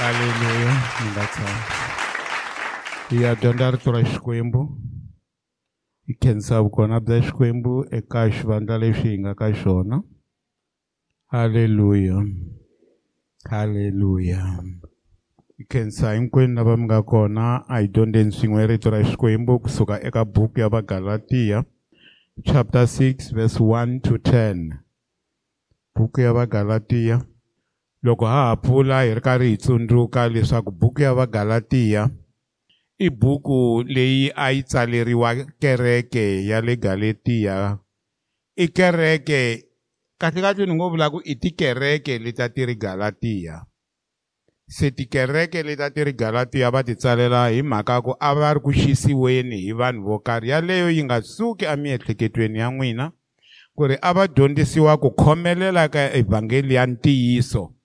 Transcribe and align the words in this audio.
Haleluya. 0.00 0.72
Mi 0.96 1.08
nga 1.12 1.24
tshama. 1.28 1.60
Hi 3.12 3.16
dyondza 3.36 3.70
rito 3.70 3.92
ra 3.92 4.00
Xikwembu. 4.00 4.62
Hi 6.08 6.14
khensa 6.16 6.62
vukona 6.64 7.00
bya 7.04 7.20
Xikwembu 7.20 7.84
eka 7.92 8.30
xivandla 8.32 8.78
lexi 8.80 9.08
hi 9.12 9.18
nga 9.20 9.34
ka 9.36 9.52
xona. 9.52 10.00
Haleluya. 11.28 12.16
Haleluya. 13.44 14.40
Hi 15.58 15.64
khensa 15.68 16.16
hinkwenu 16.16 16.56
lava 16.56 16.76
mi 16.80 16.88
nga 16.88 17.02
kona 17.02 17.68
a 17.68 17.84
hi 17.84 17.92
dyondzeni 17.92 18.32
swin'we 18.32 18.66
rito 18.72 18.88
ra 18.90 19.04
Xikwembu 19.04 19.60
kusuka 19.60 20.00
eka 20.00 20.24
buku 20.24 20.64
ya 20.64 20.72
Vagalatiya 20.72 21.64
chapter 22.44 22.88
6 22.88 23.36
verse 23.36 23.60
1 23.60 24.00
to 24.00 24.16
10. 24.16 24.80
Buku 25.92 26.24
ya 26.24 26.32
Vagalatiya 26.32 27.20
loko 28.02 28.26
ha 28.26 28.48
ha 28.48 28.56
pfula 28.56 29.04
hi 29.04 29.14
ri 29.14 29.20
karhi 29.20 29.48
hi 29.52 29.56
tsundzuka 29.56 30.28
leswaku 30.28 30.70
buku 30.72 31.02
ya 31.02 31.12
Vagalatiya 31.14 32.08
i 33.00 33.08
buku 33.10 33.84
leyi 33.88 34.32
a 34.36 34.52
yi 34.52 34.62
tsaleriwa 34.62 35.34
kereke 35.60 36.44
ya 36.46 36.60
le 36.60 36.76
Galatiya. 36.76 37.78
I 38.56 38.68
kereke 38.68 39.64
kahle 40.20 40.40
kahle 40.40 40.66
ni 40.66 40.74
ngo 40.76 40.90
vula 40.92 41.08
ku 41.10 41.20
i 41.24 41.34
tikereke 41.34 42.18
leta 42.20 42.48
ti 42.52 42.68
ri 42.68 42.76
Galatiya. 42.76 43.64
Se 44.68 44.92
tikereke 44.92 45.64
leta 45.64 45.88
ti 45.88 46.04
ri 46.04 46.12
Galatiya 46.12 46.68
va 46.70 46.84
ti 46.84 46.94
tsalela 46.94 47.48
hi 47.48 47.64
mhaka 47.64 48.04
ku 48.04 48.12
a 48.20 48.34
va 48.36 48.52
ri 48.52 48.60
ku 48.60 48.68
xisiweni 48.72 49.64
hi 49.64 49.72
vanhu 49.72 50.04
vo 50.04 50.20
karhi. 50.20 50.52
Yaleyo 50.52 50.92
yi 50.92 51.04
nga 51.08 51.24
suki 51.24 51.64
emiehleketweni 51.64 52.60
ya 52.60 52.68
n'wina 52.68 53.12
ku 53.72 53.88
ri 53.88 53.96
a 53.96 54.12
va 54.12 54.28
dyondzisiwa 54.28 55.00
ku 55.00 55.08
khomelela 55.16 55.88
ka 55.88 56.12
evhangeli 56.12 56.76
ya 56.76 56.84
ntiyiso 56.84 57.79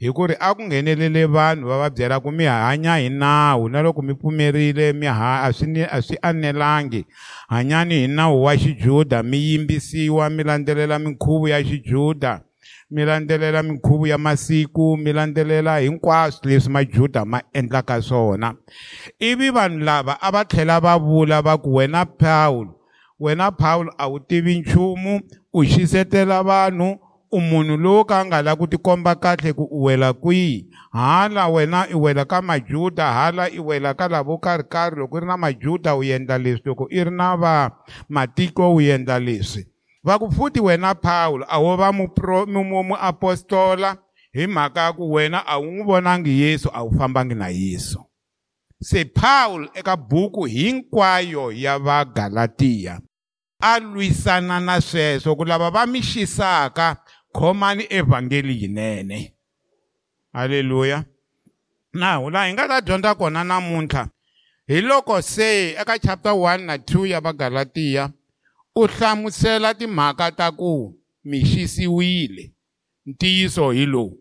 hi 0.00 0.08
ku 0.16 0.26
ri 0.26 0.34
a 0.40 0.54
ku 0.56 0.64
nghenelele 0.64 1.26
vanhu 1.28 1.68
va 1.68 1.76
va 1.76 1.88
byela 1.92 2.16
ku 2.24 2.32
mi 2.32 2.44
hanya 2.48 2.96
hi 2.96 3.08
nawu 3.12 3.68
na 3.68 3.82
loko 3.84 4.00
mi 4.02 4.14
pfumerile 4.14 4.92
mi 4.96 5.06
ha 5.06 5.44
a 5.44 5.52
swi 5.52 5.84
a 5.84 6.00
swi 6.00 6.16
anelangi. 6.22 7.04
Hanyani 7.48 7.94
hi 7.94 8.06
nawu 8.08 8.44
wa 8.44 8.56
xijuda 8.56 9.22
mi 9.22 9.36
yimbisiwa 9.36 10.30
mi 10.30 10.42
landzelela 10.42 10.98
minkhuvo 10.98 11.48
ya 11.48 11.60
xijuda 11.64 12.40
mi 12.90 13.04
landzelela 13.04 13.62
minkhuvo 13.62 14.06
ya 14.06 14.18
masiku 14.18 14.96
mi 14.96 15.12
landzelela 15.12 15.78
hinkwaswo 15.78 16.48
leswi 16.50 16.72
majuda 16.72 17.24
ma 17.24 17.42
endlaka 17.52 18.02
swona. 18.02 18.54
Ivi 19.18 19.50
vanhu 19.50 19.84
lava 19.84 20.16
a 20.20 20.30
va 20.30 20.44
tlhela 20.44 20.80
va 20.80 20.98
vula 20.98 21.42
va 21.42 21.58
ku 21.58 21.74
wena 21.74 22.06
Paul 22.06 22.68
wena 23.20 23.50
Paul 23.52 23.92
a 23.98 24.08
wu 24.08 24.20
tivi 24.20 24.58
nchumu 24.58 25.20
u 25.52 25.64
xisetela 25.64 26.42
vanhu 26.42 26.96
u 27.32 27.40
munhu 27.40 27.76
lowo 27.76 28.04
ka 28.04 28.20
a 28.20 28.24
nga 28.24 28.42
lavi 28.42 28.58
ku 28.58 28.66
tikomba 28.66 29.14
kahle 29.14 29.52
ku 29.52 29.64
u 29.70 29.86
wela 29.86 30.12
kwihi? 30.12 30.66
Hala 30.92 31.48
wena 31.48 31.86
i 31.86 31.94
wela 31.94 32.24
ka 32.24 32.42
majuda 32.42 33.12
hala 33.12 33.48
i 33.48 33.58
wela 33.58 33.94
ka 33.94 34.08
lavo 34.08 34.38
karhikarhi 34.38 34.98
loko 34.98 35.18
i 35.18 35.20
ri 35.20 35.26
na 35.26 35.36
majuda 35.36 35.94
u 35.94 36.02
endla 36.02 36.38
leswi. 36.38 36.66
Loko 36.66 36.86
i 36.90 37.04
ri 37.04 37.10
na 37.10 37.36
va 37.36 37.70
matiko 38.08 38.74
u 38.74 38.80
endla 38.80 39.18
leswi. 39.18 39.66
Va 40.02 40.18
ku 40.18 40.30
futhi 40.30 40.60
wena 40.60 40.94
Paul 40.94 41.44
a 41.48 41.60
wo 41.62 41.76
va 41.76 41.92
muapostola 41.92 43.96
hi 44.32 44.46
mhaka 44.46 44.80
ya 44.80 44.92
ku 44.92 45.12
wena 45.12 45.46
a 45.46 45.58
wu 45.58 45.70
n'wi 45.70 45.86
vonangi 45.86 46.42
Yesu 46.42 46.70
a 46.72 46.82
wu 46.82 46.90
fambangi 46.98 47.34
na 47.34 47.48
Yesu. 47.48 48.02
Se 48.80 49.04
Paul 49.04 49.68
eka 49.74 49.96
buku 49.96 50.44
hinkwayo 50.44 51.52
ya 51.52 51.78
va 51.78 52.04
Galatiya 52.04 53.00
a 53.60 53.78
lwisana 53.78 54.60
na 54.60 54.80
sweswo 54.80 55.36
ku 55.36 55.44
lava 55.44 55.70
va 55.70 55.86
mi 55.86 56.00
xisaka 56.00 56.96
khomani 57.32 57.86
evhangeli 57.90 58.62
yinene. 58.62 59.34
Haleluya. 60.32 61.04
Nawu 61.92 62.30
laha 62.30 62.46
hi 62.46 62.52
nga 62.52 62.68
ta 62.68 62.80
dyondza 62.80 63.14
kona 63.14 63.44
namuntlha 63.44 64.08
hi 64.66 64.80
loko 64.80 65.22
se 65.22 65.70
eka 65.70 65.98
chapter 65.98 66.32
1 66.32 66.58
na 66.58 66.76
2 66.76 67.06
ya 67.06 67.20
vagalatiya 67.20 68.10
u 68.76 68.86
hlamusela 68.86 69.74
timhaka 69.74 70.30
ta 70.32 70.50
ku 70.50 70.94
mi 71.24 71.42
xisiwile 71.42 72.52
ntiyiso 73.06 73.70
hi 73.70 73.86
lowu. 73.86 74.18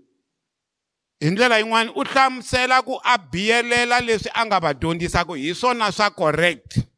Hi 1.19 1.30
ndlela 1.30 1.58
yin'wana 1.59 1.92
u 1.96 2.03
hlamusela 2.03 2.81
ku 2.81 3.00
a 3.03 3.18
biyelela 3.18 4.02
leswi 4.02 4.31
a 4.34 4.46
nga 4.46 4.59
va 4.59 4.74
dyondzisaka 4.74 5.36
hi 5.36 5.53
swona 5.56 5.92
swa 5.92 6.09
correct. 6.09 6.88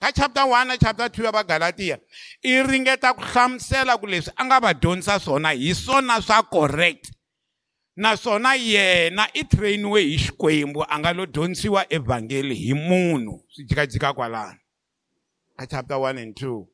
Ka 0.00 0.12
chapter 0.12 0.44
1 0.44 0.68
na 0.68 0.76
chapter 0.76 1.08
2 1.08 1.24
ya 1.24 1.32
vagalatiya 1.32 1.98
i 2.42 2.62
ringeta 2.62 3.14
ku 3.14 3.22
hlamusela 3.22 3.96
ku 3.96 4.06
leswi 4.06 4.32
a 4.36 4.44
nga 4.44 4.60
va 4.60 4.74
dyondzisa 4.74 5.20
swona 5.20 5.50
hi 5.50 5.74
swona 5.74 6.20
swa 6.20 6.42
correct. 6.42 7.10
Naswona 7.96 8.54
yena 8.58 9.28
i 9.34 9.44
trainiwe 9.44 10.02
hi 10.02 10.18
xikwembu 10.18 10.82
a 10.82 10.98
nga 10.98 11.12
lo 11.12 11.26
dyondzisiwa 11.26 11.86
evhangeli 11.92 12.54
hi 12.54 12.74
munhu 12.74 13.44
swi 13.48 13.64
jikajika 13.64 14.12
kwalano. 14.12 14.58
Ka 15.56 15.66
chapter 15.66 15.96
1 15.96 16.18
and 16.18 16.34
2 16.34 16.66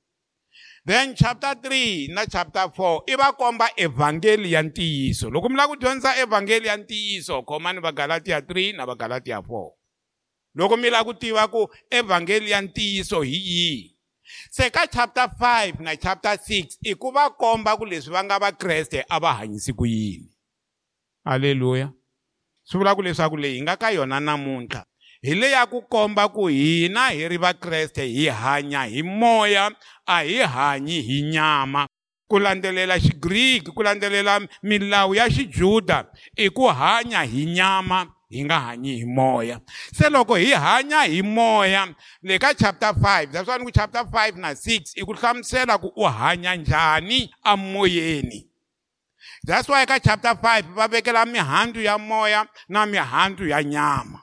then 0.87 1.15
chapter 1.15 1.55
3 1.55 2.15
na 2.15 2.25
chapter 2.27 2.67
4 2.67 3.03
i 3.07 3.17
va 3.17 3.33
komba 3.33 3.69
evhangeli 3.77 4.53
ya 4.53 4.63
ntiyiso. 4.63 5.31
Loko 5.31 5.49
mi 5.49 5.57
lava 5.57 5.69
ku 5.69 5.77
dyondzisa 5.77 6.17
evhangeli 6.17 6.67
ya 6.69 6.77
ntiyiso 6.77 7.43
khomani 7.43 7.81
vagalatiya 7.81 8.41
3 8.41 8.77
na 8.77 8.87
vagalatiya 8.87 9.39
4 9.39 9.80
loko 10.55 10.77
mi 10.77 10.91
lava 10.91 11.05
ku 11.05 11.15
tiva 11.15 11.49
ku 11.49 11.69
evhangeli 11.91 12.51
ya 12.51 12.61
ntiyiso 12.61 13.23
hi 13.23 13.39
yihi? 13.39 13.97
Se 14.51 14.71
ka 14.71 14.87
chapter 14.87 15.29
5 15.41 15.81
na 15.81 15.97
chapter 15.97 16.35
6 16.39 16.79
i 16.85 16.95
ku 16.95 17.11
va 17.13 17.31
komba 17.31 17.77
ku 17.77 17.85
leswi 17.85 18.13
va 18.13 18.25
nga 18.25 18.39
vakreste 18.39 19.05
a 19.09 19.19
va 19.19 19.35
hanyisi 19.35 19.73
ku 19.73 19.87
yini? 19.87 20.31
Halleluya 21.25 21.93
swi 22.65 22.79
vula 22.79 22.95
ku 22.95 23.03
leswaku 23.03 23.37
leyi 23.37 23.59
hi 23.59 23.63
nga 23.63 23.77
ka 23.77 23.91
yona 23.91 24.21
namuntlha. 24.21 24.85
Hi 25.23 25.35
le 25.35 25.51
ya 25.51 25.67
ku 25.67 25.83
komba 25.83 26.29
ku 26.29 26.49
hina 26.49 27.11
hi 27.11 27.29
ri 27.29 27.37
vakreste 27.37 28.07
hi 28.07 28.29
hanya 28.29 28.87
hi 28.87 29.03
moya 29.03 29.71
a 30.07 30.23
hi 30.23 30.39
hanyi 30.39 31.03
hi 31.03 31.23
nyama. 31.23 31.87
Ku 32.31 32.39
landzelela 32.39 32.99
xigriki 32.99 33.75
ku 33.75 33.83
landzelela 33.83 34.41
milawu 34.63 35.15
ya 35.15 35.27
xijuda 35.31 36.07
i 36.37 36.49
ku 36.51 36.71
hanya 36.71 37.27
hi 37.27 37.45
nyama. 37.47 38.07
Hi 38.31 38.45
nga 38.45 38.61
hanyi 38.61 38.97
hi 39.01 39.05
moya. 39.05 39.61
Se 39.93 40.09
loko 40.11 40.35
hi 40.35 40.53
hanya 40.55 41.03
hi 41.03 41.23
moya 41.23 41.95
le 42.23 42.39
ka 42.39 42.55
chapter 42.55 42.95
5 42.95 43.33
that's 43.33 43.49
why 43.49 43.59
ku 43.59 43.71
chapter 43.71 44.05
5 44.05 44.37
na 44.39 44.55
6 44.55 44.97
i 44.97 45.03
ku 45.05 45.13
hlamusela 45.13 45.79
ku 45.81 45.93
u 45.97 46.05
hanya 46.07 46.57
njhani 46.57 47.31
amoyeni 47.45 48.47
that's 49.43 49.69
why 49.69 49.85
ka 49.87 49.99
chapter 49.99 50.35
5 50.35 50.75
va 50.75 50.89
vekela 50.89 51.27
mihandzu 51.27 51.81
ya 51.83 51.99
moya 51.99 52.47
na 52.69 52.87
mihandzu 52.87 53.49
ya 53.49 53.63
nyama. 53.63 54.23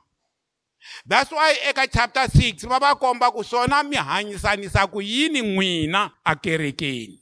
That's 1.06 1.32
why 1.32 1.54
eka 1.70 1.88
chapter 1.92 2.28
6 2.28 2.68
va 2.68 2.80
va 2.80 2.96
komba 2.96 3.32
ku 3.32 3.44
swona 3.44 3.84
mi 3.84 3.96
hanyisanisa 3.96 4.88
ku 4.88 5.02
yini 5.02 5.42
n'wina 5.42 6.12
akerekeni 6.24 7.20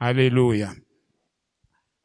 halleluya 0.00 0.74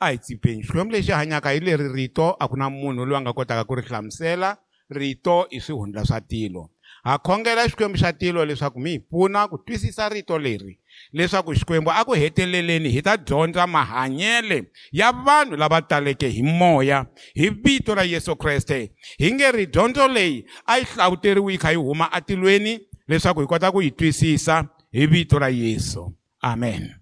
a 0.01 0.09
hi 0.11 0.17
tsipeni 0.17 0.63
xikwembu 0.63 0.93
lexi 0.93 1.11
hanyaka 1.11 1.49
hi 1.49 1.59
leri 1.59 1.87
rito 1.93 2.35
a 2.39 2.47
ku 2.47 2.57
na 2.57 2.69
munhu 2.69 3.05
loyi 3.05 3.17
a 3.17 3.21
nga 3.21 3.33
kotaka 3.33 3.63
ku 3.63 3.75
ri 3.75 3.83
hlamusela 3.85 4.57
rito 4.89 5.47
i 5.49 5.59
swihundla 5.61 6.05
swa 6.05 6.21
tilo. 6.21 6.69
Ha 7.03 7.17
khongela 7.17 7.67
xikwembu 7.69 7.97
xa 7.97 8.13
tilo 8.13 8.45
leswaku 8.45 8.79
mi 8.79 8.91
hi 8.91 8.99
pfuna 8.99 9.47
ku 9.47 9.57
twisisa 9.57 10.09
rito 10.09 10.37
leri 10.37 10.79
leswaku 11.13 11.53
xikwembu 11.55 11.91
a 11.91 12.05
ku 12.05 12.13
heteleleni 12.13 12.89
hi 12.89 13.01
ta 13.01 13.17
dyondza 13.17 13.67
mahanyele 13.67 14.71
ya 14.91 15.11
vanhu 15.11 15.55
lava 15.55 15.81
taleke 15.81 16.29
hi 16.29 16.41
moya 16.43 17.05
hi 17.35 17.49
vito 17.49 17.95
ra 17.95 18.03
yesu 18.03 18.35
kreste. 18.35 18.91
Hi 19.19 19.33
nge 19.33 19.51
ri 19.51 19.65
dyondzo 19.65 20.07
leyi 20.07 20.45
a 20.65 20.77
yi 20.77 20.85
hlawuteriwi 20.85 21.57
kha 21.57 21.71
yi 21.71 21.77
huma 21.77 22.11
atilweni 22.11 22.79
leswaku 23.07 23.41
hi 23.41 23.47
kota 23.47 23.71
ku 23.71 23.81
yi 23.81 23.91
twisisa 23.91 24.65
hi 24.91 25.05
vito 25.07 25.39
ra 25.39 25.49
yesu 25.49 26.13
amen 26.41 27.00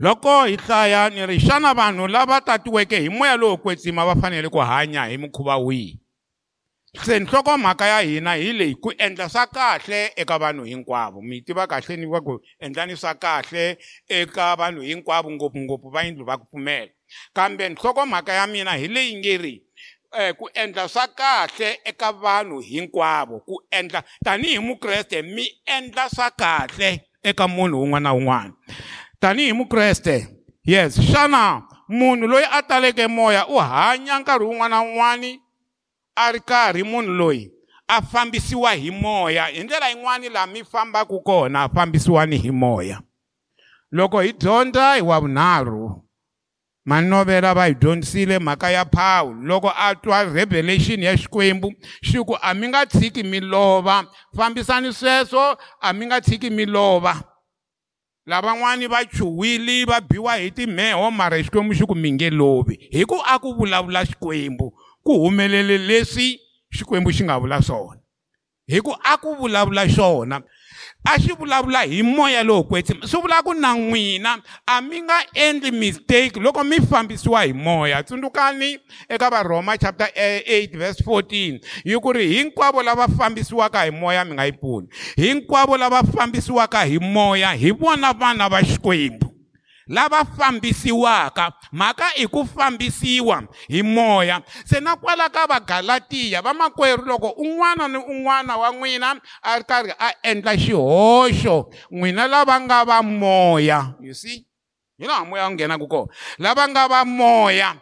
loko 0.00 0.44
hi 0.44 0.56
hlaya 0.56 1.10
ni 1.10 1.26
ri 1.26 1.38
xana 1.40 1.74
vanhu 1.74 2.06
lava 2.06 2.40
tatiweke 2.40 3.00
hi 3.00 3.08
moya 3.08 3.36
lowo 3.36 3.56
kwetsima 3.56 4.06
va 4.06 4.14
fanele 4.14 4.48
ku 4.48 4.58
hanya 4.58 5.04
hi 5.04 5.18
mukhuva 5.18 5.58
wihi? 5.58 5.98
Se 7.04 7.18
nhlokomhaka 7.20 7.86
ya 7.86 8.00
hina 8.00 8.34
hi 8.34 8.52
leyi 8.52 8.74
ku 8.74 8.92
endla 8.98 9.28
swa 9.28 9.46
kahle 9.46 10.12
eka 10.16 10.38
vanhu 10.38 10.64
hinkwavo. 10.64 11.22
Mi 11.22 11.40
tiva 11.40 11.66
kahle 11.66 11.96
ni 11.96 12.06
va 12.06 12.20
ku 12.20 12.40
endlani 12.60 12.96
swa 12.96 13.14
kahle 13.14 13.78
eka 14.08 14.56
vanhu 14.56 14.82
hinkwavo 14.82 15.30
ngopfungopfu 15.30 15.90
va 15.90 16.02
yindlu 16.02 16.24
va 16.24 16.38
ku 16.38 16.46
pfumela. 16.46 16.92
Kambe 17.34 17.68
nhlokomhaka 17.68 18.32
ya 18.32 18.46
mina 18.46 18.72
hi 18.76 18.88
leyi 18.88 19.16
nge 19.16 19.36
ri 19.38 19.62
eh, 20.18 20.34
ku 20.34 20.48
endla 20.54 20.88
swa 20.88 21.08
kahle 21.08 21.80
eka 21.84 22.12
vanhu 22.12 22.60
hinkwavo 22.60 23.40
ku 23.40 23.62
endla 23.70 24.02
tanihi 24.24 24.58
mukreste 24.58 25.22
mi 25.22 25.44
endla 25.66 26.08
swa 26.08 26.30
kahle 26.30 27.00
eka 27.22 27.48
munhu 27.48 27.80
wun'wana 27.80 28.00
na 28.00 28.12
wun'wana 28.12 28.52
tanihi 29.20 29.52
mukreste? 29.52 30.28
Yes. 30.64 31.00
Xana 31.00 31.62
munhu 31.88 32.26
loyi 32.26 32.44
a 32.50 32.62
taleke 32.62 33.08
moya 33.08 33.46
u 33.48 33.58
hanya 33.58 34.18
nkarhi 34.18 34.44
wun'wana 34.44 34.68
na 34.68 34.82
wun'wani 34.82 35.40
a 36.16 36.32
ri 36.32 36.40
karhi 36.40 36.82
munhu 36.82 37.12
loyi 37.12 37.50
a 37.88 38.02
fambisiwa 38.02 38.72
hi 38.72 38.90
moya. 38.90 39.46
Hi 39.46 39.64
ndlela 39.64 39.88
yin'wani 39.88 40.28
laha 40.28 40.46
mi 40.46 40.64
fambaka 40.64 41.18
kona 41.18 41.68
fambisiwani 41.68 42.36
hi 42.36 42.50
moya. 42.50 43.00
Loko 43.92 44.20
hi 44.20 44.32
dyondza 44.32 44.94
hi 44.94 45.02
wa 45.02 45.20
vunharhu. 45.20 46.04
Manovela 46.84 47.54
va 47.54 47.66
hi 47.66 47.74
dyondzisile 47.74 48.38
mhaka 48.38 48.70
ya 48.70 48.84
pawulo 48.84 49.42
loko 49.42 49.72
a 49.76 49.94
twa 49.94 50.24
revelation 50.24 51.02
ya 51.02 51.16
xikwembu 51.16 51.72
xi 52.02 52.18
ku 52.24 52.36
a 52.42 52.54
mi 52.54 52.68
nga 52.68 52.86
tshiki 52.86 53.22
mi 53.22 53.40
lova. 53.40 54.04
Fambisani 54.36 54.92
sweswo 54.92 55.56
a 55.80 55.92
mi 55.92 56.06
nga 56.06 56.20
tshiki 56.20 56.50
mi 56.50 56.66
lova 56.66 57.22
lavan'wani 58.28 58.86
va 58.86 59.04
chuwile 59.04 59.84
va 59.84 60.00
biwa 60.00 60.36
hi 60.36 60.50
timheho 60.50 61.10
mara 61.10 61.42
xikwembu 61.42 61.74
xi 61.74 61.86
ku 61.86 61.94
mi 61.94 62.12
nge 62.12 62.30
lovi. 62.30 62.76
Hi 62.92 63.04
ku 63.04 63.16
a 63.24 63.38
ku 63.38 63.54
vulavula 63.54 64.04
xikwembu 64.04 64.72
ku 65.02 65.12
humelele 65.22 65.78
leswi 65.78 66.40
xikwembu 66.70 67.10
xi 67.10 67.24
nga 67.24 67.38
vula 67.40 67.62
swona. 67.62 68.00
Hi 68.68 68.80
ku 68.80 68.92
a 68.92 69.16
ku 69.16 69.34
vulavula 69.34 69.88
xona 69.88 70.42
a 71.08 71.18
xi 71.18 71.32
vulavula 71.32 71.82
hi 71.82 72.02
moya 72.02 72.42
lowo 72.42 72.62
kwetsima 72.62 73.06
swi 73.06 73.20
vula 73.20 73.42
ku 73.42 73.54
na 73.54 73.74
n'wina 73.74 74.42
a 74.66 74.80
mi 74.80 75.00
nga 75.02 75.24
endli 75.34 75.70
mistake 75.70 76.40
loko 76.40 76.64
mi 76.64 76.76
fambisiwa 76.80 77.42
hi 77.44 77.52
moya. 77.52 78.02
Tsundzukani 78.02 78.78
eka 79.08 79.30
varhoma 79.30 79.78
chapter 79.78 80.06
8 80.06 80.76
verse 80.78 81.04
14 81.04 81.60
yi 81.84 82.00
ku 82.00 82.12
ri 82.12 82.28
hinkwavo 82.28 82.82
lava 82.82 83.08
fambisiwaka 83.08 83.84
hi 83.84 83.90
moya 83.90 84.24
mi 84.24 84.34
nga 84.34 84.44
yi 84.44 84.52
pfuni. 84.52 84.88
Hinkwavo 85.16 85.76
lava 85.76 86.02
fambisiwaka 86.02 86.84
hi 86.84 86.98
moya 86.98 87.52
hi 87.52 87.70
vona 87.70 88.12
vana 88.12 88.48
va 88.48 88.62
xikwembu 88.62 89.27
lava 89.88 90.24
fambisiwaka. 90.24 91.52
Mhaka 91.72 92.16
i 92.16 92.26
ku 92.26 92.46
fambisiwa 92.46 93.48
hi 93.68 93.82
moya. 93.82 94.42
Se 94.64 94.80
na 94.80 94.96
kwala 94.96 95.28
ka 95.28 95.46
vagalatiya 95.46 96.42
vamakwerhu 96.42 97.04
loko 97.04 97.28
un'wana 97.28 97.88
ni 97.88 97.98
un'wana 97.98 98.56
wa 98.56 98.72
n'wina 98.72 99.20
a 99.42 99.58
ri 99.58 99.64
karhi 99.64 99.92
a 99.98 100.12
endla 100.22 100.56
xihoxo 100.56 101.70
n'wina 101.90 102.26
lava 102.26 102.60
nga 102.60 102.84
va 102.84 103.02
moya 103.02 103.94
you 104.00 104.14
see? 104.14 104.46
Hi 104.98 105.06
laha 105.06 105.24
moya 105.24 105.46
wu 105.46 105.50
nghenaka 105.50 105.86
kona? 105.86 106.12
Lava 106.38 106.68
nga 106.68 106.88
va 106.88 107.04
moya 107.04 107.76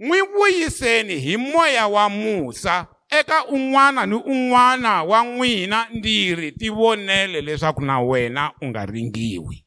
n'wi 0.00 0.20
vuyiseni 0.20 1.18
hi 1.18 1.36
moya 1.36 1.88
wa 1.88 2.08
musa 2.08 2.86
eka 3.10 3.46
un'wana 3.46 4.06
ni 4.06 4.14
un'wana 4.14 5.02
wa 5.02 5.24
n'wina 5.24 5.88
ndiri 5.90 6.52
ti 6.52 6.68
vonele 6.70 7.40
leswaku 7.40 7.80
na 7.80 8.00
wena 8.00 8.52
u 8.60 8.66
nga 8.66 8.86
ringiwi. 8.86 9.64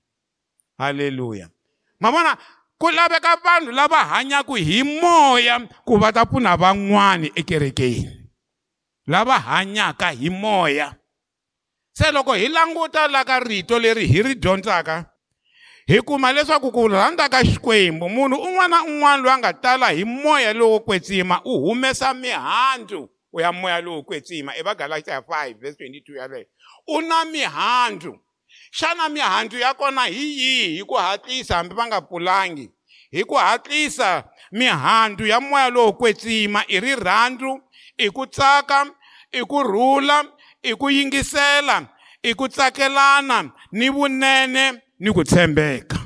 Halleluya 0.77 1.49
ma 1.99 2.11
vona 2.11 2.38
ku 2.77 2.89
laveka 2.89 3.35
vanhu 3.44 3.71
lava 3.71 3.97
hanyaka 3.97 4.53
hi 4.55 4.83
moya 4.83 5.59
ku 5.85 5.97
va 5.97 6.11
ta 6.11 6.25
pfuna 6.25 6.57
van'wani 6.57 7.31
ekerekeni. 7.35 8.29
Lava 9.07 9.39
hanyaka 9.39 10.11
hi 10.11 10.29
moya. 10.29 10.95
Se 11.94 12.11
loko 12.11 12.33
hi 12.33 12.47
languta 12.47 13.07
la 13.07 13.23
ka 13.25 13.39
rito 13.39 13.79
leri 13.79 14.07
hi 14.07 14.21
ri 14.21 14.35
dyondzaka 14.35 15.05
hi 15.88 16.01
kuma 16.01 16.33
leswaku 16.33 16.71
ku 16.71 16.88
rhandza 16.88 17.29
ka 17.29 17.44
xikwembu 17.44 18.09
munhu 18.09 18.38
un'wana 18.38 18.67
na 18.67 18.83
un'wana 18.83 19.17
loyi 19.23 19.33
a 19.33 19.38
nga 19.38 19.53
tala 19.53 19.88
hi 19.89 20.03
moya 20.03 20.53
lowo 20.53 20.79
kwetsima 20.79 21.41
u 21.45 21.59
humesa 21.59 22.13
mihandzu 22.13 23.09
ya 23.33 23.51
moya 23.51 23.81
lowo 23.81 24.03
kwetsima 24.03 24.57
evagalatiya 24.57 25.19
5 25.19 25.59
verse 25.59 25.83
22 25.83 26.17
yaleyo. 26.17 26.45
U 26.88 27.01
na 27.01 27.25
mihandzu 27.25 28.19
xana 28.71 29.09
mihandzu 29.09 29.57
ya 29.57 29.73
kona 29.73 30.05
hi 30.05 30.39
yihi 30.39 30.77
hi 30.77 30.83
ku 30.83 30.95
hatlisa 30.95 31.55
hambi 31.55 31.75
va 31.75 31.87
nga 31.87 32.01
pulangi? 32.01 32.69
Hi 33.11 33.23
ku 33.23 33.35
hatlisa 33.35 34.23
mihandzu 34.51 35.25
ya 35.27 35.39
moya 35.39 35.69
lowo 35.69 35.93
kwetsima 35.93 36.63
i 36.67 36.79
rirhandzu 36.79 37.59
i 37.97 38.09
ku 38.09 38.25
tsaka 38.27 38.85
i 39.31 39.41
ku 39.41 39.63
rhula 39.63 40.25
i 40.63 40.75
ku 40.75 40.89
yingisela 40.89 41.87
i 42.23 42.33
ku 42.33 42.47
tsakelana 42.47 43.51
ni 43.71 43.89
vunene 43.89 44.81
ni 44.99 45.11
ku 45.11 45.23
tshembeka. 45.23 45.97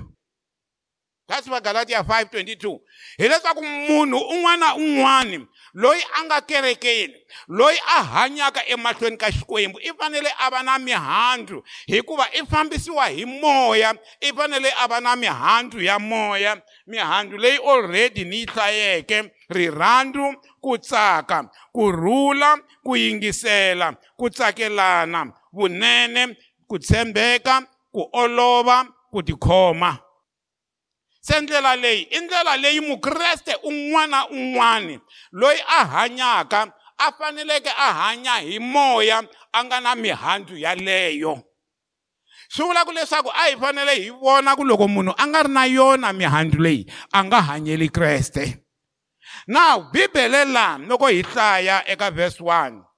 That's 1.27 1.47
vagalatiya 1.47 2.01
522 2.01 2.79
hileswaku 3.17 3.63
munhu 3.63 4.17
un'wana 4.17 4.57
na 4.57 4.75
un'wani 4.75 5.47
loyi 5.73 6.01
a 6.13 6.23
nga 6.23 6.41
kerekeni 6.41 7.15
loyi 7.47 7.77
a 7.97 8.03
hanyaka 8.03 8.65
emahlweni 8.67 9.17
ka 9.17 9.31
xikwembu 9.31 9.79
i 9.79 9.91
fanele 9.99 10.29
a 10.39 10.49
va 10.49 10.63
na 10.63 10.79
mihandzu 10.79 11.63
hikuva 11.87 12.27
i 12.33 12.45
fambisiwa 12.45 13.05
hi 13.07 13.25
moya 13.25 13.95
i 14.21 14.33
fanele 14.33 14.73
a 14.77 14.87
va 14.87 14.99
na 15.01 15.15
mihandzu 15.15 15.81
ya 15.81 15.99
moya 15.99 16.61
mihandzu 16.87 17.37
leyi 17.37 17.57
already 17.57 18.25
ni 18.25 18.39
yi 18.39 18.45
hlayeke 18.45 19.31
rirhandzu 19.49 20.35
ku 20.61 20.77
tsaka 20.77 21.49
ku 21.71 21.91
rhula 21.91 22.57
ku 22.83 22.95
yingisela 22.95 23.93
ku 24.17 24.29
tsakelana 24.29 25.33
vunene 25.53 26.37
ku 26.67 26.79
tshembeka 26.79 27.67
ku 27.91 28.09
olova 28.13 28.87
ku 29.11 29.19
tikhoma. 29.23 30.10
Se 31.21 31.41
ndlela 31.41 31.75
leyi 31.75 32.07
i 32.11 32.19
ndlela 32.19 32.57
leyi 32.57 32.79
mukreste 32.79 33.55
un'wana 33.63 34.07
na 34.07 34.29
un'wani 34.29 34.99
loyi 35.31 35.61
a 35.67 35.85
hanyaka 35.85 36.73
a 36.97 37.11
faneleke 37.11 37.69
a 37.69 37.93
hanya 37.93 38.35
hi 38.41 38.59
moya 38.59 39.23
a 39.53 39.63
nga 39.63 39.79
na 39.81 39.95
mihandzu 39.95 40.57
yaleyo. 40.57 41.43
Swi 42.49 42.65
vulaka 42.65 42.91
leswaku 42.91 43.29
a 43.29 43.49
hi 43.49 43.55
fanele 43.55 43.95
hi 43.95 44.09
vona 44.09 44.55
ku 44.55 44.63
loko 44.63 44.87
munhu 44.87 45.13
a 45.17 45.27
nga 45.27 45.43
ri 45.43 45.49
na 45.49 45.65
yona 45.65 46.13
mihandzu 46.13 46.59
leyi 46.59 46.85
a 47.13 47.23
nga 47.23 47.41
hanyeli 47.41 47.89
kreste. 47.89 48.65
Now 49.47 49.91
bibele 49.91 50.45
laha 50.45 50.77
loko 50.77 51.07
hi 51.07 51.21
hlaya 51.21 51.87
eka 51.87 52.11
verse 52.11 52.39
1 52.43 52.90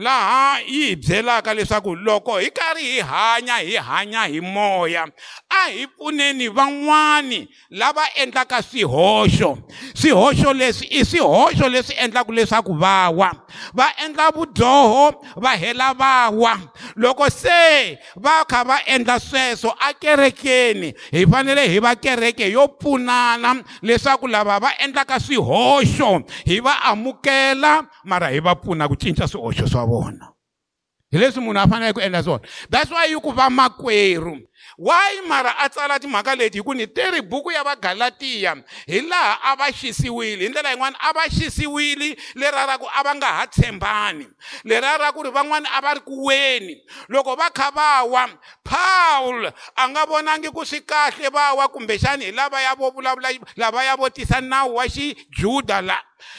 laha 0.00 0.60
yi 0.66 0.86
hi 0.90 0.96
byelaka 0.96 1.54
leswaku 1.54 1.94
loko 1.94 2.38
hi 2.38 2.50
karhi 2.50 2.84
hi 2.92 3.00
hanya 3.00 3.56
hi 3.56 3.76
hanya 3.76 4.22
hi 4.26 4.40
moya 4.40 5.06
a 5.50 5.68
hi 5.70 5.86
pfuneni 5.86 6.48
van'wani 6.48 7.48
lava 7.70 8.02
endlaka 8.16 8.62
swihoxo. 8.62 9.58
Swihoxo 9.94 10.52
leswi 10.52 10.86
i 10.90 11.04
swihoxo 11.04 11.68
leswi 11.68 11.94
endlaka 11.98 12.32
leswaku 12.32 12.74
va 12.74 13.10
wa 13.10 13.30
va 13.74 13.92
endla 14.04 14.30
vudyoho 14.30 15.12
va 15.36 15.50
hela 15.56 15.92
va 15.94 16.30
wa 16.30 16.56
loko 16.96 17.30
se 17.30 17.98
va 18.16 18.44
kha 18.44 18.64
va 18.64 18.80
endla 18.86 19.20
sweswo 19.20 19.74
a 19.80 19.92
kerekeni 19.92 20.94
hi 21.12 21.26
fanele 21.26 21.68
hi 21.68 21.78
va 21.78 21.94
kereke 21.94 22.50
yo 22.50 22.68
pfunana 22.68 23.54
leswaku 23.82 24.28
lava 24.28 24.58
va 24.58 24.72
endlaka 24.78 25.20
swihoxo 25.20 26.22
hi 26.46 26.60
va 26.60 26.82
amukela 26.84 27.84
mara 28.04 28.30
hi 28.30 28.40
va 28.40 28.54
pfuna 28.54 28.88
ku 28.88 28.96
cinca 28.96 29.28
swihoxo 29.28 29.68
swa 29.68 29.89
vona. 29.90 30.26
Hi 31.12 31.18
leswi 31.18 31.42
munhu 31.42 31.58
a 31.58 31.66
fanele 31.66 31.92
ku 31.92 32.00
endla 32.00 32.22
swona. 32.22 32.46
That's 32.70 32.90
why 32.90 33.06
yi 33.06 33.18
ku 33.20 33.32
va 33.32 33.50
makwerhu. 33.50 34.38
Why 34.78 35.20
mara 35.26 35.54
a 35.58 35.68
tsala 35.68 35.98
timhaka 35.98 36.36
leti 36.36 36.58
hi 36.58 36.62
ku 36.62 36.72
ni 36.74 36.86
teri 36.86 37.20
buku 37.20 37.50
ya 37.50 37.64
vagalatiya 37.64 38.62
hi 38.86 39.00
laha 39.00 39.38
a 39.42 39.56
va 39.56 39.72
xisiwile 39.72 40.46
hi 40.46 40.48
ndlela 40.48 40.70
yin'wana 40.70 40.96
a 41.00 41.12
va 41.12 41.26
xisiwile 41.26 42.16
leriya 42.36 42.66
ra 42.66 42.78
ku 42.78 42.86
a 42.86 43.02
va 43.02 43.14
nga 43.14 43.26
ha 43.26 43.46
tshembani 43.46 44.26
leriya 44.64 44.98
ra 44.98 45.12
ku 45.12 45.22
ri 45.22 45.30
van'wani 45.30 45.66
a 45.66 45.80
va 45.80 45.94
ri 45.94 46.00
ku 46.00 46.24
weni. 46.26 46.76
Loko 47.08 47.36
va 47.36 47.50
kha 47.50 47.70
va 47.74 48.04
wa 48.04 48.28
paul 48.62 49.50
a 49.76 49.88
nga 49.88 50.06
vonangi 50.06 50.48
ku 50.54 50.64
swi 50.64 50.80
kahle 50.86 51.28
va 51.34 51.54
wa 51.54 51.68
kumbexani 51.68 52.30
hi 52.30 52.32
lava 52.32 52.62
ya 52.62 52.74
vo 52.78 52.90
vulavula 52.90 53.34
lava 53.56 53.84
ya 53.84 53.96
vo 53.96 54.08
tisa 54.08 54.40
nawu 54.40 54.74
wa 54.78 54.86
xijuda 54.86 55.82
la 55.82 55.98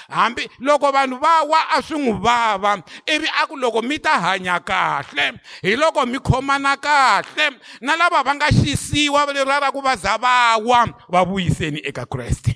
hambi 0.09 0.49
loko 0.59 0.91
vanhu 0.91 1.19
va 1.19 1.43
wa 1.43 1.59
a 1.77 1.81
swi 1.81 1.99
n'wi 1.99 2.19
vava 2.21 2.83
ivi 3.05 3.27
a 3.41 3.47
ku 3.47 3.55
loko 3.57 3.81
mi 3.81 3.99
ta 3.99 4.19
hanya 4.19 4.59
kahle 4.59 5.39
hi 5.63 5.75
loko 5.75 6.05
mi 6.05 6.19
khomana 6.19 6.77
kahle 6.77 7.59
na 7.81 7.95
lava 7.95 8.23
va 8.23 8.35
nga 8.35 8.47
xisiwa 8.51 9.25
leriya 9.33 9.59
ra 9.59 9.71
ku 9.71 9.81
va 9.81 9.95
za 9.95 10.17
va 10.17 10.57
wa 10.57 10.85
va 11.09 11.23
vuyiseni 11.25 11.79
eka 11.83 12.05
kreste. 12.05 12.55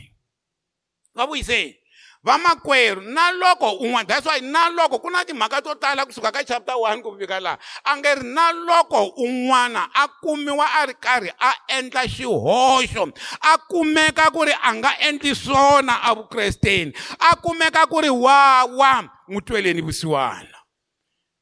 Va 1.16 1.26
vuyiseni? 1.26 1.85
Vamakwerhu 2.26 3.02
na 3.02 3.32
loko 3.32 3.72
un'wana 3.72 4.08
that's 4.08 4.26
why 4.26 4.40
na 4.40 4.70
loko 4.70 5.00
ku 5.00 5.10
na 5.10 5.24
timhaka 5.26 5.62
to 5.62 5.76
tala 5.76 6.06
kusuka 6.06 6.32
ka 6.32 6.44
chapter 6.44 6.74
1 6.74 7.02
ku 7.02 7.14
fika 7.20 7.40
laha 7.40 7.58
a 7.86 7.98
nge 7.98 8.16
ri 8.16 8.24
na 8.34 8.52
loko 8.52 9.14
un'wana 9.18 9.90
a 9.94 10.08
kumiwa 10.24 10.66
a 10.82 10.86
ri 10.86 10.94
karhi 10.94 11.30
a 11.40 11.54
endla 11.78 12.08
xihoxo 12.10 13.14
a 13.42 13.58
kumeka 13.70 14.32
ku 14.34 14.44
ri 14.46 14.54
a 14.64 14.74
nga 14.74 14.92
endli 15.06 15.36
swona 15.36 16.02
evukresteni 16.10 16.94
a 17.20 17.36
kumeka 17.36 17.86
ku 17.86 18.02
ri 18.02 18.10
wawa 18.10 19.06
n'wi 19.30 19.42
tweleni 19.42 19.82
vusiwana. 19.82 20.58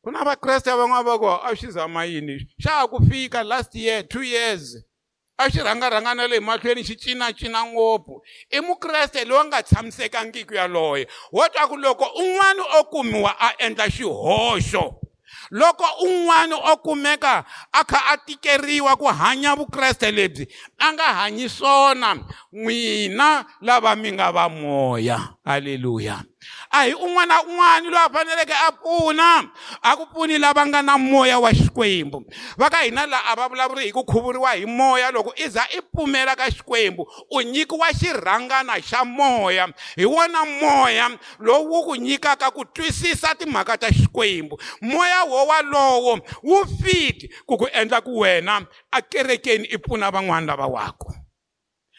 Ku 0.03 0.11
na 0.11 0.23
vakreste 0.23 0.67
van'wana 0.71 1.03
va 1.03 1.19
ku 1.19 1.27
a 1.27 1.55
swi 1.55 1.71
zama 1.71 2.05
yini? 2.05 2.43
Xa 2.59 2.83
ha 2.83 2.87
ku 2.87 2.99
fika 3.07 3.43
last 3.43 3.75
year 3.75 4.03
two 4.03 4.21
years 4.21 4.83
a 5.37 5.49
xi 5.49 5.59
rhangarhanga 5.59 6.27
le 6.27 6.39
mahlweni 6.39 6.83
xi 6.83 6.95
cinacina 6.95 7.65
ngopfu. 7.65 8.21
I 8.51 8.59
mukreste 8.61 9.25
loyi 9.25 9.41
a 9.41 9.45
nga 9.45 9.63
tshamisekangiki 9.63 10.55
yaloye 10.55 11.07
wo 11.31 11.47
twa 11.49 11.67
ku 11.67 11.77
loko 11.77 12.05
un'wana 12.15 12.63
o 12.79 12.83
kumiwa 12.83 13.35
a 13.39 13.53
endla 13.59 13.89
xihoxo 13.89 15.03
loko 15.51 15.85
un'wana 16.03 16.55
o 16.55 16.77
kumeka 16.77 17.45
a 17.73 17.83
kha 17.83 17.99
a 18.13 18.17
tikeriwa 18.17 18.95
ku 18.97 19.05
hanya 19.05 19.55
vukreste 19.55 20.11
lebyi 20.11 20.47
a 20.79 20.93
nga 20.93 21.03
hanyi 21.03 21.49
swona 21.49 22.15
n'wina 22.51 23.45
lava 23.61 23.95
mi 23.95 24.11
nga 24.11 24.31
va 24.31 24.49
moya. 24.49 25.37
Haleluya. 25.45 26.23
A 26.73 26.85
hi 26.85 26.93
un'wana 26.93 27.25
na 27.25 27.43
un'wana 27.43 27.89
loyi 27.89 28.05
a 28.05 28.09
faneleke 28.09 28.53
a 28.53 28.71
pfuna 28.71 29.49
a 29.83 29.95
ku 29.95 30.05
pfuni 30.05 30.37
lava 30.39 30.65
nga 30.65 30.81
na 30.81 30.97
moya 30.97 31.39
wa 31.39 31.49
xikwembu. 31.53 32.25
Va 32.57 32.69
ka 32.69 32.77
hina 32.81 33.05
laha 33.05 33.31
a 33.31 33.35
va 33.35 33.47
vulavuli 33.47 33.85
hi 33.85 33.91
ku 33.91 34.03
khuvuriwa 34.03 34.55
hi 34.57 34.65
moya 34.65 35.11
loko 35.11 35.33
i 35.37 35.47
za 35.49 35.61
i 35.69 35.81
pfumela 35.81 36.35
ka 36.35 36.49
xikwembu 36.51 37.05
u 37.31 37.41
nyikiwa 37.41 37.93
xirhangana 37.93 38.81
xa 38.81 39.05
moya. 39.05 39.67
Hi 39.95 40.05
wona 40.05 40.45
moya 40.45 41.09
lowu 41.39 41.83
ku 41.85 41.95
nyikaka 41.95 42.51
ku 42.51 42.65
twisisa 42.65 43.35
timhaka 43.35 43.77
ta 43.77 43.87
xikwembu. 43.91 44.57
Moya 44.81 45.23
wo 45.29 45.45
walowo 45.45 46.19
wu 46.43 46.65
fit 46.81 47.29
ku 47.45 47.57
ku 47.57 47.67
endla 47.73 48.01
ku 48.01 48.19
wena 48.19 48.65
a 48.91 49.01
kerekeni 49.01 49.67
i 49.69 49.77
pfuna 49.77 50.11
van'wana 50.11 50.47
lava 50.47 50.67
wako 50.67 51.22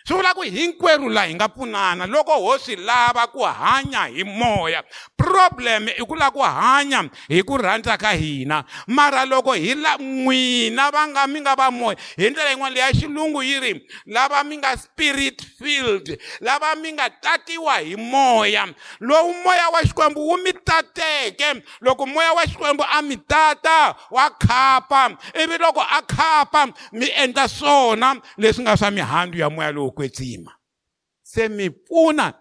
swi 0.04 0.16
vula 0.16 0.34
ku 0.34 0.42
hinkwerhu 0.42 1.08
laha 1.08 1.26
hi 1.26 1.34
nga 1.34 1.48
pfunana. 1.48 2.06
Loko 2.06 2.32
ho 2.32 2.58
swi 2.58 2.76
lava 2.76 3.26
ku 3.32 3.40
hanya 3.40 4.04
hi 4.12 4.24
moya 4.24 4.84
problem 5.16 5.88
i 5.88 6.04
ku 6.04 6.14
lava 6.14 6.30
ku 6.30 6.42
hanya 6.44 7.08
hi 7.28 7.40
ku 7.42 7.56
rhandza 7.56 7.96
ka 7.96 8.12
hina. 8.12 8.64
Mara 8.86 9.24
loko 9.24 9.56
hi 9.56 9.72
la 9.74 9.96
n'wina 9.96 10.90
va 10.92 11.08
nga 11.08 11.26
mi 11.26 11.40
nga 11.40 11.56
va 11.56 11.70
moya 11.70 11.96
hi 12.18 12.28
ndlela 12.30 12.50
yin'wana 12.52 12.74
leya 12.74 12.92
xilungu 12.92 13.40
yi 13.42 13.60
ri 13.60 13.72
lava 14.06 14.44
mi 14.44 14.56
nga 14.60 14.76
spirit 14.76 15.40
filled 15.40 16.20
lava 16.40 16.74
mi 16.76 16.92
nga 16.92 17.08
tatiwa 17.08 17.80
hi 17.80 17.96
moya. 17.96 18.68
Lowu 19.00 19.32
moya 19.40 19.72
wa 19.72 19.80
xikwembu 19.80 20.20
wu 20.20 20.36
mi 20.36 20.52
tateke. 20.52 21.64
Loko 21.80 22.04
moya 22.06 22.32
wa 22.36 22.44
xikwembu 22.44 22.84
a 22.84 23.00
mi 23.00 23.16
tata 23.16 23.96
wa 24.10 24.28
khapa. 24.36 25.16
Ivi 25.32 25.56
loko 25.56 25.80
a 25.80 26.02
khapa 26.04 26.68
mi 26.92 27.08
endla 27.16 27.48
swona 27.48 28.20
leswi 28.36 28.62
nga 28.68 28.76
swa 28.76 28.90
mihandzu 28.90 29.38
ya 29.40 29.48
moya 29.48 29.72
lowu. 29.72 29.93
Kwetsima. 29.96 30.52
Se 31.22 31.48
mi 31.48 31.70
pfuna 31.70 32.34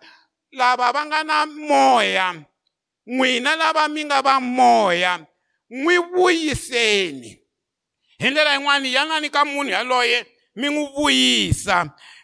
lava 0.51 0.91
va 0.91 1.05
nga 1.05 1.24
na 1.24 1.45
moya 1.45 2.27
n'wina 3.07 3.55
lava 3.55 3.88
mi 3.88 4.05
nga 4.05 4.22
va 4.22 4.39
moya 4.39 5.25
n'wi 5.69 5.98
vuyiseni 5.98 7.31
hi 8.19 8.29
ndlela 8.29 8.53
yin'wani 8.55 8.93
yanani 8.93 9.29
ka 9.29 9.45
munhu 9.45 9.72
yaloye 9.72 10.25
mi 10.55 10.67
n'wi 10.69 10.86
vuyisa 10.95 11.77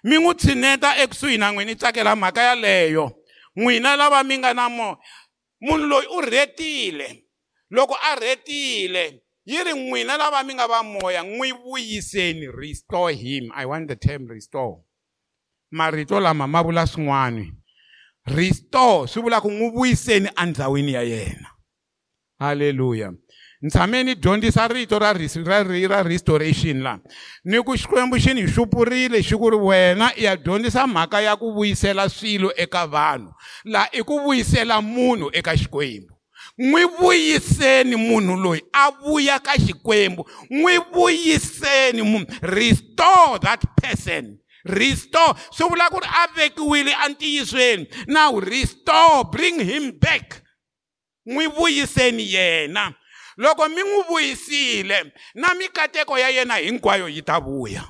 mi 0.03 0.15
n'wi 0.17 0.35
tshineta 0.35 0.97
ekusuhi 1.03 1.37
na 1.37 1.51
n'wina 1.51 1.71
i 1.71 1.75
tsakela 1.75 2.15
mhaka 2.15 2.41
yaleyo. 2.41 3.05
N'wina 3.55 3.95
lava 3.95 4.23
mi 4.23 4.37
nga 4.37 4.53
na 4.53 4.69
moya 4.69 4.97
munhu 5.61 5.85
loyi 5.87 6.07
u 6.07 6.21
rhetile 6.21 7.23
loko 7.69 7.95
a 8.01 8.15
rhetile 8.15 9.23
yi 9.45 9.63
ri 9.63 9.73
n'wina 9.73 10.17
lava 10.17 10.43
mi 10.43 10.53
nga 10.53 10.67
va 10.67 10.83
moya 10.83 11.23
n'wi 11.23 11.51
vuyiseni 11.51 12.47
restore 12.47 13.13
him. 13.13 13.51
I 13.55 13.65
want 13.65 13.87
the 13.87 13.95
term 13.95 14.27
restore. 14.27 14.83
Marito 15.71 16.19
lama 16.19 16.47
ma 16.47 16.63
vula 16.63 16.87
swin'wana 16.87 17.45
restore 18.25 19.07
swi 19.07 19.21
vula 19.21 19.41
ku 19.41 19.49
n'wi 19.51 19.71
vuyiseni 19.71 20.29
endhawini 20.37 20.93
ya 20.93 21.01
yena. 21.03 21.49
Halleluya 22.39 23.13
ni 23.61 23.69
tshame 23.69 24.03
ni 24.03 24.15
dyondzisa 24.15 24.67
rito 24.67 24.99
ra 24.99 25.13
ra 25.13 25.63
ra 25.63 26.03
restoration 26.03 26.81
la. 26.81 26.99
Ni 27.43 27.61
ku 27.63 27.75
xikwembu 27.77 28.19
xi 28.19 28.33
ni 28.33 28.47
xupurile 28.47 29.21
xi 29.21 29.35
ku 29.35 29.49
ri 29.49 29.57
wena 29.57 30.11
i 30.15 30.23
ya 30.23 30.35
dyondzisa 30.35 30.87
mhaka 30.87 31.21
ya 31.21 31.35
ku 31.35 31.53
vuyisela 31.53 32.09
swilo 32.09 32.51
eka 32.55 32.87
vanhu. 32.87 33.33
Laha 33.65 33.89
i 33.91 34.03
ku 34.03 34.19
vuyisela 34.19 34.81
munhu 34.81 35.29
eka 35.33 35.57
xikwembu. 35.57 36.15
N'wi 36.57 36.85
vuyiseni 36.99 37.95
munhu 37.95 38.35
loyi 38.35 38.61
a 38.73 38.91
vuya 38.91 39.39
ka 39.39 39.51
xikwembu. 39.59 40.25
N'wi 40.49 40.77
vuyiseni 40.93 42.01
munhu 42.01 42.27
restore 42.41 43.39
that 43.41 43.65
person 43.81 44.37
restore 44.63 45.33
swi 45.51 45.69
vula 45.69 45.89
ku 45.89 45.99
ri 45.99 46.07
a 46.07 46.27
vekiwile 46.35 46.95
entiyisweni 47.05 47.87
now 48.07 48.39
restore 48.39 49.23
bring 49.31 49.59
him 49.59 49.99
back. 49.99 50.43
N'wi 51.25 51.47
vuyiseni 51.47 52.33
yena. 52.33 52.93
Loko 53.37 53.69
mi 53.69 53.81
n'wi 53.81 54.03
vuyisile 54.09 55.13
na 55.35 55.53
mikateko 55.53 56.19
ya 56.19 56.29
yena 56.29 56.55
hinkwayo 56.55 57.09
yi 57.09 57.21
ta 57.21 57.39
vuya 57.39 57.83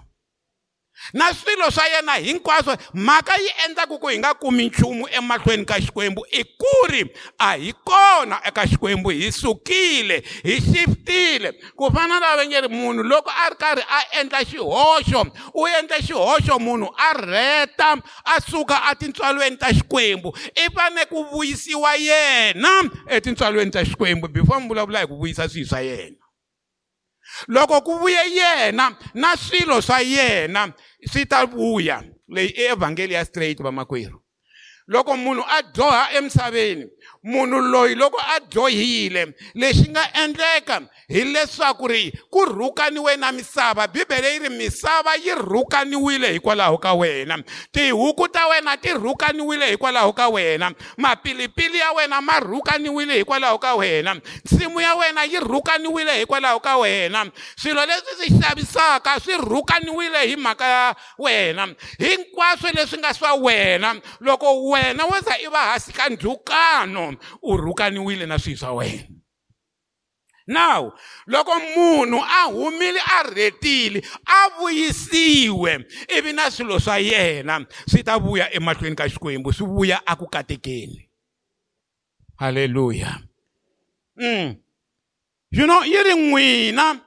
na 1.13 1.33
swilo 1.33 1.71
swa 1.71 1.87
yena 1.87 2.13
hinkwaswo 2.13 2.77
mhaka 2.93 3.35
yi 3.35 3.49
endlaka 3.65 3.97
ku 3.97 4.07
hi 4.07 4.19
nga 4.19 4.33
kumi 4.33 4.65
nchumu 4.65 5.07
emahlweni 5.11 5.65
ka 5.65 5.81
xikwembu 5.81 6.25
i 6.31 6.43
ku 6.43 6.87
ri 6.89 7.05
a 7.39 7.55
hi 7.57 7.73
kona 7.83 8.41
eka 8.45 8.67
xikwembu 8.67 9.09
hi 9.09 9.31
sukile 9.31 10.23
hi 10.43 10.61
shiftile 10.61 11.53
ku 11.75 11.91
fana 11.91 12.19
na 12.19 12.35
va 12.35 12.45
nge 12.45 12.61
ri 12.61 12.67
munhu 12.67 13.03
loko 13.03 13.29
a 13.29 13.49
ri 13.49 13.55
karhi 13.55 13.83
a 13.89 14.19
endla 14.19 14.45
xihoxo 14.45 15.25
u 15.53 15.67
endle 15.67 16.01
xihoxo 16.01 16.59
munhu 16.59 16.89
a 16.97 17.13
rheta 17.13 18.01
a 18.25 18.41
suka 18.41 18.79
etintswalweni 18.91 19.57
ta 19.57 19.73
xikwembu. 19.73 20.33
I 20.55 20.69
fane 20.69 21.05
ku 21.05 21.23
vuyisiwa 21.31 21.95
yena 21.95 22.89
etintswalweni 23.07 23.71
ta 23.71 23.83
xikwembu 23.85 24.27
before 24.27 24.59
mi 24.59 24.67
vulavula 24.67 24.99
hi 24.99 25.07
ku 25.07 25.17
vuyisa 25.17 25.49
swilo 25.49 25.67
swa 25.67 25.81
yena. 25.81 26.17
Loko 27.47 27.81
ku 27.81 27.99
vuye 27.99 28.35
yena 28.35 28.95
na 29.13 29.35
swilo 29.37 29.81
swa 29.81 30.01
yena 30.01 30.73
swi 31.07 31.25
ta 31.25 31.45
vuya 31.45 32.03
leyi 32.27 32.49
i 32.49 32.63
evhangeli 32.63 33.13
ya 33.13 33.25
straight 33.25 33.61
vamakwerhu 33.61 34.21
loko 34.87 35.17
munhu 35.17 35.43
a 35.47 35.61
dyoha 35.61 36.13
emisaveni 36.13 36.87
munhu 37.23 37.61
loyi 37.61 37.95
loko 37.95 38.17
a 38.19 38.39
dyohile 38.39 39.33
lexi 39.53 39.89
nga 39.89 40.23
endleka 40.23 40.89
hileswaku 41.09 41.87
ri 41.87 42.13
ku 42.29 42.45
rhukaniwe 42.45 43.17
na 43.17 43.31
misava 43.31 43.87
bibele 43.87 44.33
yi 44.33 44.39
ri 44.39 44.49
misava 44.49 45.15
yi 45.15 45.35
rhukaniwile 45.35 46.33
hikwalaho 46.33 46.77
ka 46.77 46.93
wena. 46.93 47.43
Tihuku 47.71 48.27
ta 48.27 48.47
wena 48.47 48.77
ti 48.77 48.89
rhukaniwile 48.93 49.71
hikwalaho 49.71 50.13
ka 50.13 50.29
wena. 50.29 50.71
Mapilipili 50.97 51.77
ya 51.77 51.91
wena 51.91 52.21
ma 52.21 52.39
rhukaniwile 52.39 53.17
hikwalaho 53.17 53.57
ka 53.57 53.75
wena. 53.75 54.21
Nsimu 54.45 54.81
ya 54.81 54.95
wena 54.95 55.23
yi 55.23 55.39
rhukaniwile 55.39 56.19
hikwalaho 56.19 56.59
ka 56.59 56.77
wena. 56.77 57.31
Swilo 57.55 57.85
leswi 57.85 58.15
swi 58.17 58.39
xavisaka 58.39 59.19
swi 59.19 59.33
rhukaniwile 59.37 60.27
hi 60.27 60.35
mhaka 60.35 60.65
ya 60.67 60.95
wena. 61.17 61.67
Hinkwaswo 61.97 62.69
leswi 62.73 62.99
nga 62.99 63.13
swa 63.13 63.33
wena 63.33 63.95
loko 64.19 64.69
wena 64.69 65.05
wo 65.05 65.19
za 65.19 65.39
i 65.39 65.47
va 65.47 65.59
hansi 65.59 65.93
ka 65.93 66.09
ndhukano 66.09 67.15
u 67.41 67.57
rhukaniwile 67.57 68.25
na 68.25 68.39
swilo 68.39 68.57
swa 68.59 68.73
wena 68.73 69.18
now 70.49 70.91
loko 71.27 71.53
munhu 71.77 72.17
a 72.17 72.49
humile 72.49 72.99
a 72.99 73.23
rhetile 73.29 74.01
a 74.25 74.49
vuyisiwe 74.59 75.85
ivi 76.17 76.33
na 76.33 76.51
swilo 76.51 76.79
swa 76.79 76.97
yena 76.97 77.65
swi 77.87 78.03
ta 78.03 78.17
vuya 78.17 78.53
emahlweni 78.53 78.95
ka 78.95 79.09
xikwembu 79.09 79.53
swi 79.53 79.67
vuya 79.67 80.07
aku 80.07 80.27
katekeni. 80.27 81.09
Halleluya 82.35 83.21
mm. 84.17 84.55
you 85.51 85.65
know 85.65 85.83
yi 85.83 86.03
ri 86.03 86.15
n'wina 86.15 86.99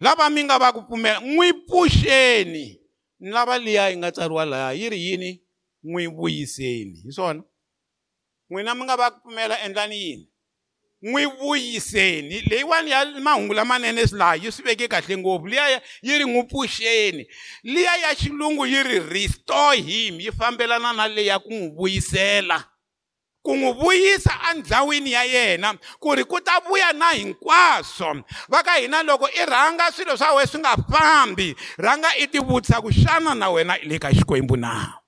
lava 0.00 0.30
mi 0.30 0.44
nga 0.44 0.58
va 0.58 0.72
ku 0.72 0.82
pfumela 0.82 1.20
n'wi 1.20 1.52
pfuxeni. 1.52 2.78
Ni 3.20 3.30
lava 3.30 3.58
liya 3.58 3.90
yi 3.90 3.96
nga 3.96 4.12
tsariwa 4.12 4.44
laya 4.44 4.72
yi 4.72 4.88
ri 4.90 4.98
yini? 5.06 5.42
N'wi 5.82 6.06
vuyiseni. 6.06 7.02
Hi 7.04 7.12
swona? 7.12 7.42
N'wina 8.50 8.74
mi 8.74 8.84
nga 8.84 8.96
va 8.96 9.10
ku 9.10 9.18
pfumela 9.20 9.58
endlani 9.66 9.96
yini? 9.96 10.28
N'wi 11.02 11.26
vuyiseni 11.26 12.40
leyiwani 12.40 12.90
ya 12.90 13.06
mahungu 13.06 13.54
lamanene 13.54 14.04
laha 14.12 14.34
yi 14.34 14.52
swi 14.52 14.64
veke 14.64 14.88
kahle 14.88 15.16
ngopfu 15.16 15.46
liya 15.46 15.80
yi 16.02 16.18
ri 16.18 16.24
n'wi 16.24 16.42
pfuxeni 16.42 17.26
liya 17.62 17.96
ya 17.96 18.14
xilungu 18.14 18.66
yi 18.66 18.82
ri 18.82 18.98
restore 18.98 19.76
him 19.76 20.20
yi 20.20 20.32
fambelana 20.32 20.92
na 20.92 21.08
leya 21.08 21.38
ku 21.38 21.50
n'wi 21.50 21.70
vuyisela. 21.76 22.64
Ku 23.42 23.56
n'wi 23.56 23.72
vuyisa 23.72 24.34
endhawini 24.50 25.12
ya 25.12 25.24
yena 25.24 25.78
ku 26.00 26.14
ri 26.14 26.24
ku 26.24 26.40
ta 26.40 26.60
vuya 26.60 26.92
na 26.92 27.10
hinkwaswo. 27.10 28.24
Va 28.48 28.62
ka 28.62 28.74
hina 28.82 29.02
loko 29.02 29.28
i 29.28 29.46
rhanga 29.46 29.92
swilo 29.92 30.16
swa 30.16 30.34
wena 30.34 30.46
swi 30.46 30.60
nga 30.60 30.76
fambi 30.90 31.54
rhanga 31.78 32.08
i 32.18 32.26
ti 32.26 32.38
vutisa 32.38 32.82
ku 32.82 32.90
xana 32.90 33.34
na 33.34 33.50
wena 33.50 33.78
i 33.78 33.86
le 33.86 33.98
ka 33.98 34.10
xikwembu 34.10 34.56
na 34.56 34.98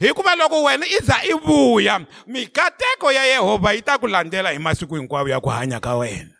hikuva 0.00 0.36
loko 0.36 0.62
wena 0.62 0.86
i 0.86 0.98
za 1.02 1.22
i 1.24 1.32
vuya 1.32 2.06
mikateko 2.26 3.12
ya 3.12 3.24
yehovha 3.24 3.72
yi 3.72 3.82
ta 3.82 3.98
ku 3.98 4.06
landzela 4.06 4.50
hi 4.50 4.58
masiku 4.58 4.94
hinkwawo 4.94 5.28
ya 5.28 5.40
ku 5.40 5.48
hanya 5.48 5.80
ka 5.80 5.96
wena. 5.96 6.34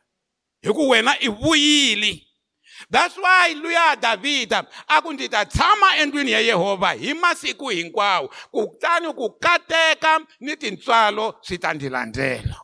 Hi 0.63 0.73
ku 0.73 0.89
wena 0.89 1.17
i 1.21 1.29
vuyile. 1.29 2.23
That's 2.91 3.17
why 3.17 3.55
luya 3.55 3.97
davhida 3.97 4.67
a 4.89 5.03
ku 5.03 5.13
ndzi 5.13 5.29
ta 5.29 5.45
tshama 5.45 5.97
endlwini 5.97 6.33
ya 6.33 6.41
yehovha 6.41 6.93
hi 6.93 7.15
masiku 7.15 7.69
hinkwawo 7.69 8.29
kutani 8.51 9.13
ku 9.13 9.31
kateka 9.31 10.21
ni 10.41 10.57
tintswalo 10.57 11.35
swi 11.41 11.59
ta 11.59 11.75
ndzi 11.75 11.89
landzela 11.89 12.61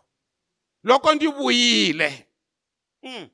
loko 0.85 1.15
ndzi 1.15 1.27
vuyile 1.27 2.29
mm. 3.03 3.29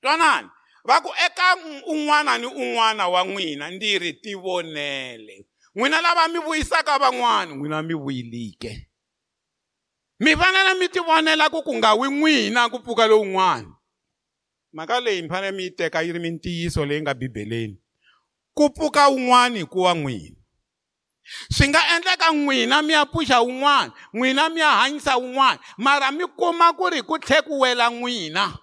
twanani 0.00 0.48
va 0.84 1.00
ku 1.00 1.12
eka 1.26 1.56
un'wana 1.86 2.38
ni 2.38 2.46
un'wana 2.46 3.08
wa 3.08 3.24
n'wina 3.24 3.70
ndzi 3.70 3.98
ri 3.98 4.12
tivonele. 4.12 5.47
N'wina 5.78 6.00
lava 6.02 6.28
mi 6.28 6.38
vuyisaka 6.38 6.98
van'wana 6.98 7.54
n'wina 7.54 7.82
mi 7.82 7.94
vuyilike 7.94 8.90
mi 10.20 10.36
fanele 10.36 10.74
mi 10.74 10.88
ti 10.88 10.98
vonela 10.98 11.46
ku 11.50 11.62
ku 11.62 11.74
nga 11.78 11.94
wi 11.94 12.08
n'wina 12.10 12.68
ku 12.68 12.78
pfuka 12.82 13.06
lowun'wana 13.06 13.70
mhaka 14.72 15.00
leyi 15.00 15.22
mi 15.22 15.28
fanele 15.28 15.56
mi 15.56 15.62
yi 15.62 15.70
teka 15.70 16.02
yi 16.02 16.12
ri 16.12 16.18
mintiyiso 16.18 16.84
leyi 16.86 17.02
nga 17.02 17.14
bibeleni. 17.14 17.78
Ku 18.54 18.70
pfuka 18.70 19.08
wun'wana 19.08 19.58
hi 19.58 19.64
ku 19.64 19.80
wa 19.80 19.94
n'wina. 19.94 20.36
Swi 21.50 21.68
nga 21.68 21.80
endleka 21.94 22.32
n'wina 22.32 22.82
mi 22.82 22.92
ya 22.92 23.06
pfuxa 23.06 23.40
wun'wana 23.40 23.92
n'wina 24.14 24.48
mi 24.48 24.60
ya 24.60 24.70
hanyisa 24.70 25.16
wun'wana 25.16 25.58
mara 25.78 26.10
mi 26.10 26.26
kuma 26.26 26.72
ku 26.72 26.88
ri 26.90 27.02
ku 27.02 27.18
tlhe 27.18 27.42
ku 27.42 27.60
wela 27.60 27.90
n'wina 27.90 28.58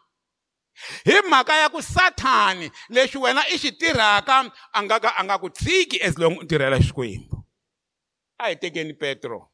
hi 1.05 1.21
mhaka 1.29 1.57
ya 1.57 1.69
ku 1.69 1.81
sathani 1.81 2.71
lexi 2.89 3.17
wena 3.17 3.47
i 3.47 3.57
xi 3.57 3.71
tirhaka 3.71 4.51
a 4.73 4.83
nga 4.83 4.99
ka 4.99 5.09
a 5.17 5.23
nga 5.23 5.37
ku 5.37 5.49
tshiki 5.49 6.01
as 6.01 6.17
long 6.17 6.37
u 6.37 6.43
tirhela 6.43 6.79
xikwembu. 6.79 7.43
A 8.39 8.49
hi 8.49 8.55
tekeni 8.55 8.93
petro 8.93 9.51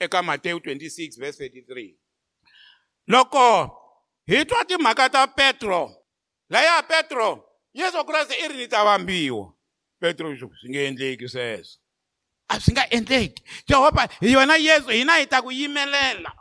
eka 0.00 0.22
matewu 0.22 0.58
26 0.58 1.18
verse 1.18 1.48
33 1.48 1.94
loko 3.08 3.70
hi 4.26 4.44
twa 4.44 4.64
timhaka 4.64 5.08
ta 5.08 5.26
petro 5.26 5.90
laya 6.50 6.82
petro 6.82 7.44
yesu 7.74 8.04
kreste 8.04 8.34
i 8.44 8.48
ri 8.48 8.56
ni 8.56 8.66
ta 8.68 8.84
vambiwa. 8.84 9.52
Petro 10.00 10.36
swi 10.36 10.70
nge 10.70 10.86
endleki 10.86 11.28
sweswo. 11.28 11.80
A 12.48 12.60
swi 12.60 12.72
nga 12.72 12.90
endleki. 12.90 13.42
Jehovha 13.66 14.08
hi 14.20 14.32
yona 14.32 14.56
yesu 14.56 14.88
hina 14.88 15.16
hi 15.16 15.26
ta 15.26 15.42
ku 15.42 15.50
yimelela. 15.50 16.32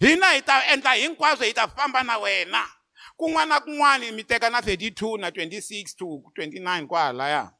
Hina 0.00 0.26
hi 0.32 0.42
ta 0.42 0.64
endla 0.72 0.94
hinkwaswo 0.94 1.44
hi 1.44 1.52
ta 1.52 1.68
famba 1.68 2.02
na 2.02 2.18
wena. 2.18 2.64
Kun'wana 3.20 3.46
na 3.46 3.60
kun'wana 3.60 4.12
mi 4.16 4.24
teka 4.24 4.50
na 4.50 4.60
32 4.60 5.20
na 5.20 5.28
26 5.30 5.96
to 5.96 6.04
29 6.32 6.86
kwahalaya 6.86 7.52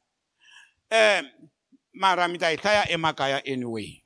um 0.91 1.25
mara 1.93 2.27
mi 2.27 2.37
ta 2.37 2.49
yi 2.49 2.57
hlaya 2.57 2.89
emakaya 2.89 3.45
anyway. 3.45 4.03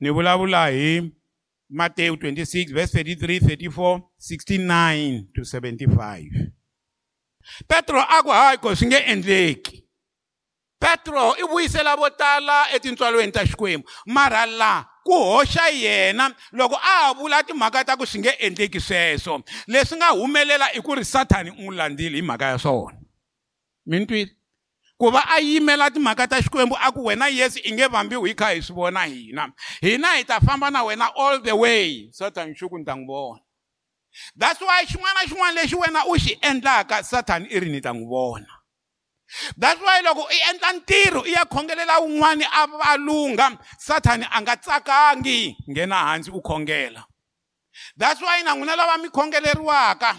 Ni 0.00 0.10
vulavula 0.10 0.66
hi 0.70 1.12
matewu 1.70 2.16
26 2.16 2.72
verse 2.74 3.02
33 3.02 3.38
34 3.38 4.00
69 4.18 5.24
to 5.34 5.40
75 5.40 6.50
petro 7.68 8.00
a 8.00 8.22
ku 8.22 8.28
hayi 8.30 8.58
ko 8.58 8.74
swi 8.76 8.86
nge 8.86 8.96
endleki. 8.96 9.77
Petro 10.80 11.34
i 11.38 11.42
vuyisela 11.42 11.96
vo 11.96 12.10
tala 12.10 12.66
etintswalweni 12.74 13.32
ta 13.32 13.44
xikwembu. 13.46 13.86
Mara 14.06 14.46
la 14.46 14.84
ku 15.04 15.12
hoxa 15.12 15.70
yena 15.70 16.34
loko 16.52 16.76
a 16.76 16.80
ha 16.80 17.14
vula 17.14 17.42
timhaka 17.42 17.84
ta 17.84 17.96
ku 17.96 18.06
swi 18.06 18.20
nge 18.20 18.30
endleki 18.40 18.80
sweswo. 18.80 19.42
Leswi 19.66 19.96
nga 19.96 20.10
humelela 20.10 20.72
i 20.74 20.80
ku 20.80 20.94
ri 20.94 21.04
sathani 21.04 21.50
u 21.50 21.70
n'wi 21.70 21.76
landzile 21.76 22.16
hi 22.16 22.22
mhaka 22.22 22.44
ya 22.44 22.58
swona. 22.58 22.98
Mi 23.86 23.98
ni 23.98 24.06
twile? 24.06 24.30
Ku 24.98 25.10
va 25.10 25.22
a 25.30 25.40
yimela 25.40 25.90
timhaka 25.90 26.28
ta 26.28 26.42
xikwembu 26.42 26.76
a 26.76 26.92
ku 26.92 27.04
wena 27.04 27.28
yesu 27.28 27.60
i 27.64 27.72
nge 27.72 27.86
vambiwi 27.88 28.28
hi 28.28 28.34
kha 28.34 28.48
hi 28.54 28.62
swi 28.62 28.74
vona 28.74 29.04
hina. 29.04 29.52
Hina 29.80 30.16
hi 30.16 30.24
ta 30.24 30.40
famba 30.40 30.70
na 30.70 30.84
wena 30.84 31.10
all 31.16 31.40
the 31.40 31.56
way. 31.56 32.10
Sathani 32.12 32.54
xuku 32.54 32.78
ni 32.78 32.84
ta 32.84 32.94
n'wi 32.94 33.06
vona. 33.06 33.40
That's 34.36 34.60
why 34.60 34.84
xin'wana 34.84 35.14
na 35.14 35.26
xin'wana 35.26 35.54
lexi 35.54 35.74
wena 35.74 36.04
u 36.06 36.18
xi 36.18 36.38
endlaka 36.42 37.02
sathani 37.02 37.46
i 37.50 37.60
ri 37.60 37.70
ni 37.70 37.80
ta 37.80 37.92
n'wi 37.92 38.06
vona. 38.06 38.57
That's 39.56 39.80
why 39.80 40.02
loko 40.02 40.26
i 40.30 40.38
endla 40.50 40.72
ntirho 40.72 41.26
i 41.26 41.32
ya 41.32 41.44
khongelela 41.44 42.00
wun'wani 42.00 42.44
a 42.44 42.66
valunga 42.66 43.58
sathani 43.78 44.26
a 44.30 44.40
nga 44.40 44.56
tsakangi 44.56 45.56
nghena 45.70 45.96
hansi 45.96 46.30
u 46.30 46.40
khongela. 46.40 47.04
That's 47.96 48.20
why 48.20 48.42
na 48.42 48.54
n'wina 48.54 48.76
lava 48.76 48.98
mi 48.98 49.08
khongeleriwaka 49.08 50.16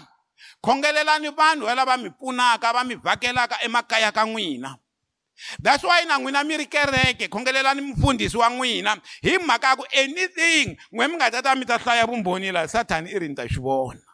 khongelelani 0.62 1.28
vanhu 1.28 1.66
va 1.66 1.74
lava 1.74 1.96
mi 1.96 2.10
pfunaka 2.10 2.72
va 2.72 2.84
mi 2.84 2.94
vhakelaka 2.94 3.62
emakaya 3.64 4.12
ka 4.12 4.24
n'wina. 4.24 4.76
That's 5.58 5.82
why 5.84 6.04
na 6.04 6.18
n'wina 6.18 6.44
mi 6.44 6.56
ri 6.56 6.66
kereke 6.66 7.28
khongelelani 7.28 7.80
mufundhisi 7.80 8.36
wa 8.36 8.48
n'wina. 8.50 9.00
Hi 9.22 9.38
mhaka 9.38 9.68
ya 9.68 9.76
ku 9.76 9.84
anything 9.92 10.76
n'we 10.92 11.08
mi 11.08 11.16
nga 11.16 11.30
ta 11.30 11.42
ta 11.42 11.54
mi 11.54 11.64
ta 11.64 11.78
hlaya 11.78 12.06
vumbhoni 12.06 12.52
laha 12.52 12.68
sathani 12.68 13.10
i 13.10 13.18
ri 13.18 13.28
ni 13.28 13.34
ta 13.34 13.48
xi 13.48 13.60
vona. 13.60 14.09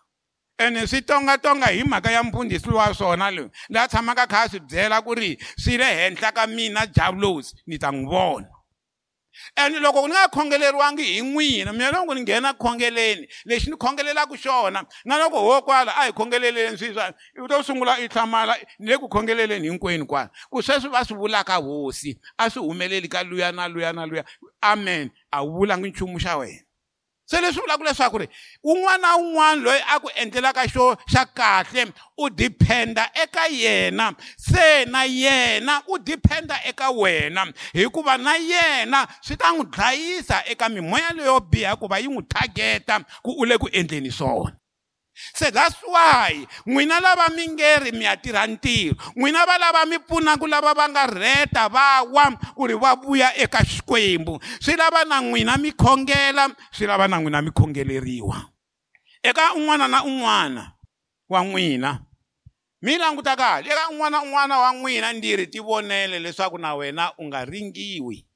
Ene 0.58 0.86
swi 0.86 1.02
tongatonga 1.02 1.66
hi 1.66 1.84
mhaka 1.84 2.10
ya 2.10 2.22
mfundhisi 2.22 2.70
wa 2.70 2.94
swona 2.94 3.30
loyi 3.30 3.50
laha 3.68 3.88
tshamaka 3.88 4.26
kha 4.26 4.42
a 4.42 4.48
swi 4.48 4.60
byela 4.60 5.02
ku 5.02 5.14
ri 5.14 5.38
swi 5.58 5.76
le 5.76 5.84
henhla 5.84 6.32
ka 6.32 6.46
mina 6.46 6.86
javulosi 6.86 7.54
ni 7.66 7.78
ta 7.78 7.90
n'wi 7.92 8.06
vona 8.06 8.48
ene 9.56 9.78
loko 9.78 10.08
ni 10.08 10.14
nga 10.14 10.28
khongeleriwangi 10.28 11.02
hi 11.04 11.20
n'wina 11.22 11.72
mina 11.72 11.90
loko 11.90 12.14
ni 12.14 12.20
nghena 12.20 12.54
khongeleni 12.54 13.28
lexi 13.44 13.70
ni 13.70 13.76
khongelelaka 13.76 14.36
xona 14.36 14.84
na 15.04 15.18
loko 15.18 15.38
ho 15.40 15.62
kwala 15.62 15.92
a 15.96 16.06
hi 16.06 16.12
khongeleleni 16.12 16.78
swi 16.78 16.94
swa 16.94 17.12
u 17.42 17.48
to 17.48 17.62
sungula 17.62 17.98
i 18.00 18.08
hlamala 18.08 18.56
ni 18.78 18.88
le 18.88 18.98
ku 18.98 19.08
khongeleleni 19.08 19.68
hinkwenu 19.68 20.06
kwala. 20.06 20.30
Ku 20.50 20.62
sweswi 20.62 20.88
va 20.88 21.04
swi 21.04 21.16
vulaka 21.16 21.56
hosi 21.56 22.18
a 22.38 22.50
swi 22.50 22.62
humeleli 22.62 23.08
ka 23.08 23.22
luya 23.22 23.52
na 23.52 23.68
luya 23.68 23.92
na 23.92 24.06
luya. 24.06 24.25
Amen. 24.62 25.10
A 25.32 25.42
wu 25.42 25.58
vulangi 25.58 25.88
nchumu 25.88 26.18
xa 26.18 26.36
wena. 26.36 26.65
Se 27.26 27.40
leswi 27.40 27.61
vulaka 27.61 27.85
leswaku 27.85 28.18
ri 28.18 28.28
un'wana 28.64 28.99
na 28.99 29.16
un'wana 29.16 29.62
loyi 29.62 29.82
a 29.95 30.00
ku 30.00 30.08
endlelaka 30.17 30.69
xo 30.69 30.97
xa 31.12 31.26
kahle 31.26 31.93
u 32.19 32.30
diphenda 32.30 33.10
eka 33.23 33.47
yena. 33.49 34.15
Se 34.36 34.84
na 34.84 35.04
yena 35.04 35.82
u 35.89 35.99
diphenda 35.99 36.56
eka 36.65 36.91
wena. 36.91 37.52
Hikuva 37.73 38.19
na 38.19 38.36
yena 38.36 39.06
swi 39.21 39.36
ta 39.36 39.52
n'wi 39.52 39.67
dlayisa 39.67 40.45
eka 40.47 40.69
mimoya 40.69 41.12
leyo 41.12 41.41
biha 41.41 41.76
ku 41.76 41.89
va 41.89 41.99
yi 41.99 42.08
n'wi 42.08 42.23
targeta 42.28 43.04
ku 43.23 43.34
u 43.39 43.45
le 43.45 43.58
ku 43.58 43.69
endleni 43.73 44.10
swona. 44.10 44.52
Se 45.34 45.50
that's 45.50 45.76
why 45.82 46.46
n'wina 46.66 47.00
lava 47.00 47.28
mi 47.34 47.48
nge 47.48 47.76
ri 47.78 47.92
mi 47.92 48.04
ya 48.04 48.16
tirha 48.16 48.46
ntirho. 48.46 48.96
N'wina 49.16 49.46
va 49.46 49.58
lava 49.58 49.86
mi 49.86 49.98
pfunaka 49.98 50.46
lava 50.46 50.74
va 50.74 50.88
nga 50.88 51.06
rheta 51.06 51.68
va 51.68 52.02
wa 52.02 52.30
ku 52.54 52.66
ri 52.66 52.74
va 52.74 52.96
vuya 52.96 53.32
eka 53.36 53.64
xikwembu. 53.64 54.40
Swi 54.60 54.76
lava 54.76 55.04
na 55.04 55.20
n'wina 55.20 55.56
mi 55.56 55.72
khongela 55.72 56.48
swi 56.72 56.86
lava 56.86 57.08
na 57.08 57.20
n'wina 57.20 57.42
mi 57.42 57.50
khongeleriwa. 57.50 58.36
Eka 59.22 59.54
un'wana 59.54 59.88
na 59.88 60.04
un'wana 60.04 60.72
wa 61.28 61.40
n'wina 61.44 62.00
mi 62.82 62.98
languta 62.98 63.36
kahle. 63.36 63.70
Eka 63.70 63.90
un'wana 63.90 64.20
na 64.20 64.22
un'wana 64.22 64.58
wa 64.58 64.72
n'wina 64.72 65.12
ndzi 65.12 65.46
ti 65.46 65.60
vonele 65.60 66.18
leswaku 66.18 66.58
na 66.58 66.74
wena 66.74 67.12
u 67.18 67.24
nga 67.24 67.44
ringiwi. 67.44 68.26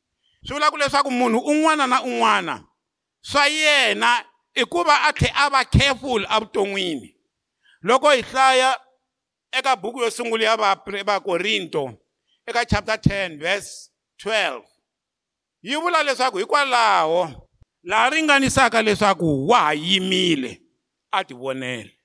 Swi 0.44 0.54
vula 0.54 0.70
ku 0.70 0.76
leswaku 0.76 1.10
munhu 1.10 1.38
un'wana 1.38 1.86
na 1.86 2.02
un'wana 2.02 2.64
swa 3.22 3.46
yena 3.46 4.24
i 4.54 4.64
ku 4.64 4.84
va 4.84 5.08
a 5.08 5.12
tlhela 5.12 5.46
a 5.46 5.50
va 5.50 5.64
careful 5.64 6.24
evuton'wini 6.24 7.14
loko 7.82 8.10
hi 8.10 8.22
hlaya 8.22 8.76
eka 9.52 9.76
buku 9.76 10.00
yo 10.02 10.10
sungula 10.10 10.44
ya 10.44 10.56
vakorinto 11.04 11.94
eka 12.46 12.64
chapter 12.64 12.96
10 12.96 13.38
verse 13.38 13.90
12 14.24 14.62
yi 15.62 15.76
vula 15.76 16.02
leswaku 16.02 16.38
hikwalaho 16.38 17.50
laha 17.82 18.10
ringanisaka 18.10 18.82
leswaku 18.82 19.48
wa 19.48 19.60
ha 19.60 19.72
yimile 19.74 20.62
a 21.12 21.24
ti 21.24 21.34
vonele. 21.34 21.96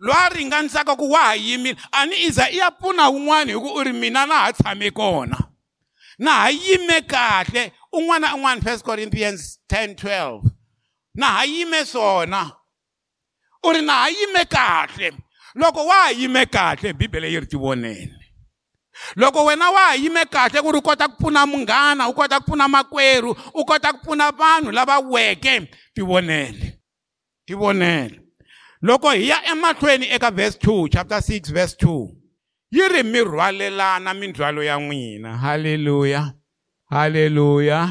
Loyi 0.00 0.16
a 0.16 0.28
ringanisaka 0.28 0.96
ku 0.96 1.10
wa 1.10 1.18
ha 1.18 1.34
yimile 1.34 1.76
a 1.92 2.06
ni 2.06 2.16
iza 2.24 2.50
i 2.50 2.56
ya 2.56 2.70
pfuna 2.70 3.08
wun'wana 3.10 3.52
hi 3.52 3.58
ku 3.58 3.68
u 3.74 3.84
ri 3.84 3.92
mina 3.92 4.26
na 4.26 4.34
ha 4.34 4.52
tshame 4.52 4.90
kona. 4.90 5.38
Na 6.18 6.30
ha 6.30 6.50
yime 6.50 7.00
kahle 7.00 7.72
un'wana 7.92 8.28
na 8.28 8.34
un'wana 8.34 8.62
first 8.62 8.84
corinthians 8.84 9.60
10 9.68 9.94
12 9.94 10.55
na 11.16 11.26
ha 11.26 11.44
yime 11.44 11.84
swona 11.84 12.52
u 13.64 13.72
ri 13.72 13.82
na 13.82 13.92
ha 13.92 14.08
yime 14.08 14.44
kahle. 14.44 15.12
Loko 15.54 15.86
wa 15.86 15.94
ha 15.94 16.10
yime 16.10 16.46
kahle 16.46 16.92
bibele 16.92 17.32
yi 17.32 17.40
ri 17.40 17.46
ti 17.46 17.56
vonene 17.56 18.26
loko 19.16 19.44
wena 19.44 19.70
wa 19.70 19.80
ha 19.80 19.94
yime 19.94 20.24
kahle 20.24 20.62
ku 20.62 20.72
ri 20.72 20.78
u 20.78 20.82
kota 20.82 21.08
ku 21.08 21.16
pfuna 21.16 21.46
munghana 21.46 22.08
u 22.08 22.14
kota 22.14 22.40
ku 22.40 22.46
pfuna 22.46 22.68
makwerhu 22.68 23.36
u 23.54 23.64
kota 23.64 23.92
ku 23.92 23.98
pfuna 23.98 24.30
vanhu 24.30 24.72
lava 24.72 24.98
weke 24.98 25.68
ti 25.94 26.02
vonele 26.02 26.80
ti 27.46 27.54
vonele 27.54 28.20
loko 28.82 29.10
hi 29.10 29.28
ya 29.28 29.44
emahlweni 29.52 30.06
eka 30.10 30.30
verse 30.30 30.58
2 30.58 30.88
chapter 30.88 31.18
6 31.18 31.52
verse 31.52 31.76
2 31.76 32.08
yi 32.70 32.88
ri 32.88 33.02
mi 33.02 33.20
rhwalelana 33.20 34.14
mindzhwalo 34.14 34.62
ya 34.62 34.76
n'wina. 34.78 35.38
Halleluya 35.38 36.32
halleluya 36.90 37.88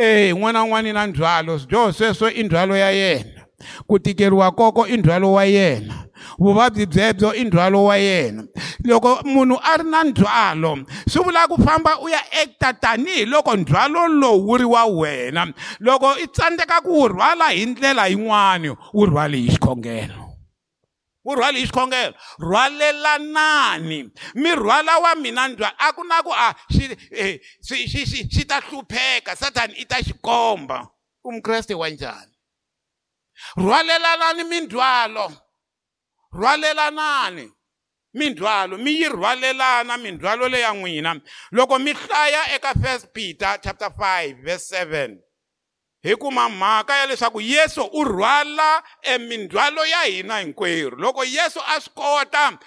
Eh 0.00 0.32
n'wana 0.32 0.64
n'wana 0.64 0.92
na 0.92 1.06
ndzhwalo 1.06 1.58
byo 1.68 1.92
sweswo 1.92 2.30
i 2.30 2.42
ndzhwalo 2.42 2.76
ya 2.76 2.90
yena. 2.90 3.44
Ku 3.86 3.98
tikeriwa 3.98 4.50
koko 4.52 4.86
i 4.86 4.96
ndzhwalo 4.96 5.32
wa 5.32 5.44
yena. 5.44 5.94
Vuvabyi 6.38 6.86
byebyo 6.86 7.34
i 7.34 7.44
ndzhwalo 7.44 7.84
wa 7.84 7.96
yena. 7.96 8.44
Loko 8.84 9.20
munhu 9.24 9.60
a 9.62 9.76
ri 9.76 9.84
na 9.84 10.04
ndzhwalo 10.04 10.78
swi 11.08 11.24
vula 11.24 11.48
ku 11.48 11.62
famba 11.62 12.00
u 12.00 12.08
ya 12.08 12.20
acta 12.42 12.72
tanihiloko 12.72 13.56
ndzhwalo 13.56 14.08
lowu 14.08 14.48
wu 14.48 14.56
ri 14.56 14.64
wa 14.64 14.84
wena. 14.84 15.52
Loko 15.80 16.16
i 16.16 16.26
tsandzeka 16.26 16.80
ku 16.80 16.90
wu 17.00 17.08
rhwala 17.08 17.48
hi 17.52 17.66
ndlela 17.66 18.08
yin'wani 18.08 18.68
wu 18.94 19.06
rhwale 19.06 19.36
hi 19.36 19.50
xikhongelo. 19.52 20.19
Wu 21.24 21.34
rhwale 21.34 21.58
hi 21.58 21.66
xikhongelo. 21.66 22.14
Rhwalelanani 22.38 24.10
mi 24.34 24.50
rhwala 24.54 24.98
wa 24.98 25.14
mina 25.14 25.48
ndzhwalo 25.48 25.76
a 25.78 25.92
ku 25.92 26.04
na 26.04 26.22
ku 26.22 26.32
a 26.32 26.54
xi 26.72 26.96
xi 27.62 28.06
xi 28.06 28.28
xi 28.28 28.44
ta 28.44 28.60
hlupheka. 28.60 29.36
Sathani 29.36 29.74
i 29.78 29.84
ta 29.84 30.02
xi 30.02 30.14
komba. 30.22 30.88
U 31.24 31.32
mukreste 31.32 31.74
wa 31.74 31.88
njhani? 31.88 32.34
Rhwalelanani 33.56 34.44
mindzhwalo 34.44 35.32
rhwalelanani 36.32 37.50
mindzhwalo 38.14 38.78
mi 38.78 38.90
yi 38.90 39.08
rhwalelana 39.08 39.96
mindzhwalo 39.96 40.48
leya 40.48 40.72
n'wina. 40.72 41.20
Loko 41.52 41.78
mi 41.78 41.92
hlaya 41.92 42.54
eka 42.54 42.74
first 42.82 43.12
peter 43.12 43.58
chapter 43.62 43.90
5 43.90 44.42
verse 44.44 44.70
7 44.70 45.18
hi 46.02 46.16
kuma 46.16 46.48
mhaka 46.48 46.96
ya 46.96 47.06
leswaku 47.06 47.40
yesu 47.40 47.82
u 47.92 48.04
rhwala 48.04 48.82
emindzhwalo 49.02 49.86
ya 49.86 50.00
hina 50.02 50.38
hinkwerhu. 50.38 50.96
Loko 50.96 51.24
yesu 51.24 51.60
a 51.66 51.80
swi 51.80 51.94
kota 51.94 52.58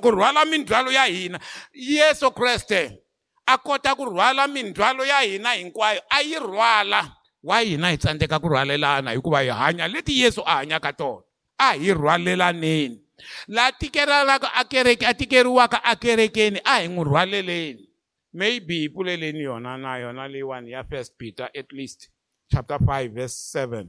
ku 0.00 0.10
rhwala 0.10 0.44
mindzhwalo 0.44 0.90
ya 0.92 1.04
hina 1.04 1.40
yesu 1.72 2.30
kreste 2.30 2.98
a 3.46 3.58
kota 3.58 3.94
ku 3.94 4.04
rhwala 4.04 4.48
mindzwalo 4.48 5.06
ya 5.06 5.20
hina 5.20 5.52
hinkwayo 5.52 6.00
a 6.10 6.20
yi 6.22 6.38
rhwala. 6.38 7.12
Wa 7.42 7.60
hina 7.60 7.90
hi 7.90 7.96
tsandzeka 7.96 8.38
ku 8.38 8.48
rhwalelana 8.48 9.10
hikuva 9.10 9.40
hi 9.40 9.48
hanya 9.48 9.88
leti 9.88 10.20
yesu 10.20 10.42
a 10.46 10.54
hanyaka 10.54 10.92
tona. 10.92 11.22
A 11.58 11.72
hi 11.72 11.94
rhwalelaneni. 11.94 13.00
Laha 13.48 13.72
tikelelaka 13.72 14.54
a 14.54 15.14
tikeriwaka 15.14 15.84
akerekeni 15.84 16.60
a 16.64 16.80
hi 16.80 16.88
n'wi 16.88 17.04
rhwaleleni. 17.04 17.88
Maybe 18.32 18.78
hi 18.78 18.88
pfuleleni 18.88 19.42
yona 19.42 19.76
na 19.78 19.96
yona 19.98 20.28
leyiwani 20.28 20.70
ya 20.70 20.84
first 20.84 21.16
peter 21.18 21.50
at 21.54 21.72
least 21.72 22.10
chapter 22.48 22.78
5 22.78 23.08
verse 23.08 23.58
7 23.58 23.86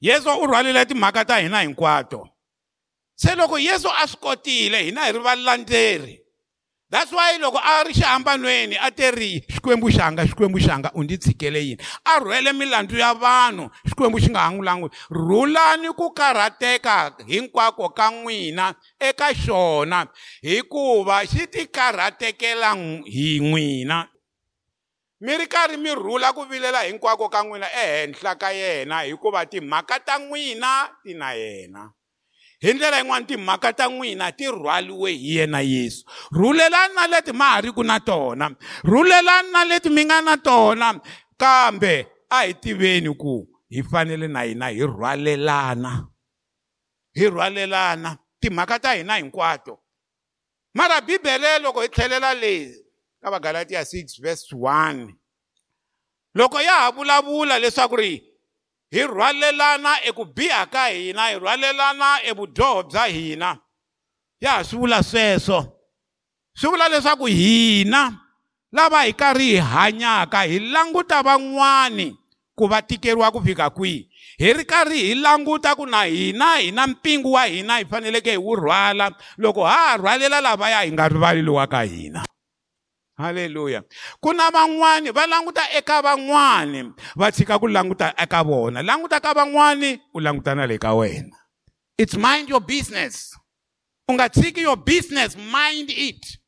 yesu 0.00 0.30
u 0.30 0.46
rhwalile 0.46 0.84
timhaka 0.84 1.24
ta 1.24 1.38
hina 1.38 1.60
hinkwato. 1.60 2.28
Se 3.14 3.34
loko 3.34 3.58
yesu 3.58 3.88
a 3.88 4.06
swi 4.06 4.20
kotile 4.20 4.82
hina 4.82 5.04
hi 5.04 5.12
ri 5.12 5.18
valandzeri 5.18 6.20
that's 6.90 7.12
why 7.12 7.38
loko 7.38 7.58
a 7.62 7.84
ri 7.84 7.94
xihambanweni 7.94 8.76
a 8.80 8.90
te 8.90 9.10
ri 9.10 9.44
xikwembu 9.48 9.90
xanga 9.94 10.26
xikwembu 10.26 10.58
xanga 10.58 10.90
u 10.94 11.02
ndzi 11.02 11.18
tshikele 11.18 11.60
yini? 11.62 11.82
A 12.04 12.18
rhwele 12.18 12.52
milandzu 12.52 12.98
ya 12.98 13.14
vanhu 13.14 13.70
xikwembu 13.86 14.18
xi 14.18 14.30
nga 14.30 14.40
ha 14.40 14.50
n'wi 14.50 14.64
langui 14.66 14.90
rhulani 15.10 15.88
ku 15.94 16.10
karhateka 16.10 17.14
hinkwako 17.26 17.88
ka 17.94 18.10
n'wina 18.10 18.74
eka 18.98 19.30
xona 19.34 20.06
hikuva 20.42 21.22
xi 21.30 21.46
ti 21.46 21.66
karhatekela 21.66 22.74
hi 23.06 23.38
n'wina 23.38 24.09
mi 25.20 25.36
ri 25.36 25.46
karhi 25.46 25.76
mi 25.76 25.94
rhula 25.94 26.32
ku 26.32 26.44
vilela 26.48 26.82
hinkwako 26.82 27.28
ka 27.28 27.44
n'wina 27.44 27.68
ehenhla 27.68 28.34
ka 28.34 28.50
yena 28.52 29.02
hikuva 29.04 29.46
timhaka 29.46 30.00
ta 30.00 30.18
n'wina 30.18 30.88
ti 31.04 31.14
na 31.14 31.32
yena. 31.32 31.92
Hi 32.60 32.72
ndlela 32.74 32.98
yin'wana 32.98 33.26
timhaka 33.26 33.72
ta 33.72 33.88
n'wina 33.88 34.32
ti 34.32 34.46
rhwaliwe 34.48 35.12
hi 35.12 35.36
yena 35.36 35.60
yesu. 35.60 36.04
Rhulelani 36.32 36.94
na 36.94 37.06
leti 37.06 37.32
ma 37.32 37.44
ha 37.44 37.60
riku 37.60 37.84
na 37.84 38.00
tona 38.00 38.50
rhulelani 38.84 39.52
na 39.52 39.64
leti 39.64 39.90
mi 39.90 40.04
nga 40.04 40.20
na 40.20 40.36
tona 40.36 41.00
kambe 41.36 42.06
a 42.30 42.44
hi 42.44 42.54
tiveni 42.54 43.14
ku 43.14 43.48
hi 43.68 43.82
fanele 43.82 44.28
na 44.28 44.42
hina 44.42 44.68
hi 44.68 44.80
rhwalelana. 44.80 46.08
Hi 47.12 47.28
rhwalelana 47.28 48.18
timhaka 48.40 48.78
ta 48.78 48.92
hina 48.92 49.16
hinkwato. 49.16 49.80
Mara 50.74 51.00
bibele 51.00 51.58
loko 51.58 51.80
hi 51.80 51.88
tlhelela 51.88 52.34
lezi 52.34 52.79
ka 53.22 53.30
vagalatiya 53.30 53.80
6 53.80 54.22
verse 54.22 54.56
1 54.56 55.14
loko 56.34 56.60
ya 56.60 56.72
ha 56.72 56.90
vulavula 56.90 57.58
leswaku 57.58 57.96
ri 57.96 58.22
hi 58.90 59.02
rhwalelana 59.06 60.04
eku 60.04 60.24
biha 60.24 60.66
ka 60.66 60.86
hina 60.86 61.28
hi 61.28 61.38
rhwalelana 61.38 62.22
evudyoho 62.24 62.82
bya 62.82 63.04
hina 63.04 63.58
ya 64.40 64.50
ha 64.50 64.64
swi 64.64 64.78
vula 64.78 65.02
sweswo. 65.02 65.76
Swi 66.54 66.70
vula 66.70 66.88
leswaku 66.88 67.26
hina 67.26 68.20
lava 68.72 69.02
hi 69.02 69.12
karhi 69.12 69.50
hi 69.50 69.56
hanyaka 69.56 70.42
hi 70.42 70.58
languta 70.58 71.22
van'wani 71.22 72.16
ku 72.56 72.66
va 72.66 72.82
tikeriwa 72.82 73.30
ku 73.32 73.40
fika 73.40 73.70
kwihi. 73.70 74.08
Hi 74.38 74.52
ri 74.52 74.64
karhi 74.64 74.98
hi 74.98 75.14
languta 75.14 75.74
ku 75.74 75.86
na 75.86 76.02
hina 76.02 76.56
hi 76.56 76.70
na 76.70 76.86
mpingu 76.86 77.32
wa 77.32 77.44
hina 77.44 77.78
hi 77.78 77.84
faneleke 77.84 78.30
hi 78.30 78.36
wu 78.36 78.56
rhwala. 78.56 79.12
Loko 79.38 79.64
ha 79.64 79.76
ha 79.76 79.96
rhwalela 79.96 80.40
lavaya 80.40 80.80
hi 80.80 80.92
nga 80.92 81.08
rivaleliwa 81.08 81.66
ka 81.66 81.82
hina 81.82 82.24
halleluya 83.20 83.82
ku 84.20 84.32
na 84.32 84.50
van'wani 84.50 85.10
va 85.12 85.26
languta 85.26 85.62
eka 85.76 86.02
van'wani 86.02 86.92
va 87.16 87.32
tshika 87.32 87.58
ku 87.58 87.66
languta 87.68 88.14
eka 88.16 88.42
vona. 88.44 88.82
Languta 88.82 89.20
ka 89.20 89.34
van'wani 89.34 90.00
u 90.14 90.20
languta 90.20 90.54
na 90.54 90.66
le 90.66 90.78
ka 90.78 90.94
wena. 90.94 91.36
It's 91.98 92.16
mind 92.16 92.48
your 92.48 92.60
business. 92.60 93.36
U 94.08 94.12
nga 94.14 94.28
tshiki 94.28 94.60
your 94.62 94.76
business 94.76 95.36
mind 95.36 95.90
it. 95.90 96.38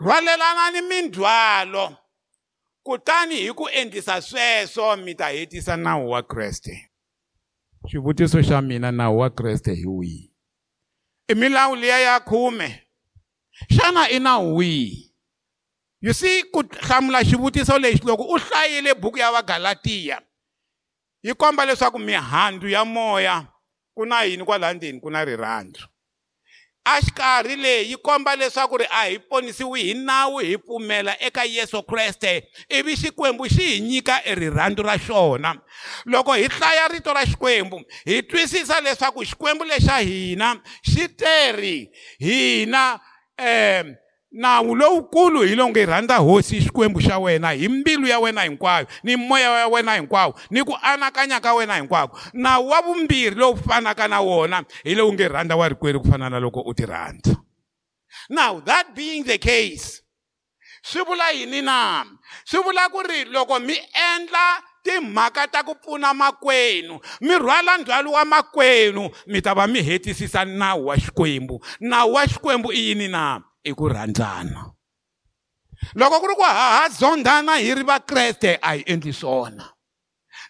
Rhwalelana 0.00 0.70
ni 0.72 0.80
mindzwalo 0.82 1.96
kutani 2.84 3.36
hi 3.36 3.52
ku 3.52 3.68
endlisa 3.68 4.20
sweswo 4.22 4.96
mi 4.96 5.14
ta 5.14 5.28
hetisa 5.28 5.76
nawu 5.76 6.10
wa 6.10 6.22
kreste. 6.22 6.90
Xivutiso 7.88 8.42
xa 8.42 8.60
mina 8.62 8.92
nawu 8.92 9.18
wa 9.18 9.30
kreste 9.30 9.74
hi 9.74 9.86
wihi? 9.86 10.30
I 11.28 11.34
milawu 11.34 11.76
liya 11.76 11.98
ya 11.98 12.20
khume. 12.20 12.82
Xana 13.70 14.10
i 14.10 14.18
nawu 14.18 14.56
wihi? 14.56 15.05
You 16.00 16.12
see 16.12 16.42
ku 16.52 16.62
hlamula 16.80 17.24
xivutiso 17.24 17.78
lexi 17.78 18.06
loko 18.06 18.22
u 18.22 18.38
hlayile 18.38 18.94
buku 18.94 19.18
ya 19.18 19.32
vagalatiya 19.32 20.20
yi 21.22 21.34
komba 21.34 21.64
leswaku 21.64 21.98
mihandzu 21.98 22.68
ya 22.68 22.84
moya 22.84 23.46
ku 23.96 24.06
na 24.06 24.22
yini 24.22 24.44
kwala 24.44 24.72
ndzeni 24.74 25.00
ku 25.00 25.10
na 25.10 25.24
rirhandzu. 25.24 25.88
A 26.84 27.00
xikarhi 27.00 27.56
leyi 27.56 27.90
yi 27.90 27.96
komba 27.96 28.36
leswaku 28.36 28.78
ri 28.78 28.86
a 28.90 29.08
hi 29.08 29.18
ponisiwi 29.18 29.82
hi 29.82 29.94
nawu 29.94 30.38
hi 30.38 30.58
pfumela 30.58 31.16
eka 31.20 31.44
yesu 31.44 31.82
kreste 31.82 32.48
ivi 32.68 32.96
xikwembu 32.96 33.48
xi 33.48 33.62
hi 33.62 33.80
nyika 33.80 34.24
e 34.24 34.34
rirhandzu 34.34 34.82
ra 34.82 34.98
xona. 34.98 35.56
Loko 36.04 36.32
hi 36.34 36.48
hlaya 36.48 36.88
rito 36.88 37.12
ra 37.14 37.26
xikwembu 37.26 37.82
hi 38.04 38.22
twisisa 38.22 38.80
leswaku 38.80 39.24
xikwembu 39.24 39.64
lexa 39.64 39.98
hina 39.98 40.60
xi 40.82 41.08
teri 41.08 41.90
hina 42.18 43.00
um 43.38 43.96
nawu 44.36 44.74
lowukulu 44.74 45.42
hi 45.42 45.54
lowu 45.54 45.70
nge 45.70 45.86
rhandza 45.86 46.16
hosi 46.16 46.60
xikwembu 46.60 47.00
xa 47.00 47.18
wena 47.18 47.50
hi 47.50 47.68
mbilu 47.68 48.06
ya 48.06 48.18
wena 48.18 48.42
hinkwayo 48.42 48.86
ni 49.02 49.16
moya 49.16 49.50
wa 49.50 49.66
wena 49.66 49.94
hinkwawo 49.94 50.34
ni 50.50 50.64
ku 50.64 50.76
anakanya 50.82 51.40
ka 51.40 51.54
wena 51.54 51.76
hinkwako 51.76 52.20
nawu 52.32 52.68
wa 52.68 52.82
vumbirhi 52.82 53.38
lowu 53.40 53.56
fanaka 53.56 54.08
na 54.08 54.20
wona 54.20 54.64
hi 54.84 54.94
lowu 54.94 55.12
nge 55.12 55.28
rhandza 55.28 55.56
wa 55.56 55.68
rikwerhu 55.68 56.00
ku 56.00 56.08
fana 56.10 56.30
na 56.30 56.40
loko 56.40 56.60
u 56.60 56.74
ti 56.74 56.86
rhandza. 56.86 57.36
Now 58.28 58.60
that 58.60 58.94
being 58.94 59.24
the 59.24 59.38
case 59.38 60.02
swi 60.82 61.02
vula 61.04 61.30
yini 61.30 61.62
na? 61.62 62.04
Swi 62.44 62.62
vula 62.62 62.88
ku 62.88 63.02
ri 63.02 63.24
loko 63.24 63.58
mi 63.60 63.74
endla 64.12 64.62
timhaka 64.82 65.48
ta 65.48 65.62
ku 65.62 65.74
pfuna 65.74 66.14
makwenu 66.14 67.00
mi 67.20 67.34
rhwala 67.38 67.78
ndzhwalo 67.78 68.12
wa 68.12 68.24
makwenu 68.24 69.10
mi 69.26 69.40
ta 69.40 69.54
va 69.54 69.66
mi 69.66 69.82
hetisisa 69.82 70.44
nawu 70.44 70.86
wa 70.86 70.96
xikwembu. 70.96 71.64
Nawu 71.80 72.12
wa 72.12 72.26
xikwembu 72.26 72.72
i 72.72 72.88
yini 72.88 73.08
na? 73.08 73.42
I 73.70 73.72
ku 73.78 73.88
rhandzana 73.92 74.62
loko 75.94 76.16
ku 76.20 76.26
ri 76.30 76.34
ku 76.38 76.44
hahazondhana 76.48 77.58
hi 77.62 77.74
ri 77.74 77.84
vakreste 77.90 78.50
a 78.62 78.74
hi 78.76 78.84
endli 78.92 79.12
swona 79.12 79.66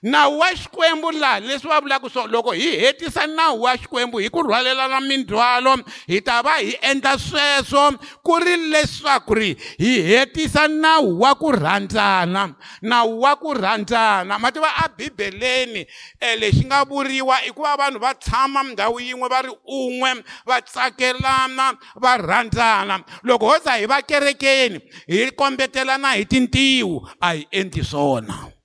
nawu 0.03 0.39
wa 0.39 0.49
xikwembu 0.55 1.11
laha 1.13 1.41
leswi 1.41 1.69
va 1.69 1.81
vulaka 1.81 2.09
swona 2.09 2.33
loko 2.33 2.53
hi 2.53 2.77
hetisa 2.77 3.27
nawu 3.27 3.63
wa 3.63 3.77
xikwembu 3.77 4.19
hi 4.19 4.29
ku 4.31 4.43
rhwalelana 4.43 5.01
mindzhwalo 5.01 5.77
hi 6.07 6.21
ta 6.21 6.43
va 6.43 6.59
hi 6.59 6.79
endla 6.83 7.19
sweswo 7.19 7.93
ku 8.23 8.39
ri 8.39 8.57
leswaku 8.57 9.35
ri 9.35 9.57
hi 9.79 10.03
hetisa 10.03 10.69
nawu 10.69 11.21
wa 11.21 11.35
ku 11.35 11.53
rhandzana. 11.53 12.55
Nawu 12.83 13.21
wa 13.21 13.37
ku 13.37 13.55
rhandzana. 13.55 14.39
Ma 14.39 14.51
tiva 14.51 14.71
a 14.77 14.89
bibeleni 14.89 15.87
um 16.23 16.41
lexi 16.41 16.65
nga 16.67 16.85
vuriwa 16.85 17.45
i 17.47 17.51
ku 17.53 17.63
va 17.63 17.77
vanhu 17.77 18.01
va 18.01 18.15
tshama 18.15 18.63
ndhawu 18.63 19.01
yin'we 19.01 19.29
va 19.29 19.43
ri 19.43 19.53
un'we 19.67 20.23
va 20.47 20.61
tsakelana 20.63 21.77
va 21.97 22.17
rhandzana. 22.17 23.05
Loko 23.23 23.49
ho 23.49 23.59
za 23.65 23.77
hi 23.77 23.87
va 23.87 24.03
kerekeni 24.03 24.81
hi 25.09 25.31
kombetelana 25.31 26.17
hi 26.17 26.25
tintiwu 26.25 27.09
a 27.21 27.33
hi 27.35 27.47
endli 27.51 27.85
swona. 27.85 28.56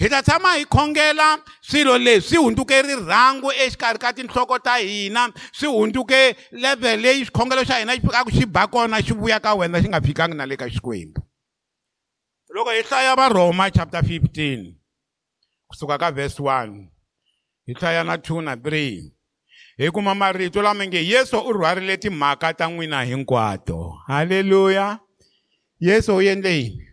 Hi 0.00 0.08
ta 0.08 0.22
tshama 0.22 0.54
hi 0.56 0.64
khongela 0.64 1.38
swilo 1.60 1.98
leswi 1.98 2.28
swi 2.28 2.38
hundzuke 2.38 2.82
rirhangu 2.82 3.52
exikarhi 3.52 3.98
ka 3.98 4.12
tinhloko 4.12 4.58
ta 4.58 4.76
hina 4.80 5.28
swi 5.52 5.68
hundzuke 5.68 6.36
level 6.52 7.00
leyi 7.00 7.24
xikhongelo 7.24 7.64
xa 7.68 7.78
hina 7.80 7.92
xi 7.94 8.00
fikaka 8.00 8.30
xi 8.32 8.46
ba 8.46 8.66
kona 8.66 9.02
xi 9.02 9.12
vuya 9.12 9.40
ka 9.40 9.54
wena 9.54 9.82
xi 9.82 9.88
nga 9.88 10.00
fikangi 10.00 10.36
na 10.36 10.46
le 10.46 10.56
ka 10.56 10.70
xikwembu. 10.72 11.20
Loko 12.48 12.70
hi 12.70 12.82
hlaya 12.82 13.16
varhoma 13.16 13.70
chapter 13.70 14.00
15 14.00 14.72
kusuka 15.68 15.98
ka 15.98 16.10
verse 16.10 16.40
1 16.40 16.88
hi 17.68 17.74
hlaya 17.74 18.04
na 18.04 18.16
2 18.16 18.40
na 18.40 18.56
3 18.56 19.04
hi 19.78 19.90
kuma 19.92 20.14
marito 20.14 20.62
lama 20.62 20.86
nge 20.86 21.04
yesu 21.04 21.36
u 21.36 21.52
rhwarile 21.52 21.96
timhaka 21.96 22.54
ta 22.54 22.72
n'wina 22.72 23.04
hinkwato. 23.04 24.00
Halleluya 24.08 24.98
yesu 25.80 26.16
u 26.16 26.22
endle 26.22 26.56
yini? 26.56 26.89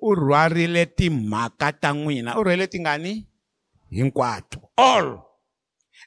U 0.00 0.14
rhwarile 0.14 0.86
timhaka 0.86 1.72
ta 1.72 1.92
n'wina. 1.92 2.38
U 2.38 2.44
rhwele 2.44 2.66
tingani? 2.66 3.26
Hinkwato 3.90 4.60
all. 4.76 5.20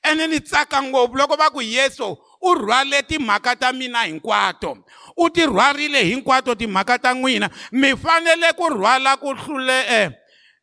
Ene 0.03 0.27
ni 0.27 0.39
tsaka 0.39 0.81
ngopfu 0.83 1.17
loko 1.17 1.35
va 1.37 1.49
ku 1.49 1.61
yesu 1.61 2.17
u 2.41 2.53
rhwale 2.55 3.01
timhaka 3.03 3.55
ta 3.55 3.73
mina 3.73 4.03
hinkwato. 4.03 4.77
U 5.17 5.29
ti 5.29 5.45
rhwarile 5.45 6.03
hinkwato 6.03 6.55
timhaka 6.55 6.97
ta 6.99 7.13
n'wina. 7.13 7.49
Mi 7.71 7.95
fanele 7.97 8.53
ku 8.57 8.69
rhwala 8.69 9.17
ku 9.17 9.33
hlule 9.33 9.79
eh, 9.89 10.09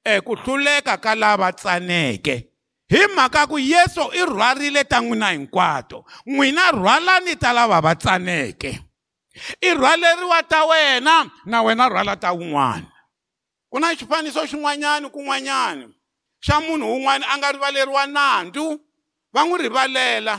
eh, 0.05 0.21
ku 0.23 0.35
hluleka 0.35 0.97
ka 0.97 1.15
lava 1.15 1.53
tsaneke. 1.53 2.49
Hi 2.91 3.07
mhaka 3.15 3.47
ku 3.47 3.59
yesu 3.59 4.01
i 4.13 4.25
rhwarile 4.25 4.85
ta 4.85 5.01
n'wina 5.01 5.31
hinkwato. 5.31 6.05
N'wina 6.27 6.71
rhwalani 6.73 7.37
ta 7.37 7.53
lava 7.53 7.81
va 7.81 7.95
tsaneke. 7.95 8.81
I 9.61 9.75
rhwaleriwa 9.75 10.43
ta 10.49 10.65
wena 10.65 11.31
na 11.47 11.63
wena 11.63 11.89
rhwala 11.89 12.17
ta 12.17 12.33
wun'wana. 12.33 12.98
Ku 13.71 13.79
na 13.79 13.95
xifaniso 13.99 14.41
xin'wanyani 14.51 15.07
kun'wanyani 15.15 15.87
xa 16.45 16.61
munhu 16.61 16.87
wun'wana 16.93 17.27
a 17.33 17.39
nga 17.39 17.53
rivaleriwa 17.53 18.07
nandzu 18.07 18.67
va 19.35 19.41
n'wi 19.45 19.59
rivalela 19.65 20.35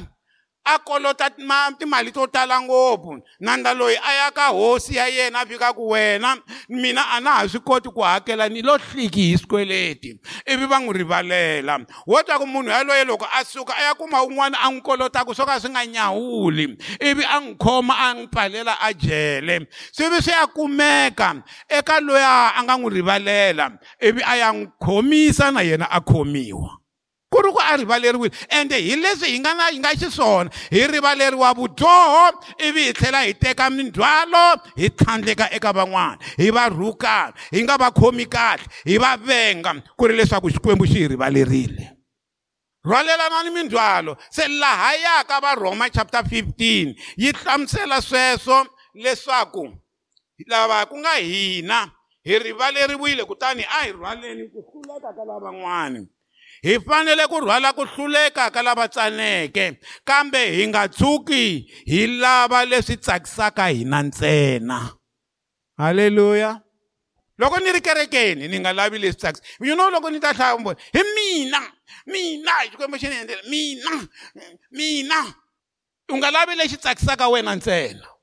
a 0.76 0.80
kolota 0.80 1.30
timali 1.78 2.12
to 2.12 2.28
tala 2.28 2.62
ngopfu. 2.62 3.22
Nanda 3.40 3.74
loyi 3.74 3.96
a 3.98 4.14
ya 4.14 4.32
ka 4.32 4.48
hosi 4.50 4.96
ya 4.96 5.08
yena 5.08 5.42
a 5.42 5.46
fika 5.46 5.74
ku 5.74 5.90
wena 5.90 6.38
mina 6.70 7.02
a 7.16 7.20
na 7.20 7.32
ha 7.32 7.48
swi 7.48 7.60
koti 7.60 7.90
ku 7.90 8.02
hakela 8.02 8.50
ni 8.50 8.62
lo 8.62 8.78
hliki 8.78 9.22
hi 9.32 9.38
swikweleti 9.38 10.20
ivi 10.46 10.66
va 10.66 10.80
n'wi 10.80 10.94
rivalela. 10.94 11.80
Wo 12.08 12.24
twa 12.24 12.40
ku 12.40 12.48
munhu 12.48 12.70
yaloye 12.70 13.06
loko 13.06 13.26
a 13.26 13.44
suka 13.46 13.74
a 13.78 13.84
ya 13.84 13.94
kuma 13.94 14.24
un'wana 14.24 14.58
a 14.62 14.72
n'wi 14.72 14.82
kolotaka 14.82 15.34
swo 15.36 15.46
ka 15.46 15.60
swi 15.60 15.70
nga 15.70 15.86
nyawuli 15.86 16.78
ivi 17.00 17.24
a 17.24 17.40
n'wi 17.40 17.56
khoma 17.58 17.94
a 17.98 18.14
n'wi 18.14 18.28
pfalela 18.28 18.78
a 18.82 18.94
jele. 18.94 19.68
Swi 19.92 20.10
vi 20.10 20.22
swi 20.22 20.34
ya 20.34 20.48
kumeka 20.48 21.44
eka 21.70 22.00
loya 22.00 22.56
a 22.56 22.64
nga 22.64 22.78
n'wi 22.78 22.94
rivalela 22.94 23.72
ivi 24.02 24.22
a 24.26 24.36
ya 24.38 24.52
n'wi 24.54 24.68
khomisa 24.80 25.52
na 25.52 25.62
yena 25.62 25.86
a 25.92 26.02
khomiwa. 26.02 26.79
Ku 27.30 27.42
ri 27.42 27.52
ku 27.52 27.60
a 27.62 27.78
rivaleriwile 27.78 28.34
ende 28.50 28.76
hi 28.82 28.96
leswi 28.96 29.30
hi 29.34 29.40
nga 29.40 29.54
na 29.54 29.70
hi 29.70 29.80
nga 29.80 29.94
xiswona. 29.94 30.50
Hi 30.72 30.88
rivaleriwa 30.88 31.54
vudyoho 31.54 32.26
ivi 32.58 32.84
hi 32.90 32.94
tlhela 32.94 33.22
hi 33.22 33.34
teka 33.34 33.70
mindzhwalo 33.70 34.62
hi 34.76 34.90
tlhandleka 34.90 35.52
eka 35.54 35.74
van'wana. 35.74 36.18
Hi 36.38 36.50
va 36.52 36.70
rhukana 36.70 37.34
hi 37.52 37.64
nga 37.64 37.78
va 37.78 37.92
khomi 37.92 38.26
kahle 38.26 38.66
hi 38.86 38.98
va 38.98 39.18
venga 39.18 39.78
ku 39.98 40.08
ri 40.08 40.18
leswaku 40.18 40.50
xikwembu 40.50 40.86
xi 40.90 41.06
hi 41.06 41.08
rivalerile. 41.14 42.00
Rhwalelana 42.86 43.44
mindzhwalo 43.52 44.18
se 44.32 44.48
laha 44.48 44.96
yaka 44.96 45.40
va 45.40 45.56
rhoma 45.56 45.90
chapter 45.90 46.24
15 46.24 46.96
yi 47.18 47.32
hlamusela 47.32 48.02
sweswo 48.02 48.66
leswaku 48.96 49.70
lava 50.48 50.86
ku 50.86 50.98
nga 50.98 51.14
hina 51.20 51.92
hi 52.24 52.40
rivaleriwile 52.40 53.26
kutani 53.26 53.64
a 53.64 53.86
hi 53.86 53.92
rhwaleni 53.92 54.50
ku 54.50 54.64
hluleka 54.66 55.14
ka 55.14 55.24
lavan'wana 55.26 56.08
hi 56.64 56.80
fanele 56.80 57.28
ku 57.28 57.40
rhwala 57.40 57.74
ku 57.74 57.86
hluleka 57.86 58.52
ka 58.52 58.62
lava 58.62 58.88
tsaneke 58.88 59.80
kambe 60.06 60.42
hi 60.56 60.68
nga 60.68 60.88
tshuki 60.88 61.68
hi 61.86 62.08
lava 62.08 62.66
leswi 62.66 62.98
tsakisaka 62.98 63.68
hina 63.68 64.04
ntsena. 64.04 64.80
Halleluya 65.78 66.62
loko 67.40 67.60
ni 67.60 67.72
ri 67.72 67.82
kerekeni 67.82 68.48
ni 68.48 68.60
nga 68.60 68.74
lavi 68.74 69.00
leswi 69.00 69.20
tsakisa. 69.20 69.44
You 69.62 69.76
know 69.76 69.90
loko 69.90 70.10
ni 70.12 70.20
ta 70.20 70.34
hlaya 70.34 70.56
vumbhoni 70.56 70.80
hi 70.94 71.02
mina 71.16 71.62
mina 72.06 72.52
xikwembu 72.72 72.98
xi 72.98 73.08
ni 73.10 73.16
endlela 73.16 73.44
mina 73.50 73.94
mina. 74.72 75.20
U 76.10 76.18
nga 76.18 76.32
lavi 76.32 76.56
lexi 76.56 76.78
tsakisaka 76.78 77.30
wena 77.30 77.56
ntsena? 77.56 78.19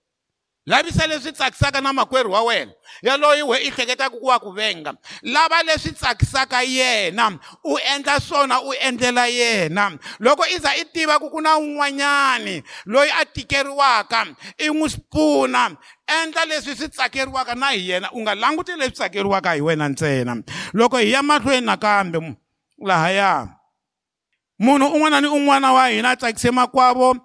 Lavisa 0.67 1.07
leswi 1.07 1.33
tsakisaka 1.33 1.81
na 1.81 1.93
makwerhu 1.93 2.33
wa 2.33 2.43
wena. 2.43 2.73
Yaloyi 3.03 3.43
we 3.43 3.59
i 3.59 3.71
hleketaka 3.71 4.11
ku 4.11 4.27
wa 4.27 4.39
ku 4.39 4.53
venga 4.53 4.95
lava 5.23 5.63
leswi 5.63 5.93
tsakisaka 5.93 6.63
yena 6.63 7.39
u 7.65 7.79
endla 7.95 8.21
swona 8.21 8.61
u 8.61 8.73
endlela 8.75 9.27
yena. 9.27 9.99
Loko 10.21 10.45
i 10.45 10.59
za 10.59 10.77
i 10.77 10.85
tiva 10.85 11.19
ku 11.19 11.31
ku 11.31 11.41
na 11.41 11.57
un'wanyani 11.57 12.63
loyi 12.87 13.11
a 13.11 13.25
tikeriwaka 13.25 14.27
i 14.59 14.69
n'wi 14.69 14.89
pfuna 15.11 15.77
endla 16.07 16.45
leswi 16.45 16.77
swi 16.77 16.89
tsakeriwaka 16.89 17.55
na 17.55 17.71
hi 17.71 17.91
yena 17.91 18.11
u 18.13 18.21
nga 18.21 18.35
languti 18.35 18.73
leswi 18.73 18.93
tsakeriwaka 18.93 19.53
hi 19.53 19.61
wena 19.61 19.89
ntsena. 19.89 20.43
Loko 20.73 20.99
hi 20.99 21.13
ya 21.13 21.23
mahlweni 21.23 21.67
nakambe 21.67 22.37
lahaya 22.79 23.49
munhu 24.59 24.87
un'wana 24.87 25.21
ni 25.21 25.29
un'wana 25.29 25.73
wa 25.73 25.89
hina 25.89 26.11
a 26.11 26.17
tsakise 26.17 26.51
makwavo 26.51 27.17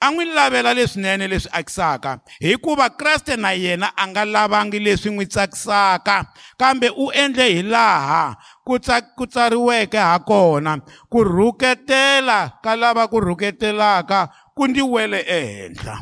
a 0.00 0.10
n'wi 0.10 0.24
lavela 0.24 0.74
leswinene 0.74 1.28
leswi 1.28 1.50
akisaka 1.52 2.20
hikuva 2.40 2.90
kreste 2.90 3.36
na 3.36 3.52
yena 3.52 3.92
a 3.96 4.06
nga 4.06 4.24
lavangi 4.24 4.78
leswi 4.78 5.10
n'wi 5.10 5.26
tsakisaka 5.26 6.24
kambe 6.56 6.88
u 6.88 7.12
endle 7.12 7.52
hi 7.54 7.62
laha 7.62 8.36
ku 8.64 8.78
ku 9.16 9.26
tsariweke 9.26 9.98
ha 9.98 10.18
kona 10.18 10.80
ku 11.10 11.24
rhuketela 11.24 12.60
ka 12.62 12.76
lava 12.76 13.08
ku 13.08 13.20
rhuketelaka 13.20 14.28
ku 14.54 14.66
ndi 14.68 14.82
wele 14.82 15.20
ehenhla. 15.28 15.96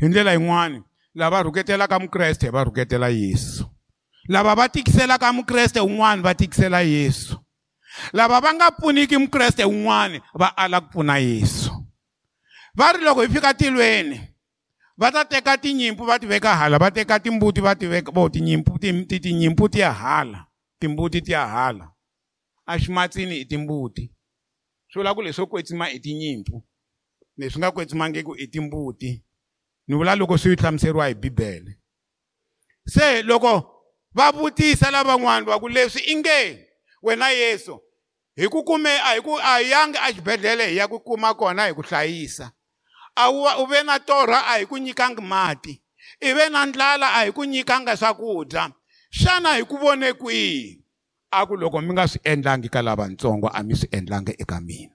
Hi 0.00 0.08
ndlela 0.08 0.32
yin'wani 0.32 0.82
lava 1.14 1.42
rhuketelaka 1.42 1.98
mukreste 1.98 2.50
va 2.50 2.64
rhuketela 2.64 3.08
yesu. 3.08 3.64
Lava 4.28 4.54
va 4.54 4.68
tikiselaka 4.68 5.32
mukreste 5.32 5.80
un'wana 5.80 6.22
va 6.22 6.34
tikisela 6.34 6.80
yesu. 6.80 7.36
Lava 8.12 8.40
va 8.40 8.54
nga 8.54 8.70
pfuniki 8.70 9.16
mukreste 9.16 9.64
un'wana 9.64 10.20
va 10.34 10.56
ala 10.56 10.80
ku 10.80 10.88
pfuna 10.88 11.18
yesu. 11.18 11.69
Va 12.74 12.92
ri 12.92 13.04
loko 13.04 13.22
hi 13.22 13.28
fika 13.28 13.54
tilweni. 13.54 14.20
Va 14.98 15.12
ta 15.12 15.24
teka 15.24 15.58
tinyimpfu 15.58 16.04
va 16.04 16.18
ti 16.18 16.26
veka 16.26 16.56
hala 16.56 16.78
va 16.78 16.90
teka 16.90 17.20
timbuti 17.20 17.60
va 17.60 17.74
ti 17.74 17.86
veka 17.86 18.12
vo 18.12 18.28
tinyimpfu 18.28 18.78
tinyimpfu 18.78 19.68
ti 19.68 19.80
ya 19.80 19.92
hala 19.92 20.46
timbuti 20.78 21.22
ti 21.22 21.32
ya 21.32 21.46
hala. 21.46 21.92
Eximatsini 22.68 23.40
i 23.40 23.44
timbuti. 23.44 24.12
Swi 24.88 25.00
vula 25.00 25.14
ku 25.14 25.22
leswo 25.22 25.46
kwetsima 25.46 25.90
i 25.90 26.00
tinyimpfu 26.00 26.62
leswi 27.36 27.58
nga 27.58 27.70
kwetsimangiki 27.70 28.30
i 28.38 28.46
timbuti. 28.46 29.24
Ni 29.86 29.96
vula 29.96 30.14
loko 30.14 30.38
swi 30.38 30.56
hlamuseriwa 30.56 31.08
hi 31.08 31.14
bibele. 31.14 31.78
Se 32.86 33.22
loko 33.22 33.82
va 34.12 34.32
vutisa 34.32 34.90
lavan'wana 34.90 35.46
va 35.46 35.60
ku 35.60 35.68
leswi 35.68 36.00
i 36.00 36.16
nge 36.16 36.68
wena 37.02 37.28
yesu 37.30 37.80
hi 38.36 38.48
ku 38.48 38.64
kume 38.64 38.90
a 38.90 39.14
hi 39.14 39.20
ku 39.20 39.38
a 39.38 39.58
hi 39.58 39.70
yangi 39.70 39.98
exibedhlele 40.08 40.66
hi 40.66 40.76
ya 40.76 40.88
ku 40.88 41.00
kuma 41.00 41.34
kona 41.34 41.66
hi 41.66 41.74
ku 41.74 41.82
hlayisa. 41.82 42.52
A 43.16 43.30
u 43.30 43.66
ve 43.66 43.82
na 43.82 43.98
torha 43.98 44.46
a 44.46 44.58
hi 44.58 44.66
ku 44.66 44.76
nyikanga 44.78 45.22
mati? 45.22 45.80
I 46.20 46.32
ve 46.34 46.48
na 46.48 46.66
ndlala 46.66 47.08
a 47.18 47.24
hi 47.24 47.32
ku 47.32 47.44
nyikanga 47.44 47.96
swakudya? 47.96 48.72
Xana 49.12 49.56
hi 49.56 49.64
ku 49.64 49.76
vone 49.78 50.12
kwihi? 50.12 50.80
A 51.32 51.46
ku 51.46 51.56
loko 51.56 51.80
mi 51.80 51.92
nga 51.92 52.08
swi 52.08 52.20
endlangi 52.24 52.68
ka 52.68 52.82
lavatsongo 52.82 53.48
a 53.52 53.62
mi 53.62 53.74
swi 53.74 53.88
endlangi 53.92 54.34
eka 54.38 54.60
mina. 54.60 54.94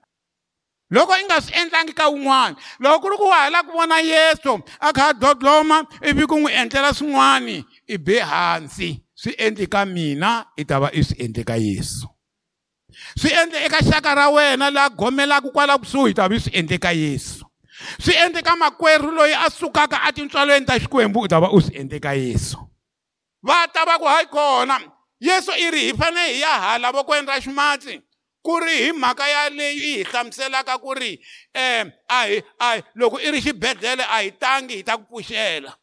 Loko 0.91 1.13
i 1.17 1.23
nga 1.25 1.41
swi 1.41 1.53
endlangi 1.61 1.93
ka 1.93 2.09
wun'wana 2.09 2.55
loko 2.79 2.99
ku 3.01 3.09
ri 3.09 3.17
ku 3.17 3.25
wa 3.25 3.37
ha 3.41 3.49
lava 3.49 3.67
ku 3.67 3.77
vona 3.77 3.99
yesu 4.01 4.61
a 4.79 4.93
kha 4.93 5.09
a 5.09 5.13
dodloma 5.13 5.81
ivi 6.05 6.27
ku 6.27 6.35
n'wi 6.37 6.51
endlela 6.53 6.93
swin'wani 6.93 7.65
i 7.87 7.97
be 7.97 8.19
hansi. 8.19 9.01
Swi 9.15 9.31
endli 9.39 9.67
ka 9.67 9.85
mina 9.85 10.45
i 10.57 10.63
ta 10.65 10.79
va 10.79 10.91
i 10.91 11.01
swi 11.03 11.15
endle 11.23 11.43
ka 11.43 11.55
yesu. 11.55 12.07
Swi 13.15 13.31
endle 13.31 13.63
eka 13.65 13.79
xaka 13.79 14.15
ra 14.15 14.27
wena 14.29 14.69
laha 14.69 14.89
gomelaka 14.89 15.49
kwala 15.49 15.77
kusuhi 15.79 16.11
i 16.11 16.17
ta 16.17 16.27
va 16.27 16.35
i 16.35 16.39
swi 16.39 16.51
endle 16.59 16.77
ka 16.77 16.91
yesu. 16.91 17.44
Swi 17.99 18.13
endleka 18.15 18.55
makwerhu 18.55 19.11
loyi 19.11 19.33
a 19.33 19.49
sukaka 19.49 19.99
etintswalweni 20.09 20.65
ta 20.65 20.79
xikwembu 20.79 21.19
u 21.19 21.27
ta 21.27 21.39
va 21.39 21.51
u 21.51 21.61
swi 21.61 21.77
endleka 21.77 22.13
yesu. 22.13 22.57
Va 23.43 23.67
ta 23.67 23.85
va 23.85 23.99
ku 23.99 24.05
hayi 24.05 24.27
kona 24.27 24.79
yesu 25.19 25.51
i 25.51 25.71
ri 25.71 25.79
hi 25.91 25.93
fanele 25.93 26.33
hi 26.33 26.39
ya 26.41 26.59
hala 26.59 26.91
vokweni 26.91 27.27
ra 27.27 27.39
ximatsi 27.41 28.01
ku 28.43 28.59
ri 28.59 28.77
hi 28.85 28.91
mhaka 28.91 29.27
ya 29.27 29.49
leyi 29.49 29.79
hi 29.97 30.03
hlamuselaka 30.03 30.77
ku 30.77 30.93
ri 30.93 31.19
um 31.55 31.91
a 32.09 32.25
hi 32.27 32.41
a 32.59 32.81
loko 32.95 33.19
i 33.19 33.31
ri 33.31 33.41
xibedhlele 33.41 34.03
a 34.03 34.21
hi 34.21 34.31
tangi 34.31 34.75
hi 34.75 34.83
ta 34.83 34.97
ku 34.97 35.03
pfuxela. 35.03 35.73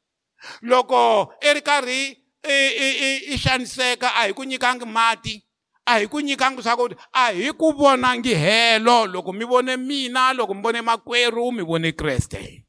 Loko 0.63 1.33
i 1.43 1.55
ri 1.55 1.61
karhi 1.61 2.03
i 2.43 2.59
i 2.87 3.35
i 3.35 3.39
xaniseka 3.39 4.09
a 4.15 4.27
hi 4.27 4.33
ku 4.33 4.45
nyikangi 4.45 4.87
mati 4.87 5.43
a 5.87 5.99
hi 5.99 6.07
ku 6.07 6.21
nyikanga 6.21 6.63
swakudya 6.63 6.97
a 7.13 7.33
hi 7.33 7.53
ku 7.53 7.73
vonangi 7.73 8.35
helo 8.35 9.07
loko 9.07 9.33
mi 9.33 9.45
vone 9.45 9.77
mina 9.77 10.33
loko 10.33 10.55
mi 10.55 10.63
vone 10.63 10.83
makwerhu 10.83 11.53
mi 11.53 11.63
vone 11.63 11.93
kreste 11.93 12.65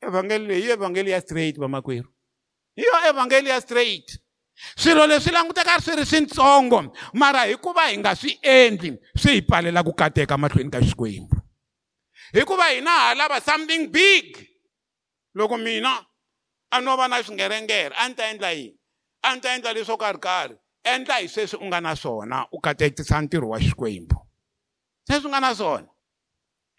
evhangeli 0.00 0.46
leyi 0.46 0.70
evhangeli 0.70 1.10
ya 1.10 1.20
straight 1.20 1.58
vamakwerhu 1.58 2.12
hi 2.76 2.82
yo 2.82 3.08
evhangeli 3.08 3.48
ya 3.48 3.60
straight. 3.60 4.18
Swilo 4.76 5.06
leswi 5.06 5.32
languteka 5.32 5.80
swi 5.80 5.96
ri 5.96 6.06
swintsongo 6.06 6.92
mara 7.14 7.44
hikuva 7.44 7.88
hi 7.88 7.98
nga 7.98 8.14
swi 8.16 8.38
endli 8.42 8.98
swi 9.16 9.32
hi 9.32 9.42
pfalela 9.42 9.82
ku 9.82 9.92
kateka 9.92 10.38
mahlweni 10.38 10.70
ka 10.70 10.80
xikwembu. 10.80 11.36
Hikuva 12.32 12.68
hina 12.68 12.90
ha 12.90 13.14
lava 13.14 13.40
something 13.40 13.86
big. 13.90 14.48
Loko 15.34 15.56
mina 15.56 16.06
a 16.70 16.80
no 16.80 16.96
va 16.96 17.08
na 17.08 17.22
swingerengere 17.22 17.94
a 17.96 18.08
ni 18.08 18.14
ta 18.14 18.30
endla 18.30 18.52
yini? 18.52 18.78
A 19.22 19.34
ni 19.34 19.40
ta 19.40 19.54
endla 19.54 19.72
leswo 19.72 19.96
karhi 19.96 20.20
karhi. 20.20 20.56
Endla 20.84 21.14
hi 21.16 21.28
sweswi 21.28 21.58
u 21.58 21.66
nga 21.66 21.80
na 21.80 21.96
swona 21.96 22.46
u 22.52 22.60
katekisa 22.60 23.20
ntirho 23.20 23.48
wa 23.48 23.60
xikwembu. 23.60 24.16
Sweswi 25.06 25.26
u 25.26 25.28
nga 25.28 25.40
na 25.40 25.54
swona. 25.54 25.88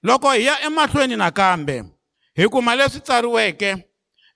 Loko 0.03 0.31
hi 0.31 0.45
ya 0.45 0.61
emahlweni 0.61 1.15
nakambe 1.15 1.83
hi 2.35 2.47
kuma 2.47 2.75
leswi 2.75 3.01
tsariweke 3.01 3.75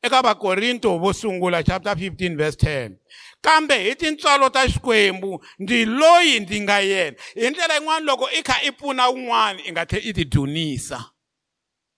eka 0.02 0.22
vakorinto 0.22 0.98
vo 1.00 1.14
sungula 1.14 1.64
chapter 1.64 1.94
15 1.94 2.38
verse 2.38 2.58
10 2.58 2.96
kambe 3.42 3.84
hi 3.84 3.96
tintswalo 3.96 4.50
ta 4.50 4.68
xikwembu 4.68 5.44
ndi 5.60 5.86
loyi 5.86 6.40
ndzi 6.40 6.62
nga 6.62 6.80
yena. 6.80 7.18
Hi 7.36 7.50
ndlela 7.50 7.74
yin'wana 7.74 8.06
loko 8.06 8.30
i 8.30 8.44
kha 8.44 8.62
i 8.64 8.72
pfuna 8.72 9.10
wun'wana 9.10 9.62
i 9.66 9.72
nga 9.72 9.86
tlhela 9.86 10.10
i 10.10 10.14
ti 10.14 10.26
dunisa. 10.26 11.12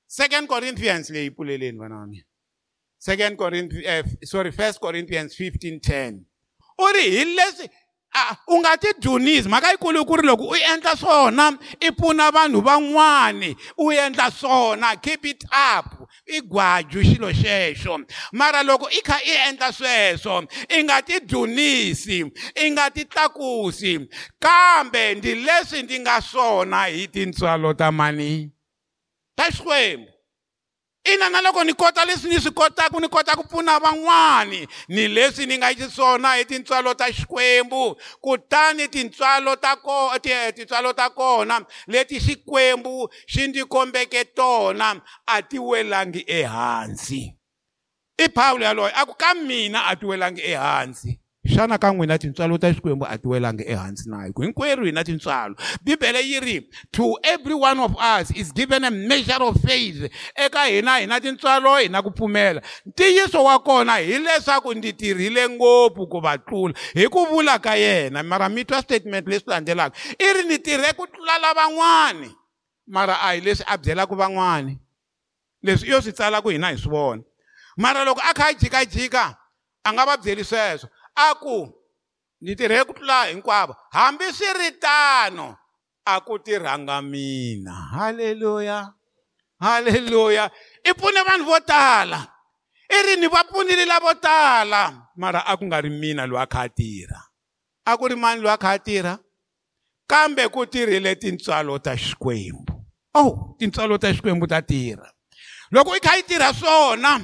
Second 0.08 0.47
corinthians 0.47 1.10
leyi 1.10 1.32
pfuleleni 1.32 1.77
vana 1.77 1.95
va 1.95 2.08
mina. 2.08 2.23
Second 2.97 3.38
corinthians 3.38 3.86
eh, 3.86 4.03
sorry 4.23 4.51
first 4.51 4.79
corinthians 4.79 5.36
15 5.36 5.79
10 5.79 6.29
u 6.80 6.88
ri 6.94 7.06
hi 7.12 7.26
leswi 7.26 7.70
u 8.48 8.60
nga 8.60 8.78
ti 8.78 8.88
dunisi 9.02 9.50
mhaka 9.50 9.72
yikulu 9.72 10.06
ku 10.06 10.15
ri 10.15 10.28
loko 10.28 10.44
u 10.44 10.56
endla 10.56 10.96
swona 10.96 11.58
i 11.80 11.92
pfuna 11.92 12.32
vanhu 12.32 12.62
van'wani 12.62 13.56
u 13.78 13.92
endla 13.92 14.32
swona 14.32 14.96
keep 15.02 15.26
it 15.26 15.44
up 15.76 15.86
i 16.26 16.42
gwaju 16.42 17.02
xilo 17.04 17.30
xexo. 17.34 18.00
Mara 18.34 18.63
loko 18.63 18.89
i 18.92 19.02
kha 19.02 19.18
i 19.26 19.34
endla 19.50 19.72
sweswo 19.72 20.44
i 20.70 20.84
nga 20.84 21.02
ti 21.02 21.20
dunisi 21.20 22.20
i 22.56 22.70
nga 22.72 22.89
ti 22.89 23.06
tlakusi. 23.06 24.08
Kambe 24.39 25.15
ndi 25.15 25.36
leswi 25.36 25.84
ndi 25.84 26.00
nga 26.00 26.22
swona 26.22 26.84
hi 26.86 27.08
tintswalo 27.08 27.74
ta 27.74 27.92
mani? 27.92 28.52
Ta 29.36 29.52
xikwembu. 29.52 30.18
Ina 31.04 31.30
na 31.30 31.42
loko 31.42 31.64
ni 31.64 31.74
kota 31.74 32.06
leswi 32.06 32.30
ni 32.30 32.42
swi 32.42 32.52
kotaka 32.52 33.00
ni 33.00 33.08
kota 33.08 33.36
ku 33.36 33.44
pfuna 33.44 33.80
van'wani. 33.80 34.68
Ni 34.88 35.08
leswi 35.08 35.46
ni 35.46 35.58
nga 35.58 35.74
xiswona 35.74 36.36
hi 36.36 36.46
tintswalo 36.46 36.94
ta 36.94 37.12
xikwembu. 37.12 37.96
Kutani 38.22 38.88
tintswalo 38.88 39.56
ta 39.56 39.76
ko 39.76 40.12
tintswalo 40.20 40.94
ta 40.94 41.10
kona 41.10 41.66
leti 41.88 42.20
xikwembu 42.20 43.10
xi 43.28 43.48
ndzi 43.48 43.66
kombeke 43.66 44.26
tona 44.36 45.02
a 45.28 45.42
ti 45.42 45.60
welangi 45.60 46.24
ehansi. 46.28 47.36
I 48.20 48.28
Paulo 48.28 48.66
yaloye 48.66 48.92
a 48.96 49.06
ku 49.06 49.14
ka 49.14 49.34
mina 49.34 49.86
a 49.88 49.96
ti 49.96 50.06
welangi 50.06 50.42
ehansi. 50.42 51.20
Xana 51.50 51.78
ka 51.78 51.92
n'wina 51.92 52.18
tintswalo 52.18 52.58
ta 52.58 52.74
xikwembu 52.74 53.06
a 53.10 53.18
ti 53.18 53.28
welangi 53.28 53.64
ehansi 53.64 54.10
na 54.10 54.24
hi 54.26 54.32
ku 54.32 54.42
hinkwerhu 54.42 54.86
hi 54.86 54.92
na 54.92 55.04
tintswalo. 55.04 55.56
Bibele 55.84 56.22
yi 56.22 56.40
ri 56.40 56.70
to 56.92 57.18
every 57.24 57.54
one 57.54 57.80
of 57.80 57.96
us 58.00 58.32
is 58.32 58.52
given 58.52 58.84
a 58.84 58.92
measure 58.92 59.42
of 59.44 59.60
faith. 59.62 60.10
Eka 60.38 60.66
hina 60.70 61.00
hi 61.00 61.06
na 61.06 61.20
tintswalo 61.20 61.82
hi 61.82 61.88
na 61.88 62.02
ku 62.02 62.12
pfumela. 62.12 62.62
Ntiyiso 62.86 63.44
wa 63.44 63.60
kona 63.60 63.96
hileswaku 63.98 64.74
ndzi 64.74 64.94
tirhile 64.94 65.50
ngopfu 65.50 66.08
ku 66.08 66.22
va 66.22 66.38
tlula 66.38 66.74
hi 66.94 67.08
ku 67.08 67.26
vula 67.26 67.60
ka 67.60 67.76
yena. 67.76 68.24
Mara 68.24 68.50
mi 68.50 68.66
twa 68.66 68.82
statement 68.82 69.28
leswi 69.28 69.50
landzelaka 69.50 69.98
i 70.20 70.34
ri 70.34 70.44
ni 70.48 70.58
tirhe 70.60 70.94
ku 70.94 71.08
tlula 71.08 71.38
lavan'wani 71.40 72.36
mara 72.88 73.22
a 73.22 73.34
hi 73.34 73.42
leswi 73.42 73.66
a 73.68 73.78
byelaka 73.78 74.16
van'wani. 74.16 74.80
Leswi 75.64 75.88
i 75.88 75.92
yo 75.92 76.02
swi 76.02 76.12
tsalaku 76.12 76.50
hina 76.50 76.70
hi 76.70 76.78
swi 76.78 76.92
vona. 76.92 77.24
Mara 77.78 78.06
loko 78.06 78.22
a 78.22 78.34
kha 78.34 78.50
a 78.50 78.54
jikajika 78.54 79.38
a 79.86 79.94
nga 79.94 80.06
va 80.06 80.18
byeli 80.18 80.44
sweswo. 80.44 80.90
A 81.15 81.36
ku 81.36 81.67
ni 82.41 82.56
tirhe 82.56 82.86
ku 82.86 82.93
tlula 82.93 83.30
hinkwavo 83.32 83.76
hambi 83.91 84.26
swi 84.34 84.54
ri 84.54 84.72
tano 84.80 85.58
a 86.06 86.22
ku 86.22 86.39
tirhanga 86.39 87.02
mina. 87.02 87.74
Haleluya 87.95 88.93
haleluya. 89.60 90.50
I 90.86 90.93
pfune 90.93 91.22
vanhu 91.24 91.45
vo 91.45 91.60
tala 91.60 92.28
i 92.89 93.04
ri 93.06 93.15
ni 93.22 93.28
va 93.28 93.43
pfunile 93.43 93.86
lavo 93.86 94.13
tala 94.13 95.10
mara 95.15 95.45
a 95.45 95.58
ku 95.58 95.65
nga 95.65 95.82
ri 95.82 95.89
mina 95.89 96.26
loyi 96.26 96.43
a 96.43 96.48
kha 96.48 96.62
a 96.65 96.69
tirha. 96.69 97.22
A 97.86 97.98
ku 97.98 98.08
ri 98.08 98.15
mani 98.15 98.41
loyi 98.41 98.54
a 98.54 98.58
kha 98.58 98.72
a 98.74 98.80
tirha? 98.80 99.19
Kambe 100.08 100.50
ku 100.50 100.65
tirhile 100.65 101.15
tintswalo 101.15 101.78
ta 101.80 101.93
xikwembu. 101.95 102.74
Oh 103.13 103.56
tintswalo 103.60 104.00
ta 104.00 104.13
xikwembu 104.13 104.48
ta 104.48 104.62
tirha. 104.62 105.12
Loko 105.72 105.95
i 105.95 106.00
kha 106.00 106.17
i 106.17 106.24
tirha 106.24 106.54
swona 106.54 107.19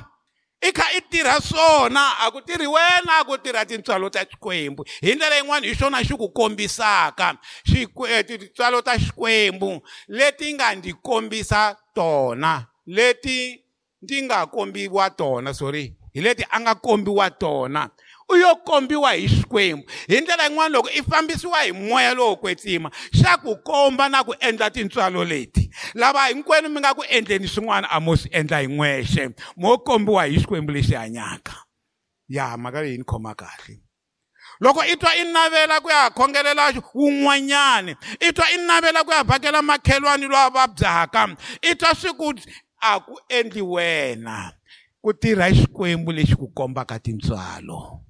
i 0.68 0.72
kha 0.72 0.86
i 0.98 1.02
tirha 1.10 1.42
swona 1.42 2.20
a 2.20 2.32
ku 2.32 2.42
tirhi 2.42 2.68
wena 2.68 3.20
a 3.20 3.26
ku 3.26 3.38
tirha 3.38 3.66
tintswalo 3.66 4.10
ta 4.10 4.26
xikwembu. 4.26 4.86
Hi 5.02 5.16
ndlela 5.16 5.36
yin'wana 5.36 5.68
hi 5.68 5.76
xona 5.76 6.04
xi 6.04 6.18
ku 6.18 6.30
kombisaka 6.30 7.38
eh, 8.10 8.26
tintswalo 8.26 8.82
ta 8.82 8.98
xikwembu 8.98 9.82
leti 10.08 10.54
nga 10.54 10.76
ndzi 10.76 10.94
kombisa 10.94 11.76
tona 11.94 12.66
leti 12.86 13.62
ndzi 14.02 14.22
nga 14.22 14.46
kombiwa 14.46 15.10
tona 15.10 15.54
sorry 15.54 15.94
hi 16.14 16.22
leti 16.22 16.46
a 16.50 16.60
nga 16.60 16.76
kombiwa 16.76 17.30
tona 17.30 17.90
u 18.30 18.36
yo 18.36 18.56
kombiwa 18.56 19.14
hi 19.14 19.28
xikwembu. 19.28 19.84
Hi 20.08 20.22
ndlela 20.22 20.44
yin'wana 20.44 20.70
loko 20.70 20.90
i 20.90 21.04
fambisiwa 21.04 21.62
hi 21.62 21.72
moya 21.72 22.14
lowo 22.14 22.36
kwetsima 22.36 22.92
xa 23.14 23.38
ku 23.38 23.56
komba 23.56 24.10
na 24.10 24.24
ku 24.24 24.34
endla 24.40 24.70
tintswalo 24.70 25.26
leti. 25.26 25.70
Lava 25.94 26.28
hinkwenu 26.28 26.70
mi 26.70 26.80
nga 26.80 26.94
ku 26.94 27.04
endleni 27.10 27.48
swin'wana 27.48 27.88
a 27.90 28.00
mo 28.00 28.16
swi 28.16 28.30
endla 28.32 28.60
hi 28.60 28.68
n'wexe. 28.68 29.30
Mo 29.58 29.78
kombiwa 29.78 30.26
hi 30.26 30.40
xikwembu 30.40 30.72
lexi 30.72 30.94
hanyaka. 30.94 31.54
Ya 32.30 32.58
mhaka 32.58 32.82
leyi 32.82 32.98
ni 32.98 33.04
khoma 33.04 33.36
kahle. 33.36 33.80
Loko 34.60 34.84
i 34.84 34.96
twa 34.96 35.16
i 35.16 35.24
navela 35.24 35.82
ku 35.82 35.90
ya 35.90 36.10
khongelela 36.10 36.72
wun'wanyani 36.94 37.96
i 38.20 38.32
twa 38.32 38.46
i 38.52 38.58
navela 38.58 39.04
ku 39.04 39.12
ya 39.12 39.24
vhakela 39.24 39.62
makhelwani 39.62 40.28
lowa 40.28 40.50
vabyaka 40.50 41.36
i 41.62 41.76
twa 41.76 41.96
swi 41.96 42.14
ku 42.14 42.34
a 42.82 43.00
ku 43.00 43.20
endli 43.30 43.62
wena 43.62 44.54
ku 45.02 45.14
tirha 45.14 45.52
xikwembu 45.52 46.12
lexi 46.12 46.36
ku 46.36 46.48
kombaka 46.48 47.00
tintswalo. 47.00 48.05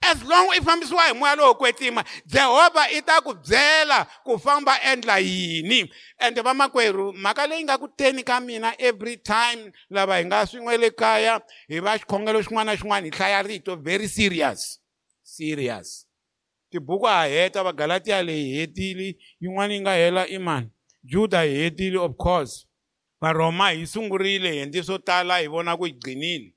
As 0.00 0.22
long 0.24 0.50
i 0.56 0.60
fambisiwa 0.60 1.02
hi 1.02 1.14
moya 1.14 1.34
lowo 1.36 1.54
kwetsima 1.54 2.04
jehovha 2.26 2.90
i 2.90 3.02
ta 3.02 3.20
ku 3.20 3.34
byela 3.34 4.06
ku 4.24 4.38
famba 4.38 4.80
endla 4.82 5.18
yini. 5.18 5.90
Ende 6.18 6.40
vamakwerhu 6.42 7.12
mhaka 7.12 7.46
leyi 7.46 7.64
nga 7.64 7.78
ku 7.78 7.88
teni 7.88 8.22
ka 8.22 8.40
mina 8.40 8.74
every 8.78 9.16
time 9.16 9.72
lava 9.90 10.16
hi 10.18 10.24
nga 10.24 10.46
swin'we 10.46 10.78
le 10.78 10.90
kaya 10.90 11.40
hi 11.68 11.80
va 11.80 11.98
xikhongelo 11.98 12.42
xin'wana 12.42 12.72
na 12.72 12.76
xin'wana 12.76 13.06
hi 13.06 13.10
hlaya 13.10 13.42
rito 13.42 13.76
very 13.76 14.08
serious 14.08 14.80
serious. 15.24 16.06
Tibuku 16.70 17.06
a 17.08 17.26
heta 17.28 17.62
vagalatiya 17.62 18.22
leyi 18.22 18.54
hetile 18.56 19.16
yin'wana 19.40 19.74
yi 19.74 19.80
nga 19.80 19.94
hela 19.94 20.26
i 20.28 20.38
mani? 20.38 20.70
Juda 21.02 21.42
hi 21.42 21.54
hetile 21.54 21.98
of 21.98 22.16
course. 22.16 22.66
Varhoma 23.20 23.70
hi 23.70 23.86
sungurile 23.86 24.52
hi 24.52 24.58
endli 24.58 24.82
swo 24.82 24.98
tala 24.98 25.38
hi 25.38 25.46
vona 25.46 25.76
ku 25.76 25.84
hi 25.84 25.92
gqinile 25.92 26.53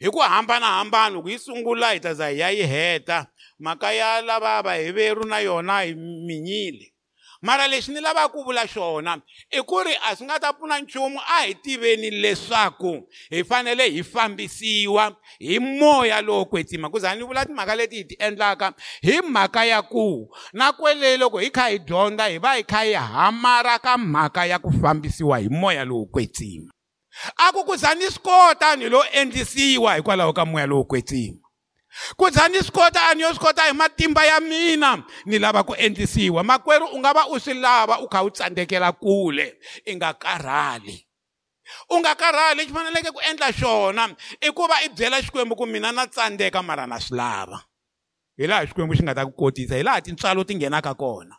hi 0.00 0.10
ku 0.10 0.18
hambanahambana 0.18 1.14
loko 1.14 1.30
yi 1.30 1.38
sungula 1.38 1.90
hi 1.92 2.00
ta 2.00 2.14
za 2.14 2.28
hi 2.28 2.38
ya 2.38 2.50
yi 2.50 2.62
heta. 2.62 3.26
Mhaka 3.60 3.92
ya 3.92 4.20
lava 4.22 4.62
vaheveru 4.62 5.24
na 5.24 5.38
yona 5.38 5.80
hi 5.80 5.94
minyile. 5.94 6.94
Mara 7.42 7.68
lexi 7.68 7.92
ni 7.92 8.00
lavaka 8.00 8.28
ku 8.28 8.44
vula 8.44 8.66
xona 8.66 9.20
i 9.50 9.62
ku 9.62 9.82
ri 9.82 9.94
a 10.10 10.16
swi 10.16 10.26
nga 10.26 10.38
ta 10.40 10.52
pfuna 10.52 10.78
nchumu 10.80 11.20
a 11.22 11.42
hi 11.46 11.54
tiveni 11.54 12.10
leswaku 12.10 13.08
hi 13.30 13.44
fanele 13.44 13.90
hi 13.90 14.02
fambisiwa 14.02 15.16
hi 15.38 15.58
moya 15.58 16.20
lowo 16.22 16.44
kwetsima. 16.44 16.90
Ku 16.90 16.98
za 16.98 17.14
ni 17.14 17.22
vula 17.22 17.44
timhaka 17.46 17.76
leti 17.76 17.96
hi 17.96 18.04
ti 18.04 18.16
endlaka 18.18 18.74
hi 19.02 19.20
mhaka 19.22 19.64
ya 19.64 19.82
ku 19.82 20.28
na 20.52 20.72
kwele 20.72 21.16
loko 21.16 21.38
hi 21.38 21.50
kha 21.50 21.66
hi 21.68 21.78
dyondza 21.78 22.26
hi 22.26 22.38
va 22.38 22.54
hi 22.54 22.62
kha 22.62 22.80
hi 22.82 22.92
hamara 22.94 23.78
ka 23.78 23.98
mhaka 23.98 24.46
ya 24.46 24.58
ku 24.58 24.72
fambisiwa 24.72 25.38
hi 25.38 25.48
moya 25.48 25.84
lowo 25.84 26.06
kwetsima 26.06 26.72
a 27.36 27.52
ku 27.52 27.64
ku 27.64 27.76
za 27.76 27.94
ni 27.94 28.06
swi 28.06 28.22
kota 28.22 28.76
ni 28.76 28.88
lo 28.88 29.04
endlisiwa 29.12 29.96
hikwalaho 29.96 30.32
ka 30.32 30.44
moya 30.44 30.66
lowo 30.66 30.84
kwetsima 30.84 31.48
ku 32.16 32.30
za 32.30 32.48
ni 32.48 32.58
swi 32.62 32.70
kota 32.72 33.00
a 33.10 33.14
ni 33.14 33.22
yo 33.22 33.34
swi 33.34 33.38
kota 33.38 33.62
hi 33.62 33.72
matimba 33.72 34.24
ya 34.24 34.40
mina 34.40 35.02
ni 35.26 35.38
lava 35.38 35.62
ku 35.64 35.74
endlisiwa. 35.74 36.44
Makwerhu 36.44 36.86
u 36.94 36.98
nga 36.98 37.12
va 37.12 37.26
u 37.28 37.40
swi 37.40 37.54
lava 37.54 37.98
u 38.00 38.08
kha 38.08 38.22
u 38.22 38.30
tsandzekela 38.30 38.92
kule 38.92 39.58
i 39.84 39.96
nga 39.96 40.14
karhali. 40.14 41.06
U 41.90 41.98
nga 41.98 42.14
karhali 42.14 42.58
lexi 42.58 42.72
faneleke 42.74 43.10
ku 43.10 43.20
endla 43.30 43.52
xona 43.52 44.08
i 44.40 44.50
ku 44.52 44.62
va 44.68 44.82
i 44.84 44.88
byela 44.88 45.22
xikwembu 45.22 45.56
ku 45.56 45.66
mina 45.66 45.92
na 45.92 46.06
tsandzeka 46.06 46.62
mara 46.62 46.86
na 46.86 47.00
swi 47.00 47.16
lava. 47.16 47.58
Hi 48.38 48.46
laha 48.46 48.66
xikwembu 48.66 48.94
xi 48.94 49.02
nga 49.02 49.14
ta 49.14 49.26
ku 49.26 49.32
kotisa 49.32 49.76
hi 49.76 49.82
laha 49.82 50.00
tintswalo 50.00 50.44
ti 50.44 50.54
nghenaka 50.54 50.94
kona. 50.94 51.36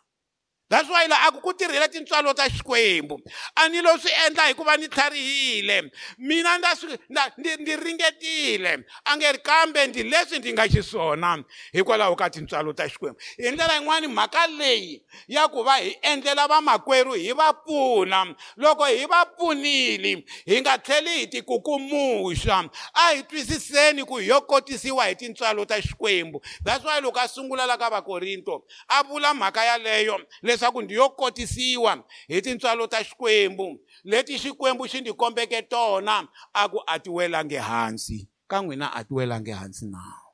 That's 0.70 0.88
why 0.88 1.06
la 1.08 1.26
aku 1.26 1.40
ku 1.40 1.52
tirhela 1.52 1.88
tintswalo 1.88 2.34
ta 2.34 2.48
xikwembu. 2.48 3.18
A 3.56 3.68
ni 3.68 3.82
lo 3.82 3.96
swi 3.98 4.10
endla 4.26 4.46
hikuva 4.48 4.76
ni 4.76 4.88
tlharihile 4.88 5.90
mina 6.18 6.58
nda 6.58 6.76
swi 6.76 6.98
ndzi 7.38 7.76
ringetile. 7.76 8.84
A 9.04 9.16
nge 9.16 9.32
ri 9.32 9.38
kambe 9.38 9.86
ndzi 9.86 10.02
leswi 10.02 10.38
ndzi 10.38 10.52
nga 10.52 10.68
xiswona 10.68 11.44
hikwalaho 11.72 12.16
ka 12.16 12.30
tintswalo 12.30 12.72
ta 12.72 12.88
xikwembu. 12.88 13.18
Hi 13.36 13.50
ndlela 13.50 13.74
yin'wani 13.74 14.06
mhaka 14.06 14.46
leyi 14.46 15.02
ya 15.28 15.48
ku 15.48 15.62
va 15.62 15.76
hi 15.76 15.98
endlela 16.02 16.46
vamakwerhu 16.48 17.12
hi 17.12 17.32
va 17.32 17.52
pfuna. 17.52 18.34
Loko 18.56 18.84
hi 18.84 19.06
va 19.06 19.26
pfunile 19.26 20.24
hi 20.46 20.60
nga 20.60 20.78
tlheli 20.78 21.10
hi 21.10 21.26
tikukumuxa. 21.26 22.70
A 22.94 23.14
hi 23.14 23.22
twisiseni 23.22 24.04
ku 24.04 24.16
hi 24.16 24.28
yo 24.28 24.40
kotisiwa 24.40 25.06
hi 25.06 25.14
tintswalo 25.14 25.64
ta 25.64 25.82
xikwembu. 25.82 26.40
That's 26.62 26.84
why 26.84 27.00
loko 27.00 27.18
a 27.18 27.28
sungula 27.28 27.66
la 27.66 27.76
ka 27.76 27.90
vakorinto 27.90 28.62
a 28.88 29.02
vula 29.02 29.34
mhaka 29.34 29.64
yaleyo 29.64 30.20
leswaku 30.60 30.82
ndi 30.82 30.94
yo 30.94 31.10
kotisiwa 31.10 32.04
hi 32.28 32.42
tintswalo 32.42 32.86
ta 32.86 33.04
xikwembu. 33.04 33.80
Leti 34.04 34.38
xikwembu 34.38 34.88
xi 34.88 35.00
ndzi 35.00 35.12
kombeke 35.12 35.62
tona 35.62 36.28
a 36.54 36.68
ku 36.68 36.78
a 36.86 36.98
ti 36.98 37.10
welangi 37.10 37.56
hansi 37.56 38.28
ka 38.48 38.60
n'wina 38.62 38.86
a 38.94 39.04
ti 39.04 39.50
hansi 39.50 39.86
nawu 39.86 40.30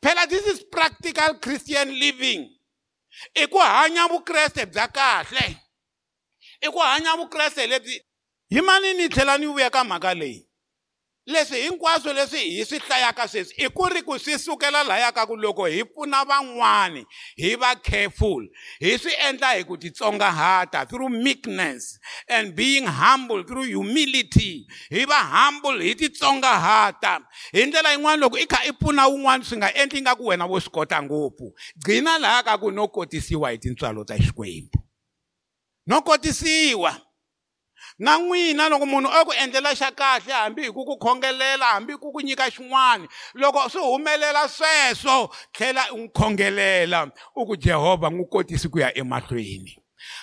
phela 0.00 0.26
this 0.26 0.46
is 0.46 0.64
practical 0.70 1.34
christian 1.40 1.88
living. 1.90 2.48
I 3.36 3.46
ku 3.46 3.58
hanya 3.58 4.08
vukreste 4.08 4.66
bya 4.66 4.88
kahle. 4.88 5.56
I 6.62 6.68
ku 6.68 6.78
hanya 6.78 7.16
vukreste 7.16 7.66
lebyi 7.66 8.00
hi 8.50 8.60
mani 8.60 8.94
ni 8.94 9.08
tlhela 9.08 9.38
ni 9.38 9.46
vuya 9.46 9.70
ka 9.70 9.84
mhaka 9.84 10.14
leyi 10.14 10.46
leswi 11.26 11.60
hinkwaswo 11.62 12.12
leswi 12.12 12.38
hi 12.38 12.64
swi 12.64 12.78
hlayaka 12.78 13.28
sweswi 13.28 13.64
i 13.64 13.68
ku 13.68 13.86
ri 13.88 14.02
ku 14.02 14.18
swi 14.18 14.38
sukela 14.38 14.82
laya 14.82 15.12
ka 15.12 15.26
ku 15.26 15.36
loko 15.36 15.66
hi 15.66 15.84
pfuna 15.84 16.24
van'wani 16.24 17.06
hi 17.36 17.54
va 17.56 17.74
careful. 17.76 18.48
Hi 18.80 18.98
swi 18.98 19.12
endla 19.28 19.54
hi 19.54 19.64
ku 19.64 19.76
titsongahata 19.76 20.88
through 20.88 21.08
meekness 21.08 21.98
and 22.28 22.56
being 22.56 22.86
humble 22.86 23.44
through 23.44 23.66
humility. 23.66 24.66
Hi 24.90 25.04
va 25.04 25.22
humble 25.22 25.78
hi 25.78 25.94
titsongahata. 25.94 27.20
Hi 27.52 27.66
ndlela 27.66 27.92
yin'wana 27.94 28.16
loko 28.16 28.38
i 28.38 28.46
kha 28.46 28.64
i 28.66 28.72
pfuna 28.72 29.06
wun'wana 29.06 29.44
swi 29.44 29.56
nga 29.58 29.74
endli 29.74 30.00
nga 30.02 30.16
ku 30.16 30.26
wena 30.26 30.46
vo 30.46 30.60
swi 30.60 30.70
kota 30.72 31.02
ngopfu. 31.02 31.54
Gcina 31.76 32.18
laya 32.18 32.42
ka 32.42 32.58
ku 32.58 32.70
no 32.70 32.88
kotisiwa 32.88 33.50
hi 33.50 33.58
tintswalo 33.58 34.04
ta 34.04 34.18
xikwembu. 34.18 34.78
No 35.86 36.02
kotisiwa. 36.02 37.11
Na 37.98 38.18
n'wina 38.18 38.68
loko 38.68 38.86
munhu 38.86 39.08
o 39.08 39.24
ku 39.24 39.32
endlela 39.32 39.74
xa 39.74 39.90
kahle 39.90 40.32
hambi 40.32 40.62
hi 40.62 40.72
ku 40.72 40.84
ku 40.84 40.96
khongelela 40.96 41.66
hambi 41.74 41.96
ku 41.96 42.12
ku 42.12 42.20
nyika 42.20 42.50
xin'wana 42.50 43.08
loko 43.34 43.68
swi 43.68 43.80
humelela 43.80 44.48
sweswo 44.48 45.30
tlhela 45.52 45.92
u 45.92 45.96
n'wi 45.96 46.08
khongelela. 46.08 47.10
U 47.36 47.46
ku 47.46 47.56
jehovha 47.56 48.10
n'wi 48.10 48.24
kotisi 48.30 48.68
ku 48.68 48.78
ya 48.78 48.94
emahlweni. 48.94 49.76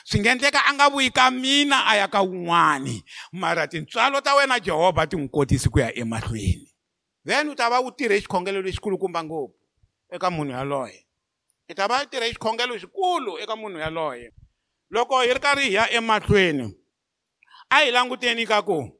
Swi 0.04 0.20
nga 0.20 0.32
endleka 0.32 0.60
a 0.66 0.74
nga 0.74 0.90
vuyi 0.90 1.12
ka 1.12 1.32
mina 1.32 1.86
a 1.86 1.96
ya 1.98 2.08
ka 2.08 2.22
wun'wani. 2.22 3.04
Mara 3.32 3.68
tintswalo 3.68 4.22
ta 4.22 4.36
wena 4.36 4.60
jehovha 4.60 5.08
ti 5.08 5.16
n'wi 5.18 5.30
kotisi 5.30 5.70
ku 5.70 5.80
ya 5.80 5.94
emahlweni. 5.94 6.74
Then 7.26 7.50
u 7.50 7.56
ta 7.56 7.70
va 7.70 7.82
u 7.82 7.92
tirhe 7.92 8.22
xikhongelo 8.22 8.62
lexikulukumba 8.62 9.24
ngopfu 9.24 9.56
eka 10.12 10.30
munhu 10.30 10.52
yaloye. 10.52 11.06
I 11.70 11.74
ta 11.74 11.88
va 11.88 12.04
u 12.04 12.06
tirhe 12.10 12.34
xikhongelo 12.34 12.78
xikulu 12.78 13.38
eka 13.40 13.56
munhu 13.56 13.80
yaloye. 13.80 14.32
Loko 14.92 15.22
hi 15.22 15.34
ri 15.34 15.40
karhi 15.40 15.66
hi 15.70 15.74
ya 15.74 15.92
emahlweni 15.92 16.79
a 17.70 17.76
hi 17.84 17.92
languteni 17.92 18.46
ka 18.48 18.62
ku 18.62 19.00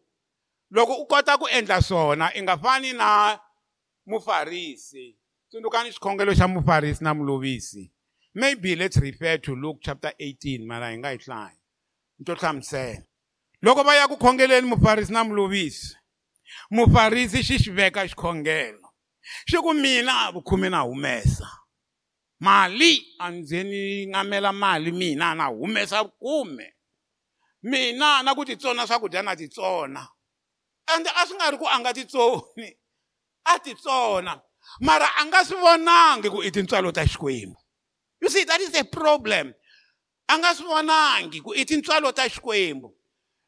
loko 0.72 0.94
u 1.02 1.06
kota 1.06 1.38
ku 1.38 1.48
endla 1.48 1.82
swona 1.82 2.32
i 2.36 2.42
nga 2.42 2.58
fani 2.58 2.94
na 2.94 3.40
mufarisi. 4.06 5.16
Tsundzukani 5.50 5.92
xikhongelo 5.92 6.34
xa 6.34 6.48
mufarisi 6.48 7.04
na 7.04 7.14
mulovisi. 7.14 7.92
Maybe 8.36 8.76
let's 8.76 8.98
refer 8.98 9.38
to 9.38 9.56
luke 9.56 9.80
chapter 9.82 10.14
18 10.20 10.66
mara 10.66 10.90
hi 10.92 10.98
nga 10.98 11.12
yi 11.12 11.18
hlayi. 11.18 11.58
Ni 12.20 12.26
to 12.26 12.36
hlamusela. 12.36 13.04
Loko 13.64 13.84
va 13.84 13.96
ya 13.96 14.08
ku 14.08 14.18
khongeleni 14.18 14.68
mufarisi 14.68 15.12
na 15.12 15.24
mulovisi 15.24 15.96
mufarisi 16.72 17.44
xi 17.44 17.58
xi 17.58 17.72
veka 17.72 18.08
xikhongelo. 18.08 18.88
Xi 19.50 19.58
ku 19.58 19.74
mina 19.74 20.32
vukhume 20.32 20.70
na 20.70 20.82
humesa. 20.82 21.50
Mali 22.40 23.02
a 23.20 23.30
ndzi 23.32 23.64
ni 23.64 24.08
ngamela 24.08 24.54
mali 24.54 24.92
mina 24.92 25.36
na 25.36 25.46
humesa 25.48 26.04
vukhume 26.04 26.79
mina 27.64 28.24
na 28.24 28.36
ku 28.36 28.46
titsona 28.46 28.88
swakudya 28.88 29.24
na 29.24 29.36
titsona. 29.36 30.08
Ende 30.96 31.10
a 31.10 31.26
swi 31.26 31.36
nga 31.36 31.52
ri 31.52 31.58
ku 31.58 31.66
a 31.66 31.80
nga 31.80 31.94
titsoni 31.94 32.70
a 33.46 33.60
titsona. 33.60 34.42
Mara 34.82 35.08
a 35.20 35.26
nga 35.26 35.44
swi 35.44 35.58
vonangi 35.58 36.30
ku 36.30 36.42
i 36.44 36.52
tintswalo 36.52 36.92
ta 36.92 37.06
xikwembu. 37.06 37.56
You 38.22 38.30
see 38.30 38.44
that 38.44 38.62
is 38.62 38.76
a 38.76 38.84
problem. 38.84 39.54
A 40.30 40.38
nga 40.38 40.54
swi 40.54 40.68
vonangi 40.68 41.42
ku 41.42 41.54
i 41.54 41.66
tintswalo 41.66 42.14
ta 42.14 42.30
xikwembu. 42.30 42.94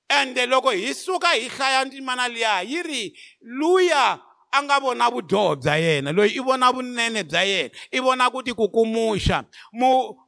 Ende 0.09 0.45
loko 0.45 0.71
hi 0.71 0.93
suka 0.93 1.27
hi 1.27 1.47
hlaya 1.47 1.85
ndzimana 1.85 2.27
liya 2.27 2.61
yi 2.61 2.81
ri 2.83 3.03
luya 3.41 4.19
a 4.51 4.63
nga 4.63 4.79
vona 4.79 5.09
vudyoho 5.09 5.55
bya 5.55 5.75
yena 5.77 6.11
loyi 6.11 6.35
i 6.35 6.39
vona 6.39 6.71
vunene 6.71 7.23
bya 7.23 7.43
yena 7.43 7.69
i 7.91 7.99
vona 7.99 8.29
ku 8.29 8.43
ti 8.43 8.53
kukumuxa 8.53 9.43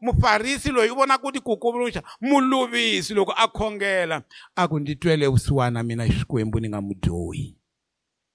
mufarisi 0.02 0.72
loyi 0.72 0.92
i 0.92 0.96
vona 0.96 1.18
ku 1.18 1.32
ti 1.32 1.40
kukumuxa 1.40 2.04
muluvisi 2.22 3.14
loko 3.14 3.32
a 3.32 3.48
khongela 3.48 4.24
a 4.56 4.68
ku 4.68 4.80
ndzi 4.80 4.96
twele 4.96 5.28
vusiwana 5.28 5.84
mina 5.84 6.08
xikwembu 6.08 6.60
ni 6.60 6.70
nga 6.70 6.82
mudyohi 6.82 7.56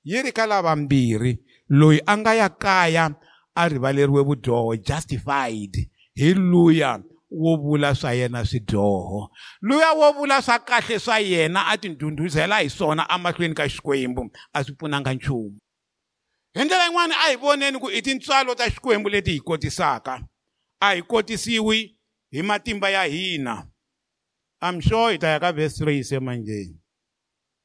yi 0.04 0.22
ri 0.22 0.32
ka 0.32 0.46
lavambirhi 0.46 1.38
loyi 1.68 2.00
a 2.06 2.16
nga 2.16 2.34
ya 2.34 2.48
kaya 2.48 3.14
a 3.54 3.68
rivaleriwe 3.68 4.22
vudyoho 4.22 4.76
justified 4.76 5.88
hi 6.14 6.34
luya 6.34 7.00
wo 7.30 7.56
vula 7.56 7.94
swa 7.94 8.12
yena 8.12 8.44
swidyoho. 8.44 9.30
Luya 9.60 9.92
wo 9.92 10.12
vula 10.12 10.42
swa 10.42 10.58
kahle 10.58 10.98
swa 10.98 11.18
yena 11.18 11.66
a 11.66 11.76
tindhundhuzela 11.76 12.58
hi 12.58 12.70
swona 12.70 13.06
emahlweni 13.14 13.54
ka 13.54 13.68
xikwembu 13.68 14.30
a 14.52 14.64
swi 14.64 14.74
pfunanga 14.74 15.14
nchumu. 15.14 15.58
Hi 16.58 16.64
ndlela 16.64 16.84
yin'wana 16.84 17.14
a 17.18 17.30
hi 17.30 17.36
voneni 17.36 17.78
ku 17.78 17.90
i 17.90 18.02
tintswalo 18.02 18.54
ta 18.54 18.70
xikwembu 18.70 19.08
leti 19.08 19.32
hi 19.32 19.40
kotisaka 19.40 20.26
a 20.80 20.94
hi 20.94 21.02
kotisiwi 21.02 21.98
hi 22.30 22.42
matimba 22.42 22.90
ya 22.90 23.04
hina 23.04 23.66
am 24.60 24.80
sure 24.80 25.12
hi 25.12 25.18
ta 25.18 25.28
ya 25.28 25.40
ka 25.40 25.52
verse 25.52 25.84
3 25.84 26.02
semanjeni 26.02 26.80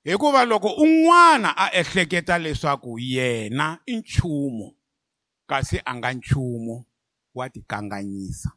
hikuva 0.04 0.46
loko 0.46 0.70
un'wana 0.70 1.58
a 1.58 1.72
ehleketa 1.74 2.38
leswaku 2.38 3.00
yena 3.00 3.80
i 3.86 3.96
nchumu 3.96 4.76
kasi 5.50 5.82
a 5.86 5.96
nga 5.96 6.14
nchumu 6.14 6.86
wa 7.36 7.50
tikanganyisa 7.50 8.52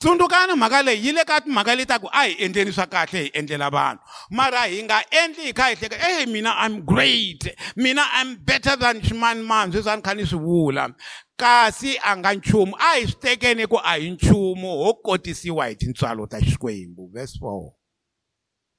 tsundzukani 0.00 0.54
mhaka 0.54 0.82
leyi 0.82 1.06
yi 1.06 1.12
le 1.12 1.24
ka 1.24 1.40
timhaka 1.40 1.74
leti 1.74 1.88
ta 1.88 1.98
ku 1.98 2.08
a 2.12 2.24
hi 2.24 2.34
endleni 2.44 2.72
swa 2.72 2.86
kahle 2.86 3.22
hi 3.24 3.30
endlela 3.34 3.70
vanhu. 3.70 4.00
Mara 4.30 4.62
hi 4.66 4.82
nga 4.82 5.02
endli 5.22 5.44
hi 5.44 5.52
kha 5.52 5.64
hi 5.68 5.74
hleketa 5.74 6.08
ehe 6.08 6.26
mina 6.26 6.54
i'm 6.64 6.80
great. 6.84 7.44
Mina 7.76 8.04
i'm 8.20 8.36
better 8.36 8.76
than 8.76 9.00
ximanimani 9.00 9.72
sweswi 9.72 9.92
a 9.92 9.96
ni 9.96 10.02
kha 10.02 10.14
ni 10.14 10.22
swi 10.22 10.40
vula. 10.40 10.94
Kasi 11.36 11.98
a 11.98 12.16
nga 12.16 12.34
nchumu 12.34 12.72
a 12.78 12.94
hi 12.96 13.04
swi 13.06 13.20
tekeni 13.20 13.68
ku 13.68 13.76
a 13.76 13.98
hi 13.98 14.10
nchumu. 14.10 14.72
Ho 14.84 14.94
kotisiwa 15.04 15.68
hi 15.68 15.74
tintswalo 15.74 16.26
ta 16.26 16.40
xikwembu 16.40 17.12
verse 17.12 17.38
4 17.42 17.80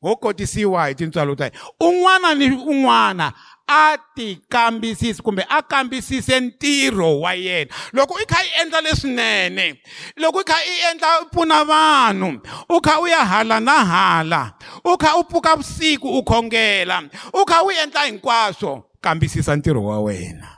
ho 0.02 0.16
kotisiwa 0.16 0.88
hi 0.88 0.96
tintswalo 0.96 1.36
ta 1.36 1.52
un'wana 1.80 2.36
ni 2.36 2.50
un'wana 2.50 3.34
a 3.72 3.98
ti 4.16 4.40
kambisisi 4.50 5.22
kumbe 5.22 5.46
a 5.50 5.62
kambisise 5.62 6.40
ntirho 6.40 7.20
wa 7.22 7.34
yena. 7.34 7.72
Loko 7.94 8.20
i 8.20 8.26
kha 8.26 8.44
i 8.44 8.62
endla 8.62 8.82
leswinene 8.82 9.76
loko 10.18 10.42
i 10.42 10.44
kha 10.44 10.58
i 10.66 10.92
endla 10.92 11.22
u 11.22 11.26
pfuna 11.32 11.64
vanhu 11.64 12.42
u 12.70 12.82
kha 12.82 13.00
u 13.00 13.08
ya 13.08 13.26
hala 13.26 13.60
na 13.60 13.86
hala 13.86 14.54
u 14.84 14.98
kha 14.98 15.16
u 15.18 15.24
pfuka 15.24 15.56
vusiku 15.56 16.08
u 16.10 16.24
khongela 16.24 17.04
u 17.34 17.46
kha 17.46 17.64
u 17.64 17.72
endla 17.72 18.06
hinkwaswo 18.06 18.84
kambisisa 19.02 19.56
ntirho 19.56 19.84
wa 19.86 20.00
wena. 20.00 20.51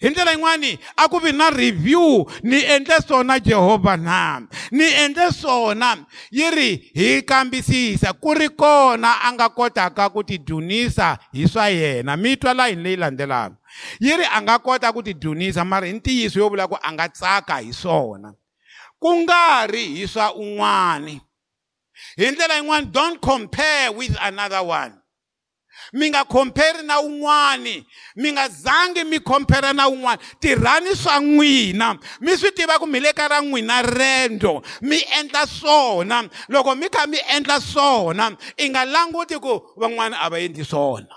Hi 0.00 0.10
ndlela 0.10 0.32
yin'wani 0.32 0.78
a 0.96 1.08
ku 1.08 1.18
vi 1.18 1.32
na 1.32 1.50
review 1.50 2.24
ni 2.42 2.62
endle 2.64 3.00
swona 3.06 3.40
jehovha 3.40 3.96
na. 3.96 4.42
Ni 4.70 4.84
endle 4.84 5.32
swona 5.32 5.96
yi 6.30 6.50
ri 6.50 6.90
hi 6.94 7.22
kambisisa 7.22 8.12
ku 8.12 8.34
ri 8.34 8.48
kona 8.48 9.22
a 9.22 9.32
nga 9.32 9.48
kotaka 9.48 10.08
ku 10.10 10.22
tidunisa 10.22 11.18
hi 11.32 11.48
swa 11.48 11.68
yena. 11.68 12.16
Mi 12.16 12.36
twa 12.36 12.54
layini 12.54 12.82
leyi 12.82 12.96
landzelaka. 12.96 13.56
Yi 14.00 14.16
ri 14.16 14.24
a 14.24 14.42
nga 14.42 14.58
kota 14.58 14.92
ku 14.92 15.02
tidunisa 15.02 15.64
mara 15.64 15.86
hi 15.86 15.92
ntiyiso 15.92 16.38
yo 16.38 16.48
vula 16.48 16.68
ku 16.68 16.78
a 16.82 16.92
nga 16.92 17.08
tsaka 17.08 17.58
hi 17.58 17.72
swona. 17.72 18.34
Ku 19.00 19.14
nga 19.22 19.66
ri 19.66 19.84
hi 19.98 20.06
swa 20.08 20.34
un'wani. 20.34 21.20
Hi 22.16 22.30
ndlela 22.30 22.54
yin'wani 22.54 22.86
don't 22.92 23.20
compare 23.20 23.90
with 23.90 24.16
another 24.20 24.62
one 24.62 24.97
mi 25.92 26.10
nga 26.10 26.24
compare 26.24 26.82
na 26.82 27.00
un'wani. 27.00 27.86
Mi 28.16 28.32
nga 28.32 28.48
zangi 28.48 29.04
mi 29.04 29.20
compare 29.20 29.72
na 29.72 29.88
un'wani. 29.88 30.22
Tirhani 30.40 30.96
swa 30.96 31.20
n'wina. 31.20 31.98
Mi 32.20 32.36
swi 32.36 32.50
tiva 32.52 32.78
ku 32.78 32.86
mi 32.86 33.00
le 33.00 33.12
ka 33.12 33.28
ra 33.28 33.40
n'wina 33.40 33.82
rendo 33.82 34.62
mi 34.82 34.98
endla 35.18 35.46
swona. 35.46 36.28
Loko 36.48 36.74
mi 36.76 36.88
kha 36.88 37.06
mi 37.06 37.18
endla 37.36 37.60
swona 37.60 38.36
i 38.58 38.68
nga 38.68 38.84
languti 38.84 39.38
ku 39.40 39.60
van'wani 39.76 40.16
a 40.20 40.28
va 40.30 40.38
endli 40.38 40.64
swona. 40.64 41.14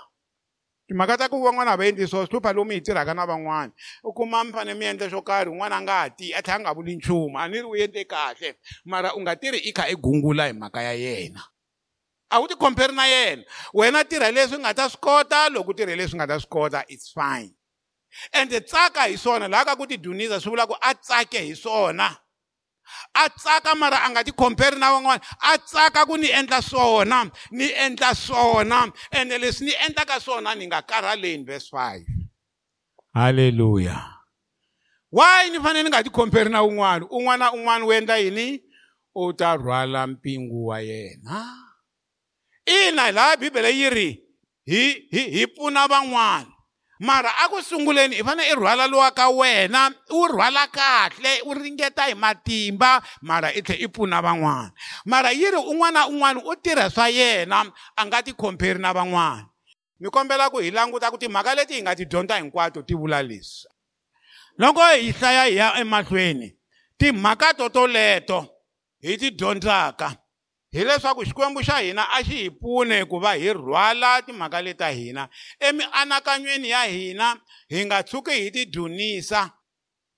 Timhaka 0.88 1.16
ta 1.16 1.28
ku 1.28 1.40
van'wana 1.40 1.72
a 1.72 1.76
va 1.76 1.86
endli 1.86 2.06
swona 2.06 2.26
swi 2.26 2.32
hlupha 2.36 2.52
lomu 2.52 2.72
hi 2.72 2.80
tirhaka 2.80 3.14
na 3.14 3.26
van'wana 3.26 3.72
u 4.04 4.12
kuma 4.12 4.44
mi 4.44 4.52
fanele 4.52 4.78
mi 4.78 4.84
endla 4.86 5.08
xo 5.08 5.22
karhi 5.22 5.50
un'wana 5.50 5.76
a 5.76 5.82
nga 5.82 5.92
ha 5.92 6.08
ti 6.10 6.34
a 6.34 6.42
tlhela 6.42 6.58
a 6.58 6.60
nga 6.62 6.74
vuli 6.74 6.96
nchumu. 6.96 7.38
A 7.38 7.48
ni 7.48 7.58
ri 7.60 7.64
u 7.64 7.76
endle 7.76 8.04
kahle 8.04 8.56
mara 8.84 9.14
u 9.14 9.20
nga 9.20 9.36
tirhi 9.36 9.58
i 9.68 9.72
kha 9.72 9.88
i 9.88 9.96
gungula 9.96 10.46
hi 10.46 10.52
mhaka 10.52 10.82
ya 10.82 10.92
yena. 10.92 11.51
A 12.32 12.40
wu 12.40 12.48
ti 12.48 12.56
compare 12.56 12.92
na 12.92 13.04
yena. 13.04 13.44
Wena 13.74 14.04
tirha 14.04 14.32
leswi 14.32 14.58
nga 14.58 14.74
ta 14.74 14.88
swi 14.88 15.00
kota 15.00 15.48
loko 15.52 15.70
u 15.70 15.74
tirhe 15.74 15.96
leswi 15.96 16.16
nga 16.16 16.26
ta 16.26 16.38
swi 16.40 16.48
kota 16.48 16.84
it's 16.88 17.12
fine. 17.12 17.52
Ende 18.32 18.60
tsaka 18.60 19.08
hi 19.08 19.16
swona 19.16 19.48
laha 19.48 19.64
ka 19.64 19.76
ku 19.76 19.86
ti 19.86 19.96
dunisa 19.96 20.40
swi 20.40 20.50
vula 20.50 20.66
ku 20.66 20.74
a 20.80 20.94
tsake 20.94 21.38
hi 21.44 21.54
swona. 21.54 22.08
A 23.14 23.28
tsaka 23.28 23.74
mara 23.74 24.04
a 24.04 24.08
nga 24.10 24.24
ti 24.24 24.32
compare 24.32 24.76
na 24.78 24.92
van'wana 24.92 25.20
a 25.40 25.58
tsaka 25.58 26.06
ku 26.06 26.16
ni 26.16 26.28
endla 26.32 26.62
swona 26.62 27.30
ni 27.52 27.68
endla 27.68 28.14
swona. 28.14 28.88
Ende 29.12 29.38
leswi 29.38 29.66
ni 29.66 29.74
endlaka 29.86 30.20
swona 30.20 30.54
ni 30.54 30.66
nga 30.66 30.82
karhaleni 30.82 31.44
verse 31.44 31.70
5 31.70 32.04
halleluya 33.14 34.12
why 35.12 35.50
ni 35.52 35.60
fanele 35.60 35.84
ni 35.84 35.90
nga 35.92 36.02
ti 36.02 36.10
compare 36.10 36.48
na 36.48 36.64
un'wana? 36.64 37.04
Un'wana 37.12 37.52
na 37.52 37.52
un'wana 37.52 37.84
wu 37.84 37.92
endla 37.92 38.16
yini? 38.16 38.64
U 39.14 39.32
ta 39.32 39.56
rhwala 39.56 40.06
mpingu 40.06 40.66
wa 40.72 40.80
yena. 40.80 41.71
Ina 42.66 43.10
laha 43.12 43.36
bibele 43.36 43.70
yi 43.70 43.90
ri 43.90 44.08
hi 44.66 45.08
hi 45.10 45.22
hi 45.30 45.46
pfuna 45.46 45.88
van'wana. 45.88 46.52
Mara 47.02 47.34
a 47.42 47.48
ku 47.48 47.58
sunguleni 47.62 48.20
i 48.20 48.22
fanele 48.22 48.52
i 48.52 48.54
rhwala 48.54 48.86
lowa 48.86 49.10
ka 49.10 49.28
wena 49.28 49.90
u 50.10 50.28
rhwala 50.28 50.66
kahle 50.70 51.42
u 51.42 51.54
ringeta 51.54 52.06
hi 52.06 52.14
matimba 52.14 53.02
mara 53.22 53.50
i 53.50 53.62
tlhela 53.62 53.82
i 53.82 53.88
pfuna 53.88 54.22
van'wana. 54.22 54.70
Mara 55.06 55.32
yi 55.32 55.50
ri 55.50 55.56
un'wana 55.56 56.06
na 56.06 56.06
un'wana 56.06 56.40
u 56.46 56.54
tirha 56.62 56.90
swa 56.90 57.08
yena 57.08 57.66
a 57.96 58.06
nga 58.06 58.22
ti 58.22 58.32
compare 58.32 58.78
na 58.78 58.92
van'wana. 58.92 59.48
Ni 59.98 60.10
kombela 60.10 60.50
ku 60.50 60.58
hi 60.62 60.70
languta 60.70 61.10
ku 61.10 61.18
timhaka 61.18 61.54
leti 61.54 61.74
hi 61.74 61.82
nga 61.82 61.94
ti 61.96 62.06
dyondza 62.06 62.38
hinkwato 62.38 62.82
ti 62.82 62.94
vula 62.94 63.22
leswi. 63.22 63.66
Loko 64.58 64.80
hi 64.86 65.10
hlaya 65.10 65.44
hi 65.44 65.56
ya 65.56 65.74
emahlweni 65.80 66.54
timhaka 66.98 67.54
to 67.54 67.68
toleto 67.68 68.46
hi 69.02 69.16
ti 69.18 69.30
dyondzaka. 69.30 70.21
Hileswaku 70.72 71.24
xikwembu 71.24 71.60
xa 71.62 71.78
hina 71.78 72.04
a 72.10 72.24
xi 72.24 72.34
hi 72.42 72.50
pfune 72.50 73.04
ku 73.04 73.18
va 73.18 73.32
hi 73.32 73.52
rhwala 73.52 74.22
timhaka 74.22 74.62
leti 74.62 74.78
ta 74.78 74.88
hina. 74.90 75.28
Emianakanyweni 75.60 76.68
ya 76.70 76.82
hina 76.84 77.36
hi 77.68 77.86
nga 77.86 78.02
tshuki 78.02 78.30
hi 78.30 78.50
ti 78.50 78.66
dunisa 78.66 79.50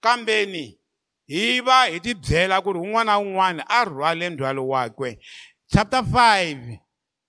kambeni 0.00 0.78
hi 1.26 1.60
va 1.60 1.84
hi 1.84 2.00
ti 2.00 2.14
byela 2.14 2.60
ku 2.60 2.72
ri 2.72 2.78
un'wana 2.78 3.04
na 3.04 3.18
un'wana 3.18 3.62
a 3.68 3.84
rhwale 3.84 4.30
ndzhwalo 4.30 4.68
wakwe. 4.68 5.18
Chapter 5.66 6.00
5 6.00 6.78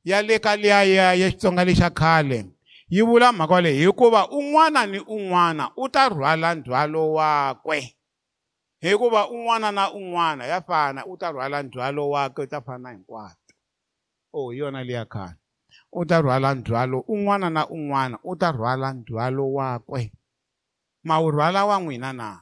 ya 0.03 0.21
le 0.21 0.39
ka 0.39 0.55
liya 0.55 0.83
ya 0.83 1.13
ya 1.13 1.31
xitsonga 1.31 1.65
lexa 1.65 1.89
khale 1.89 2.45
yi 2.89 3.01
vula 3.01 3.31
mhaka 3.31 3.61
leyi 3.61 3.85
hikuva 3.85 4.29
un'wana 4.29 4.85
ni 4.85 4.99
un'wana 4.99 5.71
u 5.75 5.89
ta 5.89 6.09
rhwala 6.09 6.55
ndzhwalo 6.55 7.13
wakwe 7.13 7.95
hikuva 8.89 9.29
un'wana 9.29 9.71
na 9.71 9.91
un'wana 9.91 10.45
ya 10.45 10.61
fana 10.61 11.05
u 11.05 11.17
ta 11.17 11.31
rhwala 11.31 11.63
ndzhwalo 11.63 12.09
wakwe 12.09 12.43
u 12.43 12.47
ta 12.47 12.61
fana 12.61 12.91
hinkwato. 12.91 13.53
O 14.33 14.51
hi 14.51 14.57
yona 14.57 14.83
leya 14.83 15.05
khale. 15.05 15.35
U 15.91 16.05
ta 16.05 16.21
rhwala 16.21 16.53
ndzhwalo 16.55 16.99
un'wana 16.99 17.49
na 17.49 17.67
un'wana 17.67 18.19
u 18.23 18.35
ta 18.35 18.51
rhwala 18.51 18.93
ndzhwalo 18.93 19.53
wakwe. 19.53 20.11
Ma 21.03 21.19
wu 21.19 21.31
rhwala 21.31 21.65
wa 21.65 21.79
n'wina 21.79 22.13
na? 22.13 22.41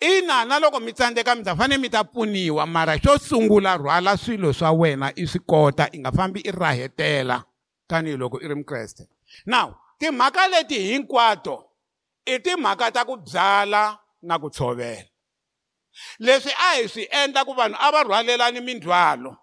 Ina 0.00 0.44
na 0.44 0.58
loko 0.58 0.80
mi 0.80 0.92
tsandzeka 0.92 1.34
mi 1.34 1.42
ta 1.42 1.56
fanele 1.56 1.80
mi 1.80 1.88
ta 1.88 2.04
pfuniwa 2.04 2.66
mara 2.66 2.98
xo 2.98 3.18
sungula 3.18 3.76
rhwala 3.76 4.16
swilo 4.16 4.52
swa 4.52 4.72
wena 4.72 5.12
i 5.16 5.26
swi 5.26 5.40
kota 5.40 5.88
i 5.92 5.98
nga 5.98 6.12
fambi 6.12 6.40
i 6.40 6.50
rahetela 6.50 7.44
tanihiloko 7.88 8.40
i 8.40 8.48
ri 8.48 8.54
mukreste. 8.54 9.08
Now 9.46 9.74
timhaka 9.98 10.48
leti 10.48 10.78
hinkwato 10.78 11.64
i 12.26 12.38
timhaka 12.38 12.92
ta 12.92 13.04
ku 13.04 13.16
byala 13.16 13.98
na 14.22 14.38
ku 14.38 14.50
tshovela 14.50 15.15
leswi 16.18 16.52
a 16.52 16.74
hi 16.76 16.88
swi 16.88 17.08
endla 17.10 17.44
ku 17.44 17.52
vanhu 17.54 17.76
a 17.80 17.92
va 17.92 18.02
rhwalelani 18.02 18.60
mindzhwalo 18.60 19.36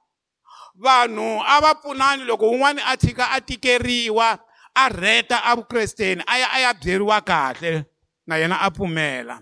vanhu 0.76 1.41
a 1.45 1.62
va 1.62 1.76
pfunani 1.76 2.24
loko 2.24 2.49
un'wana 2.49 2.82
a 2.86 2.97
tshika 2.97 3.32
a 3.32 3.41
tikeriwa 3.41 4.39
a 4.76 4.89
rheta 4.89 5.43
avukresteni 5.43 6.24
a 6.28 6.38
ya 6.38 6.47
a 6.51 6.60
ya 6.60 6.74
byeriwa 6.74 7.22
kahle 7.22 7.86
na 8.28 8.38
yena 8.38 8.62
a 8.62 8.72
pfumela 8.72 9.41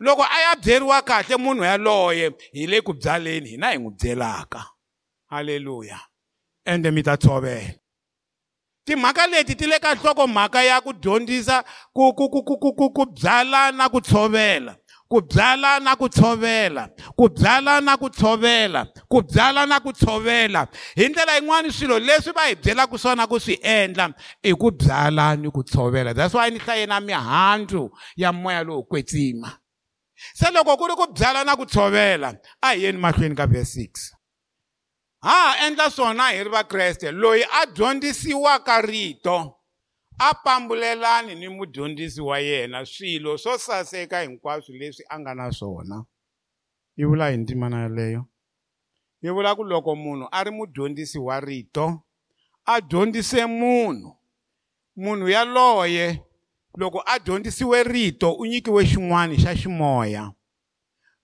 loko 0.00 0.22
a 0.22 0.40
ya 0.40 0.56
byeriwa 0.56 1.02
kahle 1.02 1.36
munhu 1.36 1.64
yaloye 1.64 2.32
hi 2.52 2.66
le 2.66 2.80
ku 2.80 2.92
byaleni 2.92 3.48
hina 3.48 3.70
hi 3.70 3.78
n'wi 3.78 3.94
byelaka 4.00 4.64
halleluya 5.30 6.00
ende 6.64 6.90
mi 6.90 7.02
ta 7.02 7.16
tshovela 7.16 7.74
timhaka 8.88 9.26
leti 9.26 9.54
ti 9.54 9.66
le 9.66 9.78
ka 9.78 9.94
nhlokomhaka 9.94 10.62
ya 10.62 10.80
ku 10.80 10.92
dyondzisa 10.92 11.64
ku 11.92 12.12
ku 12.16 12.28
ku 12.32 12.40
ku 12.42 12.56
ku 12.56 12.72
ku 12.72 12.86
ku 12.90 13.04
byala 13.06 13.72
na 13.72 13.88
ku 13.88 14.00
tshovela. 14.00 14.77
Ku 15.08 15.20
byala 15.22 15.80
na 15.80 15.96
ku 15.96 16.08
tshovela 16.08 16.88
ku 17.16 17.28
byala 17.28 17.80
na 17.80 17.96
ku 17.96 18.08
tshovela 18.10 18.86
ku 19.08 19.22
byala 19.22 19.66
na 19.66 19.80
ku 19.80 19.92
tshovela. 19.92 20.68
Hi 20.96 21.08
ndlela 21.08 21.38
yin'wani 21.40 21.72
swilo 21.72 21.98
leswi 21.98 22.32
va 22.32 22.48
hi 22.48 22.54
byelaka 22.54 22.98
swona 22.98 23.26
ku 23.26 23.40
swi 23.40 23.58
endla 23.62 24.12
i 24.42 24.52
ku 24.52 24.70
byala 24.70 25.36
ni 25.36 25.50
ku 25.50 25.62
tshovela. 25.64 26.14
That's 26.14 26.34
why 26.34 26.50
ni 26.50 26.58
hlaye 26.58 26.86
na 26.86 27.00
mihandzu 27.00 27.90
ya 28.16 28.32
moya 28.32 28.64
lowu 28.64 28.84
kwetsima. 28.84 29.52
Se 30.34 30.50
loko 30.50 30.76
ku 30.76 30.86
ri 30.86 30.94
ku 30.94 31.06
byala 31.12 31.44
na 31.44 31.56
ku 31.56 31.64
tshovela 31.64 32.36
a 32.62 32.74
hi 32.74 32.84
yeni 32.84 32.98
mahlweni 32.98 33.36
ka 33.36 33.46
verse 33.46 33.80
6 33.80 34.18
ha 35.22 35.30
ha 35.30 35.66
endla 35.66 35.90
swona 35.90 36.30
hi 36.30 36.44
ri 36.44 36.50
vakreste 36.50 37.10
loyi 37.12 37.42
a 37.42 37.66
dyondzisiwaka 37.66 38.80
rito 38.82 39.57
a 40.18 40.34
pambulelani 40.34 41.34
ni 41.34 41.48
mudyondzisi 41.48 42.20
wa 42.20 42.38
yena 42.38 42.86
swilo 42.86 43.38
swo 43.38 43.58
saseka 43.58 44.20
hinkwaswo 44.20 44.74
leswi 44.74 45.04
a 45.08 45.18
nga 45.20 45.34
na 45.34 45.52
swona. 45.52 46.04
Yi 46.96 47.04
vula 47.04 47.30
hi 47.30 47.36
ndzimana 47.36 47.82
yaleyo 47.82 48.26
yi 49.22 49.30
vula 49.30 49.54
ku 49.54 49.64
loko 49.64 49.96
munhu 49.96 50.28
a 50.30 50.44
ri 50.44 50.50
mudyondzisi 50.50 51.18
wa 51.18 51.40
rito 51.40 52.02
a 52.64 52.80
dyondzise 52.80 53.46
munhu. 53.46 54.16
Munhu 54.96 55.28
yaloye 55.28 56.22
loko 56.76 57.02
a 57.06 57.18
dyondzisiwe 57.18 57.82
rito 57.82 58.32
u 58.32 58.46
nyikiwe 58.46 58.84
xin'wana 58.84 59.34
xa 59.36 59.54
ximoya. 59.54 60.32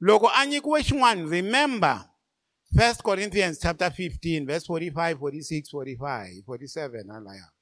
Loko 0.01 0.29
a 0.29 0.47
nyikiwe 0.47 0.83
xin'wana 0.83 1.31
remember 1.31 2.11
1 2.75 3.03
corinthians 3.03 3.59
chapter 3.61 3.91
15 3.91 4.47
verse 4.47 4.67
45 4.67 5.19
46 5.19 5.71
45 5.71 6.43
47 6.47 7.11
halaya. 7.11 7.54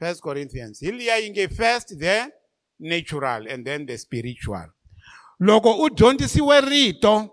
1 0.00 0.20
corinthians. 0.22 0.80
Hi 0.80 0.90
liya 0.90 1.16
yi 1.18 1.48
first 1.48 1.98
the 1.98 2.30
natural 2.78 3.46
and 3.48 3.66
then 3.66 3.86
the 3.86 3.98
spiritual. 3.98 4.66
Loko 5.40 5.82
u 5.84 5.90
dyondzisiwe 5.90 6.60
rito 6.60 7.30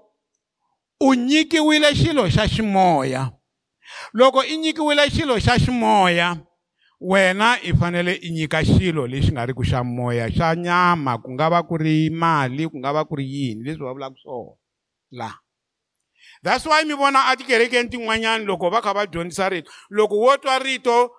u 1.01 1.13
nyikiwile 1.13 1.93
xilo 1.93 2.29
xa 2.29 2.47
ximoya. 2.47 3.31
Loko 4.13 4.43
i 4.43 4.57
nyikiwile 4.57 5.09
xilo 5.09 5.39
xa 5.39 5.59
ximoya 5.59 6.37
wena 6.99 7.57
i 7.63 7.73
fanele 7.73 8.13
i 8.13 8.31
nyika 8.31 8.63
xilo 8.63 9.07
lexi 9.07 9.31
nga 9.31 9.45
ri 9.45 9.53
ku 9.53 9.63
xa 9.63 9.83
moya 9.83 10.29
xa 10.29 10.55
nyama 10.55 11.17
ku 11.17 11.31
nga 11.31 11.49
va 11.49 11.63
ku 11.63 11.77
ri 11.77 12.09
mali 12.09 12.67
ku 12.67 12.77
nga 12.79 12.93
va 12.93 13.05
ku 13.05 13.15
ri 13.15 13.25
yini 13.25 13.63
leswi 13.63 13.85
va 13.85 13.93
vulaka 13.93 14.15
swona. 14.23 14.57
La 15.11 15.31
that's 16.41 16.65
why 16.65 16.83
mi 16.83 16.93
vona 16.93 17.25
atikerekeni 17.29 17.89
tin'wanyani 17.89 18.45
loko 18.45 18.69
va 18.69 18.81
kha 18.81 18.93
va 18.93 19.05
dyondzisa 19.05 19.49
rito. 19.49 19.71
Loko 19.89 20.17
wo 20.17 20.37
twa 20.37 20.59
rito 20.59 21.11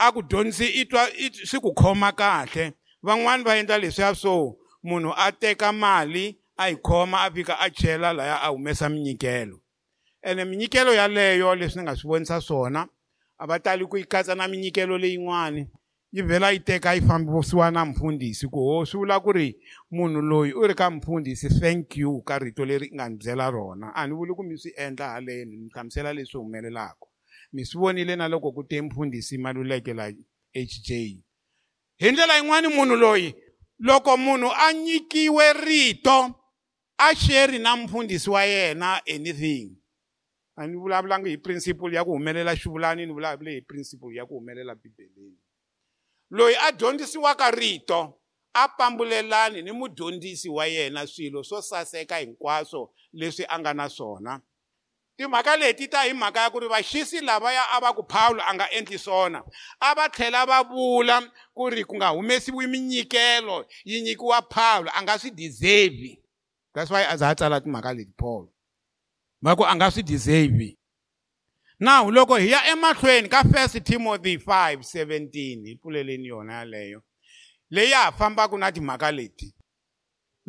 a 0.00 0.12
ku 0.12 0.22
dyondzisi 0.22 0.66
i 0.80 0.84
twa 0.88 1.04
swi 1.44 1.60
ku 1.60 1.74
khoma 1.74 2.12
kahle. 2.12 2.72
Van'wani 3.02 3.44
va 3.44 3.56
endla 3.58 3.78
leswiya 3.78 4.14
swo 4.14 4.56
munhu 4.84 5.12
a 5.16 5.32
teka 5.32 5.72
mali 5.72 6.36
a 6.56 6.68
yi 6.70 6.76
khoma 6.76 7.18
a 7.26 7.30
fika 7.30 7.54
a 7.60 7.70
chela 7.70 8.12
laya 8.12 8.36
a 8.42 8.48
humesa 8.48 8.88
minyikelo. 8.88 9.60
Ene 10.22 10.44
minyikelo 10.44 10.92
yaleyo 10.94 11.54
leswi 11.54 11.78
ni 11.78 11.82
nga 11.82 11.96
swi 11.96 12.08
vonisa 12.08 12.40
swona 12.40 12.88
a 13.38 13.46
va 13.46 13.58
tali 13.58 13.84
ku 13.86 13.96
yi 13.96 14.04
katsa 14.04 14.34
na 14.34 14.48
minyikelo 14.48 14.98
leyin'wani 14.98 15.68
yi 16.12 16.22
vhela 16.22 16.50
yi 16.50 16.60
teka 16.60 16.94
yi 16.94 17.00
fambisiwa 17.00 17.70
na 17.70 17.84
mfundhisi 17.84 18.48
ku 18.48 18.58
ho 18.58 18.84
swi 18.84 18.98
vula 18.98 19.20
ku 19.20 19.32
ri 19.32 19.56
munhu 19.90 20.20
loyi 20.22 20.52
u 20.52 20.66
ri 20.66 20.74
ka 20.74 20.90
mfundhisi 20.90 21.48
thank 21.60 21.96
you 21.96 22.22
ka 22.22 22.38
rito 22.38 22.64
leri 22.64 22.90
nga 22.94 23.08
ni 23.08 23.16
byela 23.16 23.50
rona. 23.50 23.92
A 23.94 24.06
ni 24.06 24.14
vuli 24.14 24.34
ku 24.34 24.42
mi 24.42 24.58
swi 24.58 24.72
endla 24.76 25.08
haleni 25.14 25.56
ni 25.56 25.68
hlamusela 25.68 26.12
leswi 26.12 26.40
humelelaka. 26.40 27.09
Mi 27.52 27.64
swi 27.64 27.80
vonile 27.80 28.16
na 28.16 28.28
loko 28.28 28.52
ku 28.52 28.64
te 28.64 28.82
mfundhisi 28.82 29.38
maluleke 29.38 29.94
la 29.94 30.10
hj 30.54 30.88
hi 31.98 32.12
ndlela 32.12 32.36
yin'wani 32.36 32.68
munhu 32.68 32.96
loyi 32.96 33.34
loko 33.78 34.16
munhu 34.16 34.50
a 34.52 34.72
nyikiwe 34.72 35.52
rito 35.52 36.34
a 36.98 37.14
xeri 37.14 37.58
na 37.58 37.76
mfundhisi 37.76 38.30
wa 38.30 38.44
yena 38.44 39.02
anything. 39.06 39.76
A 40.56 40.66
ni 40.66 40.76
vulavulangi 40.76 41.30
hi 41.30 41.38
principle 41.38 41.96
ya 41.96 42.04
ku 42.04 42.10
humelela 42.10 42.56
xivulani 42.56 43.06
ni 43.06 43.12
vulavule 43.12 43.54
hi 43.54 43.62
principle 43.62 44.16
ya 44.16 44.26
ku 44.26 44.34
humelela 44.34 44.74
bibeleni. 44.74 45.38
Loyi 46.30 46.56
a 46.56 46.72
dyondzisiwaka 46.72 47.50
rito 47.50 48.20
a 48.54 48.68
pambulelani 48.68 49.62
ni 49.62 49.72
mudyondzisi 49.72 50.48
wa 50.48 50.66
yena 50.66 51.06
swilo 51.06 51.42
swo 51.42 51.62
saseka 51.62 52.16
hinkwaswo 52.16 52.94
leswi 53.12 53.44
a 53.48 53.58
nga 53.58 53.74
na 53.74 53.88
swona 53.88 54.40
timhaka 55.20 55.56
leti 55.56 55.88
ta 55.88 56.02
hi 56.02 56.12
mhaka 56.12 56.40
ya 56.40 56.50
ku 56.50 56.60
ri 56.60 56.68
vaxisi 56.68 57.20
lavaya 57.20 57.62
a 57.72 57.80
va 57.80 57.92
ku 57.92 58.02
pawulo 58.02 58.42
a 58.42 58.54
nga 58.54 58.70
endli 58.72 58.98
swona 58.98 59.42
a 59.80 59.94
va 59.94 60.08
tlhela 60.08 60.46
va 60.46 60.62
vula 60.64 61.20
ku 61.54 61.68
ri 61.68 61.84
ku 61.84 61.96
nga 61.96 62.08
humesiwi 62.08 62.66
minyikelo 62.66 63.66
yi 63.84 64.00
nyikiwa 64.02 64.42
pawulo 64.42 64.90
a 64.94 65.02
nga 65.02 65.18
swi 65.18 65.30
deserve 65.30 66.16
that's 66.74 66.90
why 66.90 67.04
a 67.04 67.16
za 67.16 67.28
a 67.28 67.34
tsala 67.34 67.60
timhaka 67.60 67.92
leti 67.92 68.12
paul. 68.16 68.48
Va 69.42 69.56
ku 69.56 69.64
a 69.64 69.74
nga 69.76 69.90
swi 69.90 70.02
deserve 70.02 70.76
now 71.80 72.08
loko 72.10 72.36
hi 72.36 72.50
ya 72.50 72.72
emahlweni 72.72 73.28
ka 73.28 73.44
first 73.44 73.84
timothy 73.84 74.36
5 74.36 74.80
17 74.80 75.66
hi 75.66 75.76
pfuleleni 75.76 76.28
yona 76.28 76.52
yaleyo 76.52 77.02
leyi 77.70 77.90
ya 77.90 77.98
ha 77.98 78.12
fambaka 78.12 78.56
na 78.56 78.72
timhaka 78.72 79.12
leti. 79.12 79.54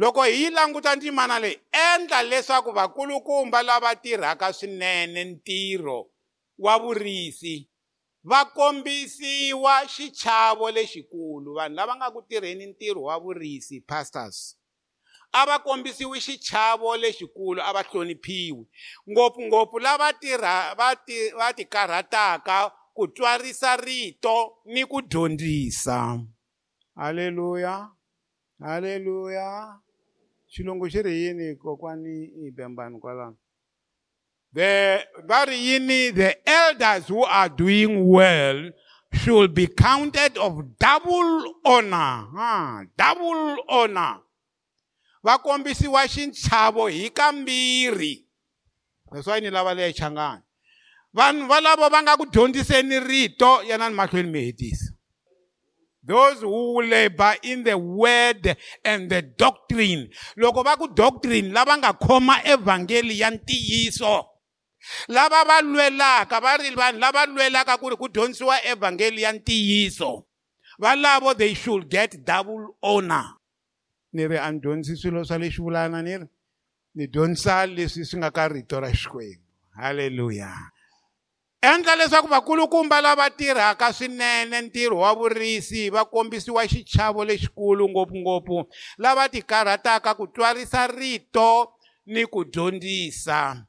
Loko 0.02 0.24
hi 0.24 0.50
languta 0.50 0.96
ndzimana 0.96 1.40
leyi 1.40 1.60
endla 1.72 2.24
leswaku 2.24 2.72
vakulukumba 2.72 3.62
lava 3.64 3.96
tirhaka 3.96 4.54
swinene 4.54 5.24
ntirho 5.24 6.10
wa 6.58 6.78
vurisi 6.80 7.70
va 8.24 8.46
kombisiwa 8.46 9.88
xichavo 9.88 10.72
lexikulu. 10.72 11.54
Vanhu 11.54 11.76
lava 11.76 11.96
nga 11.96 12.12
ku 12.12 12.22
tirheni 12.22 12.66
ntirho 12.66 13.02
wa 13.04 13.20
vurisi 13.20 13.82
pastors 13.82 14.58
a 15.34 15.46
va 15.46 15.60
kombisiwi 15.60 16.20
xichavo 16.20 16.98
lexikulu 16.98 17.62
a 17.62 17.74
va 17.74 17.84
hloniphiwi. 17.84 18.66
Ngopfungopfu 19.10 19.80
lava 19.80 20.14
tirha 20.14 20.76
va 20.76 20.96
ti 20.96 21.30
va 21.30 21.54
ti 21.54 21.66
karhataka 21.66 22.72
ku 22.96 23.08
tswarisa 23.08 23.78
rito 23.78 24.58
ni 24.66 24.86
ku 24.86 25.02
dyondzisa. 25.02 26.20
Haleluya 26.96 27.92
haleluya. 28.62 29.80
Xilungu 30.52 30.90
xi 30.92 31.02
ri 31.02 31.14
yini 31.24 31.56
kokwani 31.56 32.16
i 32.46 32.52
bembani 32.52 33.00
kwalano? 33.00 33.38
The 34.54 35.00
va 35.28 35.46
ri 35.46 35.56
yini 35.56 36.12
the 36.14 36.36
elders 36.46 37.08
who 37.08 37.24
are 37.24 37.50
doing 37.50 38.06
well 38.06 38.72
should 39.14 39.54
be 39.54 39.68
counted 39.68 40.38
of 40.38 40.78
double 40.78 41.56
honor. 41.66 42.28
Ha 42.36 42.84
double 42.98 43.64
honor. 43.70 44.20
Va 45.24 45.38
kombisiwa 45.38 46.08
xichavo 46.08 46.88
hi 46.88 47.10
kambirhi. 47.10 48.26
Leswi 49.12 49.42
ni 49.42 49.50
lava 49.50 49.74
leya 49.74 49.94
changani. 49.94 50.44
Vanhu 51.14 51.48
valavo 51.48 51.90
va 51.90 52.02
nga 52.02 52.18
ku 52.18 52.26
dyondziseni 52.26 53.00
rito 53.00 53.64
yanani 53.64 53.96
mahlweni 53.96 54.32
mi 54.32 54.46
hetisa. 54.46 54.94
Those 56.04 56.42
who 56.42 56.82
labor 56.82 57.36
in 57.44 57.64
the 57.64 57.78
word 57.78 58.58
and 58.84 59.10
the 59.10 59.22
doctrine. 59.22 60.10
Loko 60.38 60.64
va 60.64 60.76
ku 60.78 60.88
doctrine 60.94 61.54
lava 61.54 61.78
nga 61.78 61.94
khoma 61.94 62.42
evhangeli 62.44 63.20
ya 63.20 63.30
ntiyiso 63.30 64.26
lava 65.08 65.46
va 65.46 65.62
lwelaka 65.62 66.42
va 66.42 66.58
ri 66.58 66.74
vanhu 66.76 67.00
lava 67.00 67.26
lwelaka 67.26 67.78
ku 67.78 67.90
ri 67.90 67.96
ku 67.96 68.10
dyondzisiwa 68.10 68.66
evhangeli 68.66 69.22
ya 69.22 69.32
ntiyiso 69.32 70.26
valavo 70.80 71.34
they 71.38 71.54
should 71.54 71.90
get 71.90 72.26
double 72.26 72.76
honor. 72.82 73.38
Ni 74.14 74.28
ri 74.28 74.38
a 74.38 74.52
ni 74.52 74.60
dyondzisi 74.60 74.98
swilo 74.98 75.24
swa 75.24 75.38
le 75.38 75.50
xivulana 75.50 76.02
ni 76.02 76.18
ri 76.18 76.28
ni 76.96 77.08
dyondzisa 77.08 77.66
leswi 77.66 78.06
swi 78.06 78.18
nga 78.18 78.32
ka 78.32 78.48
rito 78.48 78.80
ra 78.80 78.90
xikwembu. 78.90 79.46
Halleluya 79.78 80.71
endla 81.62 81.96
leswaku 81.96 82.28
vakulukumba 82.28 83.02
lava 83.02 83.30
tirhaka 83.30 83.94
swinene 83.94 84.62
ntirho 84.62 84.98
wa 85.00 85.14
vurisi 85.14 85.90
va 85.90 86.06
kombisiwa 86.06 86.68
xichavo 86.68 87.26
lexikulu 87.26 87.90
ngopfungopfu 87.90 88.66
lava 88.98 89.30
tikarhataka 89.30 90.16
ku 90.16 90.28
twarisa 90.28 90.88
rito 90.88 91.74
ni 92.06 92.26
ku 92.26 92.46
dyondzisa. 92.46 93.68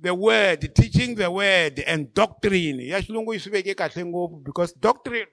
The 0.00 0.14
word 0.14 0.74
teaching 0.74 1.14
the 1.16 1.30
word 1.30 1.84
and 1.86 2.14
doctrine. 2.14 2.80
Ya 2.86 3.02
xilungu 3.02 3.34
yi 3.34 3.40
swi 3.40 3.52
veke 3.52 3.74
kahle 3.74 4.04
ngopfu 4.04 4.36
because 4.44 4.74
doctrine 4.80 5.26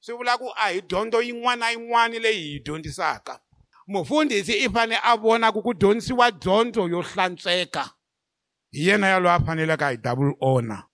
swi 0.00 0.16
vula 0.16 0.38
ku 0.38 0.52
a 0.56 0.72
hi 0.72 0.80
dyondzo 0.80 1.22
yin'wana 1.22 1.56
na 1.56 1.70
yin'wana 1.70 2.18
leyi 2.18 2.52
hi 2.52 2.60
dyondzisaka. 2.60 3.40
Mufundhisi 3.88 4.52
i 4.52 4.68
fanele 4.68 5.00
a 5.02 5.16
vona 5.16 5.52
ku 5.52 5.62
ku 5.62 5.74
dyondzisiwa 5.74 6.30
dyondzo 6.30 6.88
yo 6.88 7.02
hlantsweka. 7.02 7.90
Hi 8.72 8.86
yena 8.86 9.06
yaloye 9.06 9.34
a 9.34 9.40
faneleke 9.40 9.84
a 9.84 9.90
hi 9.90 9.96
double 9.96 10.34
honor 10.40 10.89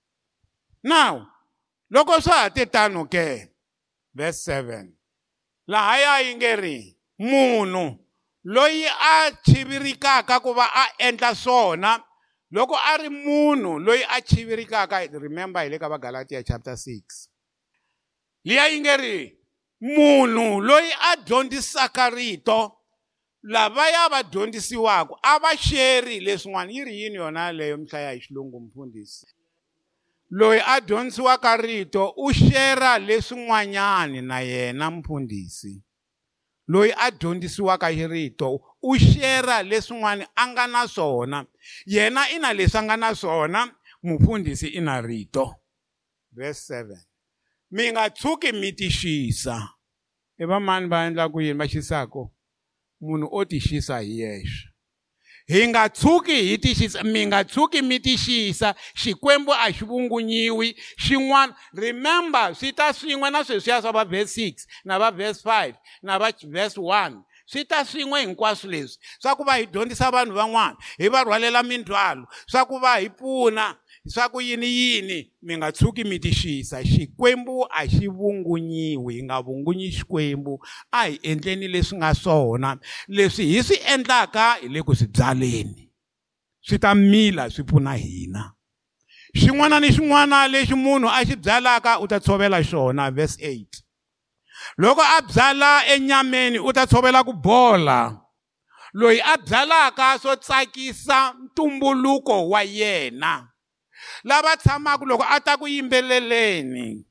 now 0.87 1.27
loko 1.91 2.21
swa 2.21 2.35
ha 2.47 2.51
te 2.51 2.67
tano 2.67 3.05
ke 3.11 3.51
verse 4.15 4.47
7 4.53 4.87
laha 5.67 5.99
ya 5.99 6.21
yi 6.21 6.35
nge 6.35 6.57
ri 6.57 6.97
munhu 7.19 7.99
loyi 8.45 8.87
a 8.87 9.31
chivirikaka 9.43 10.41
ku 10.41 10.55
va 10.55 10.71
a 10.75 10.87
endla 10.99 11.35
swona 11.35 11.99
loko 12.51 12.77
a 12.79 12.97
ri 13.03 13.09
munhu 13.09 13.79
loyi 13.79 14.03
a 14.09 14.21
chivirikaka 14.23 15.11
remember 15.19 15.63
hi 15.63 15.69
le 15.69 15.79
ka 15.79 15.89
vagalatiya 15.89 16.43
chapter 16.47 16.75
6 16.75 17.29
liya 18.45 18.67
yi 18.71 18.81
nge 18.81 18.97
ri 18.97 19.19
munhu 19.83 20.61
loyi 20.61 20.93
a 21.11 21.17
dyondzisaka 21.17 22.11
rito 22.11 22.79
lavaya 23.43 24.09
va 24.09 24.23
dyondzisiwaka 24.23 25.19
a 25.23 25.39
va 25.39 25.51
xeri 25.57 26.21
leswin'wana 26.21 26.71
yi 26.73 26.85
ri 26.85 26.95
yini 27.01 27.17
yona 27.17 27.53
leyo 27.53 27.77
mihlaya 27.77 28.13
hi 28.15 28.21
xilungu 28.21 28.61
mfundhisi 28.61 29.27
loyi 30.31 30.61
a 30.67 30.81
dyondzisiwaka 30.81 31.57
rito 31.57 32.15
u 32.17 32.33
xera 32.33 32.99
leswin'wanyani 32.99 34.23
na 34.23 34.41
yena 34.41 34.91
mfundhisi 34.91 35.83
loyi 36.69 36.93
a 36.97 37.11
dyondzisiwaka 37.11 37.89
rito 37.91 38.61
u 38.83 38.95
xera 38.99 39.63
leswin'wana 39.63 40.27
a 40.37 40.47
nga 40.47 40.67
na 40.67 40.87
swona. 40.89 41.47
Yena 41.87 42.31
i 42.31 42.39
na 42.39 42.53
leswi 42.53 42.79
a 42.79 42.83
nga 42.83 42.97
na 42.97 43.15
swona 43.15 43.75
mufundhisi 44.03 44.69
i 44.69 44.81
na 44.81 45.01
rito. 45.01 45.55
Verse 46.33 46.75
7 46.75 46.97
mi 47.71 47.93
nga 47.93 48.11
tshuki 48.11 48.53
mi 48.53 48.73
tixisa. 48.73 49.69
I 50.39 50.45
vamani 50.45 50.89
va 50.89 51.07
endlaku 51.07 51.41
yini? 51.41 51.59
Va 51.59 51.69
xisako 51.69 52.31
munhu 53.01 53.29
o 53.33 53.45
tixisa 53.45 54.01
hi 54.01 54.21
yexe. 54.21 54.76
Hi 55.49 55.67
nga 55.69 55.89
tshuki 55.89 56.43
hi 56.43 56.59
tixisa 56.59 57.05
mi 57.05 57.27
nga 57.27 57.45
tshuki 57.45 57.83
mi 57.83 57.99
tixisa 57.99 58.75
xikwembu 58.95 59.53
a 59.53 59.71
xi 59.73 59.85
vungunyiwi 59.85 60.75
xin'wana 60.99 61.55
remember 61.75 62.55
swi 62.55 62.73
ta 62.73 62.93
swin'we 62.93 63.31
na 63.31 63.45
sweswiya 63.45 63.83
swa 63.83 63.93
va 63.93 64.05
verse 64.05 64.35
6 64.37 64.67
na 64.85 64.99
va 64.99 65.11
verse 65.11 65.43
5 65.43 65.75
na 66.03 66.19
va 66.19 66.33
verse 66.45 66.77
1 66.77 67.23
swi 67.47 67.65
ta 67.65 67.85
swin'we 67.85 68.21
hinkwaswo 68.27 68.71
leswi. 68.71 68.99
Swa 69.23 69.37
ku 69.37 69.45
va 69.45 69.55
hi 69.61 69.67
dyondzisa 69.67 70.11
vanhu 70.11 70.35
van'wana 70.35 70.77
hi 70.99 71.09
va 71.09 71.23
rhwalela 71.23 71.63
mindzwalo 71.63 72.27
swa 72.47 72.67
ku 72.67 72.81
va 72.83 72.99
hi 72.99 73.09
pfuna 73.09 73.77
swa 74.07 74.29
ku 74.29 74.41
yini 74.41 74.67
yini? 74.67 75.33
Mi 75.43 75.57
nga 75.57 75.73
tshuki 75.73 76.05
mi 76.05 76.19
tixisa 76.19 76.83
xikwembu 76.85 77.67
a 77.71 77.87
xi 77.89 78.09
vungunyiwi 78.09 79.15
hi 79.15 79.23
nga 79.23 79.43
vungunyi 79.43 79.91
xikwembu. 79.91 80.59
A 80.93 81.07
hi 81.09 81.19
endleni 81.23 81.69
leswi 81.69 81.99
nga 81.99 82.15
swona. 82.15 82.79
Leswi 83.09 83.45
hi 83.47 83.63
swi 83.63 83.77
endlaka 83.93 84.55
hi 84.61 84.69
le 84.69 84.83
ku 84.83 84.95
swi 84.95 85.07
byaleni. 85.07 85.91
Swi 86.61 86.79
ta 86.79 86.95
mila 86.95 87.51
swi 87.51 87.65
pfuna 87.65 87.95
hina. 87.95 88.53
Xin'wana 89.37 89.81
ni 89.81 89.89
xin'wana 89.89 90.49
lexi 90.49 90.75
munhu 90.75 91.09
a 91.09 91.25
xi 91.25 91.37
byalaka 91.37 92.01
u 92.01 92.07
ta 92.09 92.19
tshovela 92.21 92.63
xona 92.63 93.11
verse 93.11 93.37
8 93.37 93.87
loko 94.79 95.03
a 95.03 95.21
byala 95.23 95.87
enyameni 95.95 96.59
u 96.59 96.73
ta 96.73 96.87
tshovela 96.87 97.25
ku 97.25 97.33
bola. 97.33 98.17
Loyi 98.95 99.21
a 99.21 99.37
byalaka 99.37 100.19
swo 100.19 100.37
tsakisa 100.37 101.35
ntumbuluko 101.45 102.49
wa 102.49 102.63
yena. 102.63 103.53
Lava 104.27 104.57
tshamaka 104.57 105.05
loko 105.07 105.25
a 105.25 105.41
ta 105.41 105.57
ku 105.57 105.67
yimbeleleni. 105.67 107.05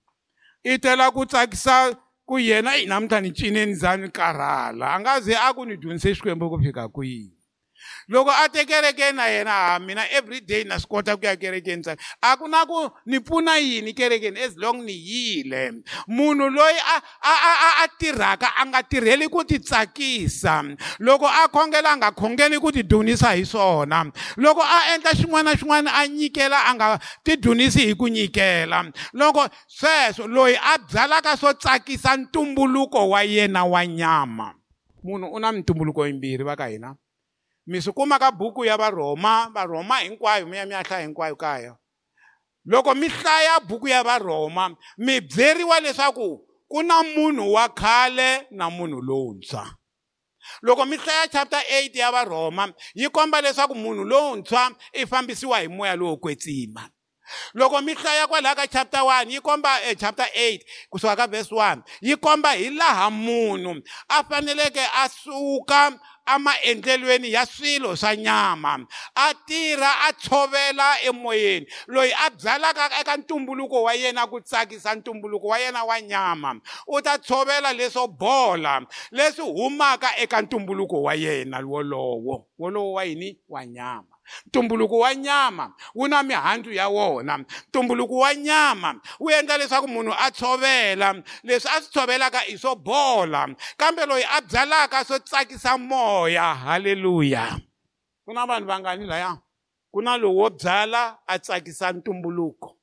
I 0.63 0.78
tela 0.78 1.11
ku 1.11 1.26
tsakisa 1.26 1.95
ku 2.28 2.38
yena 2.38 2.76
i 2.76 2.86
namuntlha 2.86 3.22
ni 3.22 3.32
cineni 3.32 3.74
za 3.74 3.95
ni 3.95 4.09
karhala. 4.09 4.93
A 4.95 4.99
nga 4.99 5.22
ze 5.22 5.34
a 5.34 5.53
ku 5.53 5.66
ni 5.66 5.78
dyondzise 5.78 6.13
xikwembu 6.16 6.49
ku 6.49 6.59
fika 6.59 6.88
kwihi? 6.91 7.32
Loko 8.10 8.32
a 8.32 8.49
te 8.49 8.66
kerekeni 8.66 9.18
na 9.18 9.26
yena 9.28 9.51
ha 9.51 9.80
mina 9.80 10.03
everyday 10.12 10.64
na 10.64 10.76
swi 10.80 10.89
kota 10.89 11.18
ku 11.18 11.26
ya 11.26 11.36
kerekeni 11.36 11.82
ntsena 11.82 11.97
a 12.22 12.38
ku 12.38 12.47
na 12.47 12.66
ku 12.66 12.89
ni 13.06 13.20
pfuna 13.20 13.58
yini 13.58 13.93
kerekeni 13.93 14.39
as 14.39 14.58
long 14.58 14.86
ni 14.86 14.93
yile? 14.93 15.84
Munhu 16.08 16.49
loyi 16.49 16.80
a 16.80 16.97
a 17.22 17.34
a 17.34 17.70
a 17.84 17.88
tirhaka 17.99 18.49
a 18.58 18.66
nga 18.66 18.84
tirheli 18.84 19.28
ku 19.30 19.43
ti 19.43 19.60
tsakisa. 19.60 20.64
Loko 20.99 21.26
a 21.26 21.47
khongela 21.47 21.93
a 21.93 21.97
nga 21.97 22.12
khongeli 22.12 22.60
ku 22.60 22.72
ti 22.72 22.84
dunisa 22.84 23.36
hi 23.36 23.45
swona. 23.45 24.06
Loko 24.38 24.62
a 24.62 24.93
endla 24.95 25.12
xin'wana 25.14 25.51
na 25.51 25.58
xin'wana 25.58 25.91
a 25.93 26.08
nyikela 26.08 26.60
a 26.70 26.72
nga 26.76 26.88
ti 27.24 27.38
dunisi 27.38 27.88
hi 27.88 27.95
ku 27.95 28.08
nyikela. 28.08 28.91
Loko 29.14 29.47
sweswo 29.68 30.28
loyi 30.28 30.56
a 30.56 30.78
byalaka 30.78 31.38
swo 31.38 31.53
tsakisa 31.53 32.18
ntumbuluko 32.18 33.10
wa 33.10 33.22
yena 33.24 33.66
wa 33.66 33.86
nyama. 33.86 34.53
Munhu 35.03 35.28
u 35.34 35.39
na 35.39 35.51
mintumbuluko 35.51 36.08
yimbirhi 36.08 36.43
va 36.43 36.56
ka 36.56 36.68
hina? 36.68 36.95
Mi 37.68 37.82
swi 37.82 37.93
kuma 37.93 38.20
ka 38.20 38.32
buku 38.32 38.66
ya 38.66 38.78
varhoma 38.78 39.49
varhoma 39.53 39.99
hinkwayo 39.99 40.45
mi 40.47 40.57
ya 40.57 40.66
mi 40.66 40.74
ya 40.74 40.84
hlaya 40.84 41.01
hinkwayo 41.07 41.36
kaya. 41.36 41.76
Loko 42.66 42.95
mi 42.95 43.07
hlaya 43.07 43.59
buku 43.59 43.88
ya 43.88 44.03
varhoma 44.03 44.76
mi 44.97 45.22
byeriwa 45.22 45.80
leswaku 45.80 46.45
ku 46.68 46.84
na 46.84 47.03
munhu 47.03 47.53
wa 47.53 47.70
khale 47.70 48.47
na 48.51 48.70
munhu 48.70 49.01
lontshwa. 49.01 49.76
Loko 50.61 50.86
mi 50.86 50.97
hlaya 50.97 51.28
chapter 51.28 51.59
8 51.59 51.97
ya 51.97 52.11
varhoma 52.11 52.74
yi 52.93 53.09
komba 53.09 53.41
leswaku 53.41 53.76
munhu 53.76 54.03
lontshwa 54.03 54.72
i 54.93 55.05
fambisiwa 55.05 55.59
hi 55.59 55.68
moya 55.68 55.95
lowo 55.95 56.18
kwetsima. 56.18 56.89
Loko 57.53 57.82
mi 57.82 57.93
hlaya 57.93 58.28
kwalaha 58.28 58.55
ka 58.55 58.68
chapter 58.68 58.99
1 59.01 59.32
yi 59.32 59.41
komba 59.41 59.82
eh, 59.84 59.97
chapter 59.97 60.26
8 60.26 60.59
kusuka 60.89 61.16
ka 61.16 61.28
verse 61.28 61.51
1 61.55 61.82
yi 62.01 62.16
komba 62.16 62.51
hi 62.51 62.70
laha 62.70 63.09
munhu 63.09 63.82
a 64.09 64.24
faneleke 64.24 64.82
a 64.93 65.09
suka 65.09 65.99
amaendlelweni 66.26 67.32
ya 67.32 67.45
swilo 67.45 67.95
swa 67.95 68.15
nyama 68.15 68.86
a 69.15 69.34
tirha 69.45 69.91
a 70.07 70.13
tshovela 70.13 71.01
emoyeni. 71.03 71.67
Loyi 71.88 72.11
a 72.26 72.30
byalaka 72.30 72.99
eka 73.01 73.17
ntumbuluko 73.17 73.84
wa 73.84 73.93
yena 73.93 74.28
ku 74.28 74.41
tsakisa 74.41 74.95
ntumbuluko 74.95 75.47
wa 75.47 75.59
yena 75.59 75.84
wa 75.84 76.01
nyama 76.01 76.61
u 76.88 77.01
ta 77.01 77.17
tshovela 77.17 77.73
leswo 77.73 78.07
bola 78.07 78.82
leswi 79.11 79.43
humaka 79.45 80.17
eka 80.17 80.41
ntumbuluko 80.41 81.01
wa 81.01 81.13
yena 81.15 81.59
wolowo 81.59 82.47
wolowo 82.59 82.93
wa 82.93 83.03
yini? 83.05 83.38
Wa 83.49 83.65
nyama. 83.65 84.14
Ntumbuluko 84.47 84.97
wa 84.97 85.15
nyama 85.15 85.73
wu 85.95 86.07
na 86.07 86.23
mihandzu 86.23 86.71
ya 86.73 86.88
wona. 86.88 87.38
Ntumbuluko 87.69 88.15
wa 88.17 88.36
nyama 88.36 89.01
wu 89.19 89.32
endla 89.32 89.57
leswaku 89.57 89.88
munhu 89.88 90.13
a 90.17 90.32
tshovela. 90.32 91.23
Leswi 91.43 91.69
a 91.71 91.82
swi 91.82 91.91
tshovelaka 91.91 92.47
i 92.47 92.57
swo 92.57 92.76
bola 92.76 93.47
kambe 93.78 94.05
loyi 94.05 94.23
a 94.23 94.41
byalaka 94.41 95.05
swo 95.05 95.19
tsakisa 95.19 95.78
moya. 95.78 96.55
Haleluya. 96.55 97.59
Ku 98.26 98.34
na 98.34 98.45
vanhu 98.45 98.67
vangani 98.67 99.05
laya? 99.05 99.38
Ku 99.91 100.01
na 100.01 100.17
lowu 100.17 100.38
wo 100.38 100.49
byala 100.49 101.17
a 101.28 101.39
tsakisa 101.39 101.91
ntumbuluko. 101.93 102.78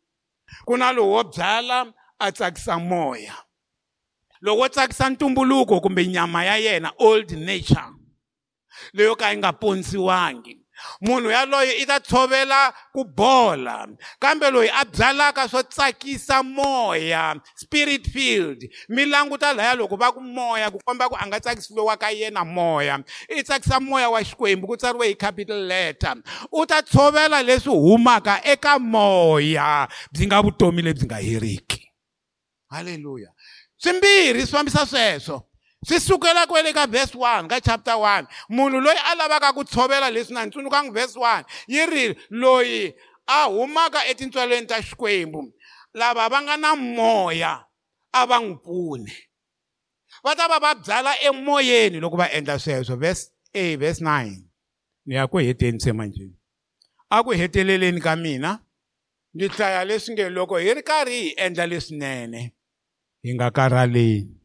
Ku 0.64 0.76
na 0.76 0.93
lowu 0.93 1.12
wo 1.12 1.24
byala 1.24 1.93
a 2.18 2.32
tsakisa 2.32 2.78
moya. 2.78 3.34
Lowu 4.40 4.61
wo 4.61 4.68
tsakisa 4.68 5.11
ntumbuluko 5.11 5.80
kumbe 5.80 6.07
nyama 6.07 6.45
ya 6.45 6.57
yena 6.57 6.93
old 6.99 7.30
nature 7.32 7.93
leyo 8.93 9.16
ka 9.16 9.30
yi 9.30 9.36
nga 9.38 9.53
ponisiwangi 9.53 10.61
munhu 11.01 11.30
yaloye 11.30 11.83
i 11.83 11.87
ta 11.87 12.01
tshovela 12.01 12.72
ku 12.93 13.05
bola 13.05 13.87
kambe 14.20 14.51
loyi 14.51 14.68
a 14.68 14.85
byalaka 14.85 15.49
swo 15.49 15.62
tsakisa 15.62 16.43
moya 16.43 17.35
spirit 17.57 18.09
field 18.11 18.64
mi 18.89 19.05
languta 19.07 19.53
laya 19.53 19.74
loko 19.74 19.97
va 19.97 20.12
ku 20.12 20.20
moya 20.20 20.70
ku 20.70 20.78
komba 20.85 21.09
ku 21.09 21.16
a 21.16 21.26
nga 21.26 21.41
tsakisiwa 21.41 21.97
ka 21.97 22.11
yena 22.11 22.45
moya. 22.45 22.99
I 23.28 23.43
tsakisa 23.43 23.80
moya 23.80 24.11
wa 24.11 24.20
xikwembu 24.20 24.66
ku 24.66 24.76
tsariwe 24.76 25.07
hi 25.09 25.14
capital 25.14 25.66
letter. 25.66 26.14
U 26.53 26.66
ta 26.66 26.83
tshovela 26.83 27.43
leswi 27.43 27.72
humaka 27.72 28.41
eka 28.45 28.78
moya. 28.78 29.89
Byi 30.12 30.26
nga 30.26 30.43
vutomi 30.43 30.83
lebyi 30.83 31.05
nga 31.07 31.16
heriki. 31.16 31.83
Halleluya 32.70 33.30
swimbirhi 33.76 34.47
swi 34.47 34.57
fambisa 34.59 34.87
sweswo. 34.87 35.51
Swi 35.85 36.01
sukela 36.01 36.47
kwele 36.47 36.72
ka 36.72 36.87
verse 36.87 37.14
1 37.14 37.49
ka 37.49 37.61
chapter 37.61 37.95
1 37.95 38.26
munhu 38.49 38.80
loyi 38.80 38.99
a 39.11 39.14
lavaka 39.14 39.53
ku 39.53 39.64
tshovela 39.64 40.11
leswi 40.11 40.35
na 40.35 40.45
ni 40.45 40.51
tsundzukangi 40.51 40.91
verse 40.91 41.16
1 41.16 41.45
yi 41.68 41.87
ri 41.87 42.16
loyi 42.30 42.95
a 43.26 43.47
humaka 43.49 44.07
etintswalweni 44.07 44.66
ta 44.66 44.83
xikwembu. 44.83 45.53
Lava 45.95 46.28
va 46.28 46.43
nga 46.43 46.57
na 46.57 46.76
moya 46.76 47.66
a 48.12 48.26
va 48.26 48.39
n'wi 48.41 48.57
pfuni. 48.62 49.12
Va 50.24 50.37
ta 50.37 50.49
va 50.49 50.59
va 50.59 50.74
byala 50.74 51.12
emoyeni 51.22 52.01
loko 52.01 52.16
va 52.16 52.33
endla 52.33 52.59
sweswo. 52.59 52.97
Verse 52.97 53.30
a 53.55 53.76
verse 53.76 54.01
9 54.01 54.43
ni 55.07 55.14
ya 55.14 55.26
ku 55.26 55.39
heteni 55.39 55.80
se 55.80 55.93
manjeni 55.93 56.37
a 57.11 57.22
ku 57.22 57.30
heteleleni 57.30 58.01
ka 58.01 58.16
mina? 58.16 58.61
Ndzi 59.35 59.49
hlaya 59.49 59.85
leswi 59.85 60.14
nge 60.14 60.28
loko 60.28 60.57
hi 60.57 60.74
ri 60.74 60.83
karhi 60.83 61.22
hi 61.22 61.35
endla 61.37 61.66
leswinene 61.66 62.53
hi 63.22 63.35
nga 63.35 63.51
karhaleni 63.51 64.41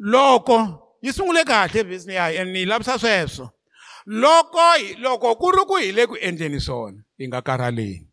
loko 0.00 0.58
yi 1.02 1.12
sungule 1.12 1.44
kahle 1.44 1.84
business 1.84 2.16
ya 2.16 2.42
and 2.42 2.52
ni 2.52 2.64
lavisa 2.64 2.98
sweswo 2.98 3.50
loko 4.06 4.60
loko 4.98 5.36
ku 5.36 5.50
ri 5.50 5.64
ku 5.68 5.76
hi 5.76 5.92
le. 5.92 6.06
Ku 6.06 6.16
endleni 6.16 6.60
swona 6.60 7.04
hi 7.18 7.28
nga 7.28 7.42
karhaleni 7.42 8.08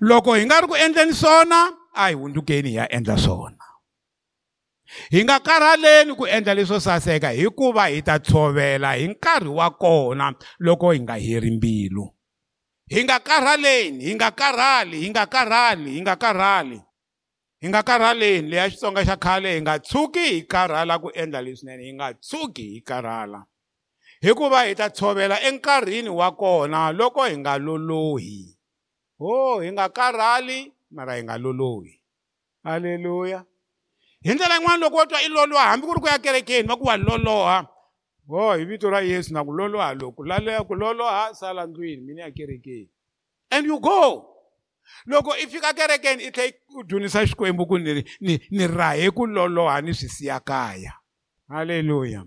loko 0.00 0.34
hi 0.34 0.44
nga 0.44 0.60
ri 0.60 0.66
ku 0.66 0.76
endleni 0.76 1.14
swona 1.14 1.70
a 1.94 2.08
hi 2.10 2.14
hundzukeni 2.14 2.68
hi 2.68 2.74
ya 2.74 2.88
endla 2.90 3.18
swona 3.18 3.64
hi 5.10 5.22
nga 5.24 5.40
karhaleni 5.40 6.14
ku 6.18 6.26
endla 6.26 6.54
leswo 6.54 6.80
saseka 6.80 7.30
hikuva 7.30 7.86
hi 7.86 8.02
ta 8.02 8.18
tshovela 8.18 8.92
hi 8.98 9.08
nkarhi 9.08 9.48
wa 9.48 9.70
kona 9.70 10.34
loko 10.58 10.90
hi 10.92 11.00
nga 11.00 11.14
heri 11.14 11.50
mbilu. 11.50 12.10
Hi 12.90 13.04
nga 13.04 13.20
karhaleni 13.20 14.04
hi 14.04 14.14
nga 14.14 14.30
karhali 14.30 15.00
hi 15.00 15.10
nga 15.10 15.26
karhali 15.26 15.90
hi 15.90 16.00
nga 16.00 16.16
karhali 16.16 16.80
hi 17.60 17.68
nga 17.68 17.82
karhaleni 17.82 18.48
leya 18.48 18.70
xitsonga 18.70 19.02
xa 19.04 19.16
khale 19.16 19.54
hi 19.54 19.60
nga 19.60 19.78
tshuki 19.78 20.26
hi 20.32 20.42
karhala 20.42 20.98
ku 21.02 21.08
endla 21.10 21.42
leswinene 21.42 21.82
hi 21.82 21.92
nga 21.98 22.14
tshuki 22.14 22.66
hi 22.74 22.80
karhala 22.80 23.40
hikuva 24.20 24.62
hi 24.66 24.74
ta 24.74 24.90
tshovela 24.90 25.42
enkarhini 25.42 26.08
wa 26.08 26.30
kona 26.32 26.92
loko 26.92 27.24
hi 27.24 27.36
nga 27.38 27.58
lolohi. 27.58 28.54
Ho 29.18 29.60
hi 29.60 29.72
nga 29.72 29.88
karhali 29.88 30.72
mara 30.90 31.16
hi 31.16 31.22
nga 31.22 31.38
lolohi. 31.38 31.94
Halleluya 32.64 33.44
hi 34.22 34.34
ndlela 34.34 34.54
yin'wana 34.54 34.82
loko 34.82 34.96
wo 34.96 35.06
twa 35.06 35.22
i 35.22 35.28
loloha 35.28 35.70
hambi 35.70 35.86
ku 35.86 35.94
ri 35.94 36.00
ku 36.00 36.06
ya 36.06 36.18
kerekeni 36.18 36.68
va 36.68 36.76
ku 36.76 36.84
wa 36.86 36.96
loloha. 36.96 37.58
Ho 38.28 38.54
hi 38.54 38.64
vito 38.64 38.90
ra 38.90 39.00
yesu 39.00 39.34
na 39.34 39.44
ku 39.44 39.52
loloha 39.52 39.94
loku 39.94 40.22
laleya 40.24 40.62
ku 40.62 40.74
loloha 40.74 41.34
sala 41.34 41.66
ndlwini 41.66 42.02
mina 42.02 42.22
ya 42.22 42.30
kerekeni. 42.30 42.90
And 43.50 43.66
you 43.66 43.80
go. 43.80 44.37
Loko 45.06 45.36
i 45.36 45.46
fika 45.46 45.72
kerekeni 45.74 46.24
i 46.24 46.30
tlhe 46.30 46.54
u 46.78 46.84
dzunisa 46.84 47.26
xikwembu 47.26 47.66
ku 47.66 47.78
ni 47.78 48.04
ni 48.20 48.40
ni 48.50 48.66
rahe 48.66 49.10
ku 49.10 49.26
loloha 49.26 49.80
ni 49.80 49.94
swi 49.94 50.08
siya 50.08 50.40
kaya. 50.40 50.92
Halleluya 51.48 52.24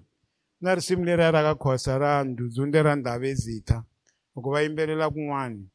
na 0.62 0.76
risimu 0.76 1.06
leriya 1.06 1.32
ra 1.32 1.42
ka 1.44 1.56
khosa 1.56 1.98
ra 1.98 2.24
ndudzunde 2.24 2.84
ra 2.84 2.96
ndavezitha 2.96 3.84
loko 4.36 4.52
va 4.52 4.62
yimbelela 4.62 5.10
kun'wani 5.10 5.70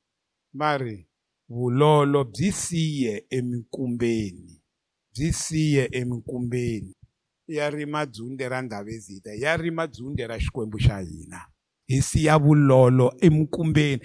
va 0.55 0.78
ri 0.78 1.09
vulolo 1.49 2.24
byi 2.24 2.53
siye 2.53 3.26
emikumbeni 3.30 4.62
byi 5.14 5.32
siye 5.32 5.89
emikumbeni. 5.93 6.95
Ya 7.47 7.70
rima 7.70 8.07
dzunde 8.07 8.49
ra 8.49 8.62
ndavezitha 8.62 9.30
ya 9.34 9.57
rima 9.57 9.87
dzunde 9.87 10.26
ra 10.26 10.39
xikwembu 10.39 10.78
xa 10.78 10.99
hina. 10.99 11.47
Hi 11.87 12.03
siya 12.03 12.39
vulolo 12.39 13.14
emikumbeni 13.20 14.03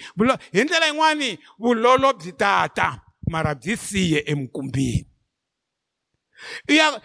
hi 0.52 0.64
ndlela 0.64 0.88
yin'wani 0.88 1.40
vulolo 1.60 2.14
byi 2.14 2.32
tata 2.32 3.02
mara 3.28 3.56
byi 3.56 3.78
siye 3.78 4.24
emikumbeni 4.26 5.12
ya 6.68 7.02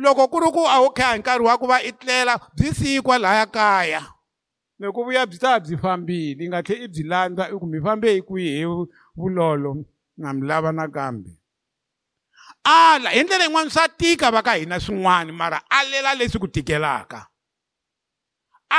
loko 0.00 0.28
ku 0.28 0.40
ri 0.40 0.50
ku 0.52 0.62
a 0.66 0.80
wu 0.80 0.90
kha 0.90 1.12
hi 1.12 1.18
nkarhi 1.18 1.44
wa 1.44 1.58
ku 1.58 1.66
va 1.66 1.82
i 1.82 1.92
tlela 1.92 2.38
byi 2.56 2.74
siyi 2.74 3.00
kwalaya 3.02 3.46
kaya. 3.46 4.02
Loko 4.78 5.04
vuya 5.04 5.26
byi 5.26 5.38
ta 5.38 5.60
byi 5.60 5.76
fambile 5.76 6.44
i 6.44 6.48
nga 6.48 6.62
tlhe 6.62 6.84
i 6.84 6.88
byi 6.88 7.02
landza 7.02 7.50
i 7.50 7.54
ku 7.58 7.66
mi 7.66 7.80
fambe 7.80 8.14
hi 8.14 8.22
kwihi 8.22 8.62
hi 8.62 8.66
vulolo 9.16 9.84
na 10.16 10.32
mi 10.32 10.46
lava 10.46 10.72
nakambe. 10.72 11.30
Ala 12.64 13.10
hi 13.10 13.22
ndlela 13.22 13.44
yin'wana 13.44 13.70
swa 13.70 13.88
tika 13.88 14.30
va 14.30 14.42
ka 14.42 14.54
hina 14.54 14.80
swin'wana 14.80 15.32
mara 15.32 15.62
alela 15.70 16.14
leswi 16.14 16.40
ku 16.40 16.48
tikelaka. 16.48 17.26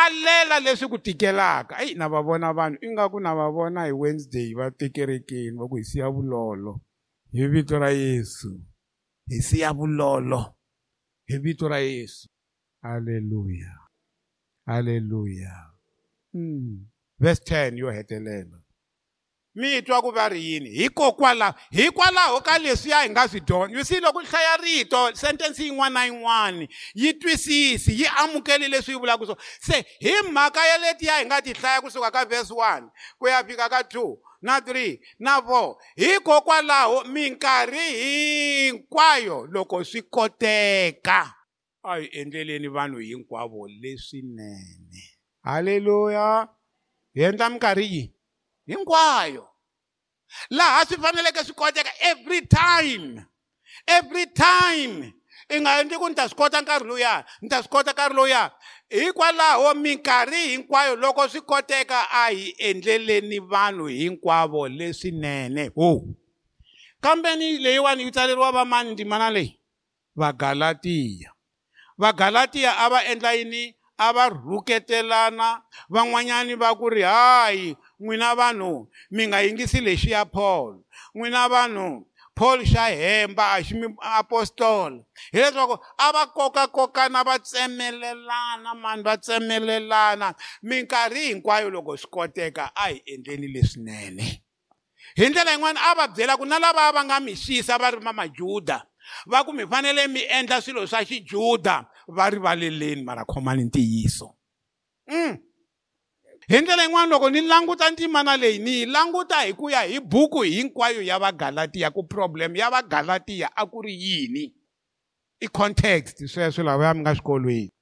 Alela 0.04 0.60
leswi 0.60 0.88
ku 0.92 0.98
tikelaka. 0.98 1.74
Eyi 1.84 1.96
na 1.96 2.10
va 2.10 2.22
vona 2.22 2.54
vanhu 2.54 2.78
ingaku 2.86 3.20
na 3.20 3.36
va 3.36 3.48
vona 3.56 3.86
hi 3.88 3.92
wednesday 3.92 4.54
va 4.54 4.72
tekerekeni 4.72 5.58
va 5.60 5.68
ku 5.68 5.76
hi 5.76 5.86
siya 5.92 6.10
vulolo. 6.10 6.82
Hi 7.32 7.48
vito 7.48 7.80
ra 7.80 7.90
yesu. 7.90 8.52
Hi 9.30 9.40
siya 9.42 9.74
vulolo. 9.74 10.42
Hi 11.28 11.38
vito 11.38 11.68
ra 11.68 11.80
yesu. 11.80 12.30
Halleluya 12.82 13.86
halleluya 14.66 15.54
mm. 16.34 16.86
verse 17.20 17.42
10 17.44 17.78
yo 17.78 17.92
hetelela. 17.92 18.65
Mi 19.56 19.82
twa 19.82 20.02
ku 20.02 20.12
va 20.12 20.30
ri 20.30 20.44
yini? 20.44 20.70
Hikokwalaho 20.70 21.56
hikwalaho 21.72 22.42
ka 22.42 22.58
leswiya 22.60 23.02
hi 23.02 23.10
nga 23.10 23.28
swi 23.28 23.40
dyondza. 23.40 23.78
You 23.78 23.84
see 23.84 24.00
loko 24.00 24.20
u 24.20 24.26
hlaya 24.26 24.58
rito 24.58 25.16
sentence 25.16 25.64
yin'wana 25.64 25.94
na 25.94 26.06
yin'wana 26.06 26.68
yi 26.94 27.14
twisisi 27.14 28.02
yi 28.02 28.08
amukeli 28.08 28.68
leswi 28.68 28.94
yi 28.94 29.00
vulaka 29.00 29.26
swona 29.26 29.42
se 29.60 29.86
hi 30.00 30.14
mhaka 30.32 30.68
ya 30.68 30.78
letiya 30.78 31.20
hi 31.20 31.26
nga 31.26 31.42
ti 31.42 31.54
hlaya 31.54 31.82
kusuka 31.82 32.12
ka 32.12 32.26
verse 32.26 32.54
1 32.54 32.90
ku 33.20 33.28
ya 33.28 33.44
fika 33.44 33.70
ka 33.70 33.82
2 33.82 34.18
na 34.42 34.60
3 34.60 35.00
na 35.20 35.40
4 35.40 35.76
hikokwalaho 35.96 37.04
minkarhi 37.04 37.88
hinkwayo 38.04 39.48
loko 39.52 39.84
swi 39.84 40.02
koteka. 40.02 41.34
A 41.84 41.98
hi 42.00 42.10
endleleni 42.12 42.68
vanhu 42.68 43.00
hinkwavo 43.00 43.68
leswinene. 43.68 45.04
Halleluya 45.44 46.48
hi 47.14 47.24
endla 47.24 47.50
minkarhi 47.50 47.86
yihi? 47.86 48.15
Hinkwayo. 48.68 49.48
Laha 50.50 50.86
swi 50.86 50.98
faneleke 50.98 51.44
swi 51.44 51.54
koteka 51.56 51.92
every 52.00 52.42
time 52.42 53.26
every 53.88 54.26
time. 54.28 55.14
I 55.50 55.62
nga 55.62 55.78
endli 55.78 55.98
ku 55.98 56.10
ni 56.10 56.16
ta 56.16 56.26
swi 56.26 56.38
kota 56.38 56.62
nkarhi 56.62 56.86
lowuya 56.90 57.26
ni 57.42 57.50
ta 57.50 57.62
swi 57.62 57.70
kota 57.70 57.92
nkarhi 57.94 58.16
lowuya 58.16 58.52
hikwalaho 58.90 59.74
minkarhi 59.74 60.58
hinkwayo 60.58 60.96
loko 60.96 61.28
swi 61.30 61.42
koteka 61.42 62.10
a 62.12 62.30
hi 62.34 62.56
endleleni 62.58 63.40
vanhu 63.40 63.86
hinkwavo 63.88 64.68
leswinene. 64.68 65.72
Ho! 65.76 66.02
Kambeni 67.02 67.58
leyiwani 67.58 68.04
yi 68.04 68.12
tsaleriwa 68.12 68.52
vamani 68.52 68.92
ndzimana 68.92 69.30
leyi? 69.30 69.60
Vagalatiya 70.16 71.32
vagalatiya 71.98 72.78
a 72.78 72.90
va 72.90 73.06
endla 73.06 73.34
yini? 73.34 73.76
A 73.98 74.14
va 74.14 74.30
rhuketelana. 74.30 75.62
Van'wanyani 75.90 76.56
va 76.56 76.76
ku 76.76 76.90
ri 76.90 77.02
hayi 77.02 77.78
n'wina 78.00 78.36
vanhu 78.36 78.88
mi 79.12 79.28
nga 79.28 79.42
yingisi 79.42 79.82
lexi 79.82 80.12
ya 80.12 80.26
paul. 80.26 80.84
N'wina 81.16 81.50
vanhu 81.50 82.06
paul 82.36 82.66
xa 82.66 82.92
hemba 82.92 83.54
a 83.56 83.64
xi 83.64 83.74
mi 83.74 83.88
apostolo 84.02 85.06
hileswaku 85.32 85.80
a 85.98 86.12
va 86.12 86.28
kokakokana 86.28 87.24
va 87.24 87.40
tsemelelana 87.40 88.76
mani 88.76 89.04
va 89.04 89.18
tsemelelana. 89.18 90.36
Minkarhi 90.64 91.28
hinkwayo 91.28 91.70
loko 91.70 91.98
swi 91.98 92.12
koteka 92.12 92.72
a 92.76 92.90
hi 92.90 93.02
endleni 93.06 93.48
leswinene. 93.48 94.44
Hi 95.16 95.30
ndlela 95.30 95.52
yin'wana 95.52 95.80
a 95.80 95.96
va 95.96 96.08
byela 96.08 96.38
ku 96.38 96.46
na 96.46 96.60
lava 96.60 96.92
va 96.92 97.04
nga 97.04 97.20
mi 97.20 97.36
xisa 97.36 97.78
va 97.78 97.92
ri 97.92 98.00
ma 98.04 98.12
majuda. 98.14 98.84
Va 99.28 99.44
ku 99.46 99.54
mi 99.54 99.64
fanele 99.64 100.08
mi 100.08 100.22
endla 100.28 100.62
swilo 100.62 100.88
swa 100.88 101.06
xijuda 101.06 101.88
va 102.08 102.30
rivaleleni 102.30 103.04
mara 103.04 103.26
khomani 103.26 103.64
ntiyiso. 103.64 104.36
Mm. 105.08 105.38
Hi 106.48 106.62
ndlela 106.62 106.84
yin'wana 106.84 107.10
loko 107.12 107.30
ni 107.30 107.42
languta 107.42 107.90
ndzimana 107.90 108.38
leyi 108.38 108.60
ni 108.60 108.72
yi 108.72 108.86
languta 108.86 109.42
hi 109.42 109.54
ku 109.54 109.70
ya 109.70 109.82
hi 109.82 110.00
buku 110.00 110.42
hinkwayo 110.42 111.02
ya 111.02 111.20
vagalatiya 111.20 111.92
ku 111.92 112.04
problem 112.04 112.56
ya 112.56 112.70
vagalatiya 112.70 113.50
a 113.56 113.66
ku 113.66 113.82
ri 113.82 113.94
yini? 113.94 114.54
I 115.42 115.48
context 115.48 116.26
sweswo 116.28 116.64
lava 116.64 116.86
ya 116.86 116.94
mi 116.94 117.00
nga 117.02 117.16
swikolweni. 117.16 117.75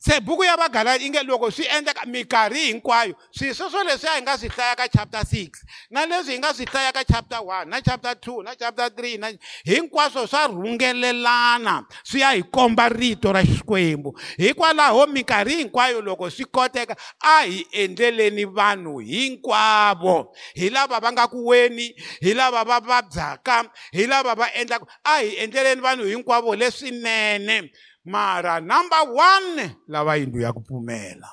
Se 0.00 0.20
buku 0.20 0.44
ya 0.44 0.56
vagalati 0.56 1.04
yi 1.04 1.10
nge 1.10 1.22
loko 1.22 1.50
swi 1.50 1.66
endleka 1.76 2.06
minkarhi 2.06 2.72
hinkwayo 2.72 3.14
swilo 3.30 3.54
sweswo 3.54 3.84
leswiya 3.84 4.14
hi 4.14 4.22
nga 4.22 4.38
swi 4.38 4.48
hlaya 4.48 4.76
ka 4.76 4.88
chapter 4.88 5.20
6 5.20 5.50
na 5.90 6.06
leswi 6.06 6.32
hi 6.32 6.38
nga 6.38 6.54
swi 6.54 6.64
hlaya 6.64 6.92
ka 6.92 7.04
chapter 7.04 7.38
1 7.38 7.64
na 7.68 7.80
chapter 7.80 8.12
2 8.12 8.42
na 8.42 8.54
chapter 8.56 8.88
3 8.88 9.18
na 9.20 9.32
hinkwaswo 9.64 10.26
swa 10.26 10.46
rhungelelana 10.46 11.84
swi 12.02 12.20
ya 12.20 12.30
hi 12.30 12.42
komba 12.42 12.88
rito 12.88 13.32
ra 13.32 13.44
xikwembu. 13.44 14.18
Hikwalaho 14.36 15.06
minkarhi 15.06 15.56
hinkwayo 15.56 16.00
loko 16.00 16.30
swi 16.30 16.44
koteka 16.44 16.96
a 17.20 17.42
hi 17.44 17.66
endleleni 17.72 18.44
vanhu 18.44 18.98
hinkwavo. 18.98 20.32
Hi 20.54 20.70
lava 20.70 21.00
va 21.00 21.12
nga 21.12 21.28
ku 21.28 21.46
weni 21.46 21.94
hi 22.20 22.34
lava 22.34 22.64
va 22.64 22.80
vabyaka 22.80 23.70
hi 23.92 24.06
lava 24.06 24.34
va 24.34 24.48
endlaka 24.54 24.86
a 25.04 25.20
hi 25.20 25.36
endleleni 25.36 25.80
vanhu 25.80 26.04
hinkwavo 26.04 26.56
leswinene. 26.56 27.70
Mara 28.04 28.60
number 28.60 29.02
one 29.08 29.76
lava 29.88 30.16
yindlu 30.16 30.40
ya 30.40 30.52
ku 30.52 30.60
pfumela 30.60 31.28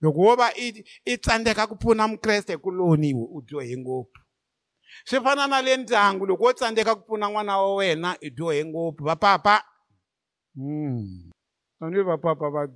loko 0.00 0.20
wo 0.20 0.36
va 0.36 0.48
i 0.56 0.84
i 1.04 1.16
tsandzeka 1.16 1.66
ku 1.66 1.76
pfuna 1.76 2.08
mukreste 2.08 2.56
kuloniwe 2.56 3.24
u 3.36 3.42
dyohe 3.42 3.76
ngopfu 3.76 4.20
swi 5.04 5.20
fana 5.20 5.46
na 5.46 5.62
le 5.62 5.76
ndyangu 5.76 6.26
loko 6.26 6.44
wo 6.44 6.52
tsandzeka 6.52 6.94
ku 6.94 7.02
pfuna 7.04 7.28
n'wana 7.28 7.58
wa 7.58 7.74
wena 7.74 8.16
i 8.20 8.30
dyohe 8.30 8.64
ngopfu 8.64 9.04
va 9.04 9.16
papa 9.16 9.64
mm. 10.54 11.30
tani 11.80 12.02
va 12.02 12.18
papa 12.18 12.50
va 12.50 12.68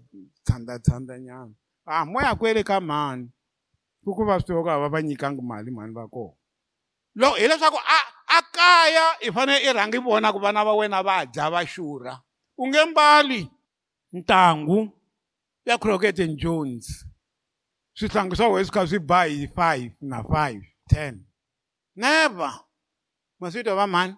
tshandzatshandza 0.45 1.18
nyana. 1.18 1.55
Ah 1.87 2.05
moya 2.05 2.35
kwele 2.35 2.62
ka 2.62 2.80
mhani 2.80 3.28
ku 4.05 4.14
ku 4.14 4.24
va 4.24 4.41
swi 4.41 4.47
tiva 4.47 4.62
ku 4.62 4.68
a 4.70 4.78
va 4.78 4.89
va 4.89 5.03
nyikanga 5.03 5.43
mali 5.43 5.70
mhani 5.70 5.95
va 5.95 6.09
kona 6.09 6.37
loko 7.16 7.37
hileswaku 7.37 7.78
a 7.78 7.99
a 8.37 8.39
kaya 8.53 9.07
i 9.20 9.32
fanele 9.32 9.64
i 9.64 9.72
rhangi 9.72 9.99
vona 9.99 10.32
ku 10.32 10.39
vana 10.39 10.64
va 10.64 10.76
wena 10.76 11.03
va 11.03 11.24
dya 11.26 11.51
va 11.51 11.64
xurha 11.64 12.20
u 12.57 12.68
nge 12.68 12.84
mbali 12.84 13.50
ntangu. 14.12 14.92
Ya 15.64 15.78
crockett 15.78 16.18
and 16.20 16.38
jones. 16.38 17.07
Swihlangu 17.94 18.36
swa 18.36 18.48
wena 18.48 18.64
swi 18.64 18.74
kha 18.74 18.86
swi 18.86 18.98
ba 18.98 19.24
hi 19.24 19.46
five 19.46 19.92
na 20.00 20.22
five 20.22 20.62
ten. 20.88 21.26
Never. 21.96 22.61
Ma 23.40 23.50
swi 23.50 23.64
twa 23.64 23.74
va 23.74 23.86
mhani 23.86 24.16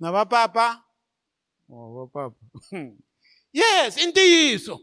na 0.00 0.12
va 0.12 0.24
papa 0.26 0.84
oh 1.70 1.94
va 1.94 2.06
papa 2.06 2.36
yes 3.52 3.96
i 3.96 4.06
ntiyiso 4.06 4.78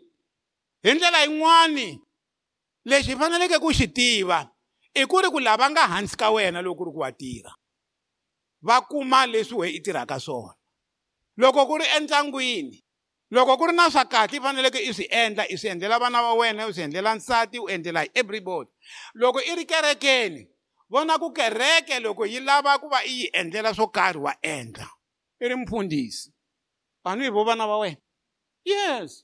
hi 0.84 0.94
ndlela 0.94 1.24
yin'wani. 1.24 2.02
Lexi 2.86 3.12
hi 3.12 3.18
faneleke 3.18 3.60
ku 3.60 3.74
xi 3.74 3.88
tiva 3.88 4.50
i 4.94 5.06
ku 5.06 5.22
ri 5.22 5.30
ku 5.30 5.40
lava 5.40 5.70
nga 5.70 5.88
hansi 5.88 6.18
ka 6.18 6.32
wena 6.32 6.62
loko 6.62 6.78
ku 6.78 6.86
ri 6.86 6.92
ku 6.92 7.00
wa 7.00 7.12
tirha. 7.12 7.54
Va 8.62 8.82
kuma 8.82 9.26
leswi 9.26 9.58
wena 9.58 9.78
i 9.78 9.80
tirhaka 9.80 10.20
swona. 10.20 10.54
Loko 11.38 11.66
ku 11.66 11.78
ri 11.78 11.86
entlangwini 11.96 12.83
loko 13.34 13.58
ku 13.58 13.66
ri 13.68 13.74
na 13.74 13.90
swa 13.90 14.06
kahle 14.06 14.38
i 14.38 14.42
faneleke 14.42 14.78
i 14.78 14.94
swi 14.94 15.08
endla 15.10 15.48
i 15.50 15.58
swi 15.58 15.72
endlela 15.74 16.00
vana 16.00 16.22
va 16.22 16.34
wena 16.38 16.68
u 16.70 16.74
swi 16.74 16.84
endlela 16.86 17.16
nsati 17.16 17.60
u 17.60 17.70
endlela 17.70 18.06
everybody. 18.14 18.70
Loko 19.16 19.42
i 19.42 19.56
ri 19.56 19.66
kerekeni 19.66 20.48
vona 20.90 21.18
ku 21.18 21.34
kereke 21.34 22.00
loko 22.00 22.26
yi 22.26 22.40
lava 22.40 22.78
ku 22.78 22.90
va 22.90 23.02
i 23.02 23.22
yi 23.22 23.30
endlela 23.34 23.74
swo 23.74 23.88
karhi 23.88 24.22
wa 24.22 24.36
endla. 24.42 24.86
I 25.42 25.50
ri 25.50 25.56
mfundhisi. 25.56 26.30
Vanhu 27.06 27.26
hi 27.26 27.30
vo 27.34 27.44
vana 27.44 27.68
va 27.68 27.78
wena? 27.78 27.98
Yes. 28.66 29.24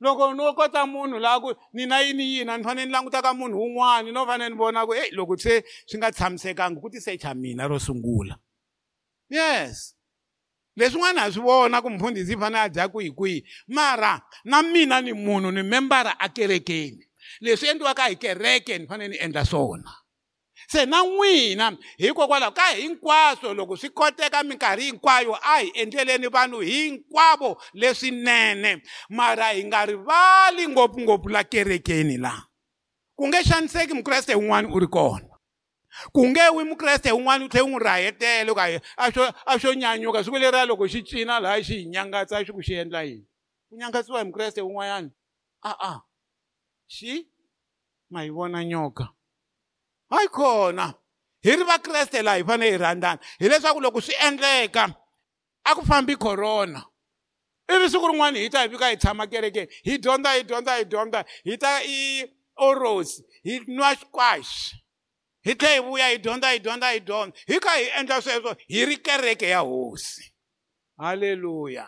Loko 0.00 0.34
no 0.34 0.54
kota 0.54 0.86
munhu 0.86 1.18
laha 1.18 1.40
ku 1.40 1.54
ni 1.72 1.86
na 1.86 2.00
yini 2.00 2.24
yina 2.36 2.56
ni 2.56 2.64
fanele 2.64 2.86
ni 2.86 2.92
languta 2.92 3.22
ka 3.22 3.34
munhu 3.34 3.56
wun'wana 3.56 4.12
no 4.12 4.26
fanele 4.26 4.50
ni 4.50 4.56
vona 4.56 4.86
ku 4.86 4.92
heyi 4.92 5.12
loko 5.12 5.36
se 5.36 5.62
swi 5.86 5.98
nga 5.98 6.12
tshamisekangi 6.12 6.80
ku 6.80 6.88
tisecha 6.90 7.34
mina 7.34 7.68
ro 7.68 7.78
sungula. 7.78 8.36
Yes. 9.28 9.95
Leswin'wana 10.76 11.20
ha 11.20 11.32
swi 11.32 11.42
vona 11.42 11.82
ku 11.82 11.90
mfundhisi 11.90 12.32
i 12.32 12.36
fanele 12.36 12.64
a 12.64 12.68
dya 12.68 12.88
kwihi 12.88 13.10
kwihi 13.10 13.44
mara 13.68 14.22
na 14.44 14.62
mina 14.62 15.00
ni 15.00 15.12
munhu 15.12 15.50
ni 15.50 15.62
membara 15.62 16.20
a 16.20 16.28
kerekeni. 16.28 17.06
Leswi 17.40 17.68
endliwaka 17.68 18.06
hi 18.06 18.16
kereke 18.16 18.78
ni 18.78 18.86
fanele 18.86 19.08
ni 19.08 19.16
endla 19.16 19.44
swona. 19.44 19.92
Se 20.68 20.86
na 20.86 21.02
n'wina 21.02 21.76
hikokwalaho 21.98 22.52
ka 22.52 22.66
hinkwaswo 22.66 23.54
loko 23.54 23.76
swi 23.76 23.90
koteka 23.90 24.42
minkarhi 24.42 24.84
hinkwayo 24.84 25.38
a 25.42 25.58
hi 25.58 25.70
endleleni 25.74 26.28
vanhu 26.28 26.60
hinkwavo 26.60 27.62
leswinene 27.74 28.82
mara 29.08 29.48
hi 29.50 29.64
nga 29.64 29.86
rivali 29.86 30.68
ngopfungopfu 30.68 31.28
la 31.28 31.44
kerekeni 31.44 32.16
la. 32.18 32.42
Ku 33.16 33.28
nge 33.28 33.42
xaniseki 33.42 33.94
mukreste 33.94 34.34
wun'wana 34.34 34.68
u 34.68 34.80
ri 34.80 34.86
kona 34.86 35.35
ku 36.12 36.26
nge 36.26 36.48
wi 36.56 36.64
mukreste 36.64 37.12
wun'wana 37.12 37.44
u 37.44 37.48
tlhe 37.48 37.62
u 37.62 37.68
n'wi 37.68 37.80
rahetele 37.84 38.44
loko 38.44 38.60
a 38.60 39.10
xo 39.10 39.22
a 39.46 39.58
xo 39.58 39.74
nyanyuka 39.74 40.24
siku 40.24 40.36
leriya 40.38 40.66
loko 40.66 40.88
xi 40.88 41.02
cina 41.02 41.40
laha 41.40 41.62
xi 41.62 41.74
hi 41.82 41.86
nyangatsa 41.86 42.44
xi 42.44 42.52
ku 42.52 42.62
xi 42.62 42.74
endla 42.74 43.02
yini? 43.02 43.26
Ku 43.68 43.76
nyangatsiwa 43.76 44.18
hi 44.20 44.24
mukreste 44.24 44.60
wun'wanyana 44.62 45.10
a-a. 45.62 46.02
Xi 46.88 47.26
ma 48.10 48.22
yi 48.22 48.30
vona 48.30 48.64
nyoka. 48.64 49.08
Hayi 50.10 50.28
khona. 50.28 50.94
Hi 51.44 51.56
ri 51.56 51.64
vakreste 51.64 52.22
laha 52.22 52.36
hi 52.36 52.44
fanele 52.44 52.72
hi 52.72 52.78
rhandzana 52.78 53.20
hileswaku 53.38 53.80
loko 53.80 54.00
swi 54.00 54.14
endleka 54.26 54.84
a 55.64 55.74
ku 55.74 55.82
fambi 55.82 56.16
corona. 56.16 56.84
Ivi 57.68 57.90
siku 57.90 58.06
rin'wana 58.12 58.38
hi 58.38 58.48
ta 58.48 58.62
hi 58.62 58.68
fika 58.68 58.88
hi 58.90 58.96
tshama 58.96 59.26
kerekeni. 59.26 59.68
Hi 59.84 59.98
dyondza 59.98 60.30
hi 60.36 60.42
dyondza 60.44 60.76
hi 60.78 60.84
dyondza. 60.84 61.24
Hi 61.44 61.56
ta 61.56 61.80
i 61.82 62.24
oros 62.56 63.22
hi 63.44 63.60
nwa 63.66 63.94
squash 63.96 64.74
hi 65.46 65.54
tlhe 65.54 65.74
hi 65.74 65.80
vuya 65.80 66.08
hi 66.12 66.18
dyondza 66.18 66.50
hi 66.50 66.58
dyondza 66.58 66.90
hi 66.90 67.00
dyondza 67.00 67.38
hi 67.46 67.58
kha 67.62 67.74
hi 67.78 67.90
endla 68.00 68.22
sweswo 68.22 68.56
hi 68.68 68.86
ri 68.86 68.96
kereke 68.96 69.48
ya 69.48 69.60
hosi. 69.60 70.32
Halleluya 70.98 71.86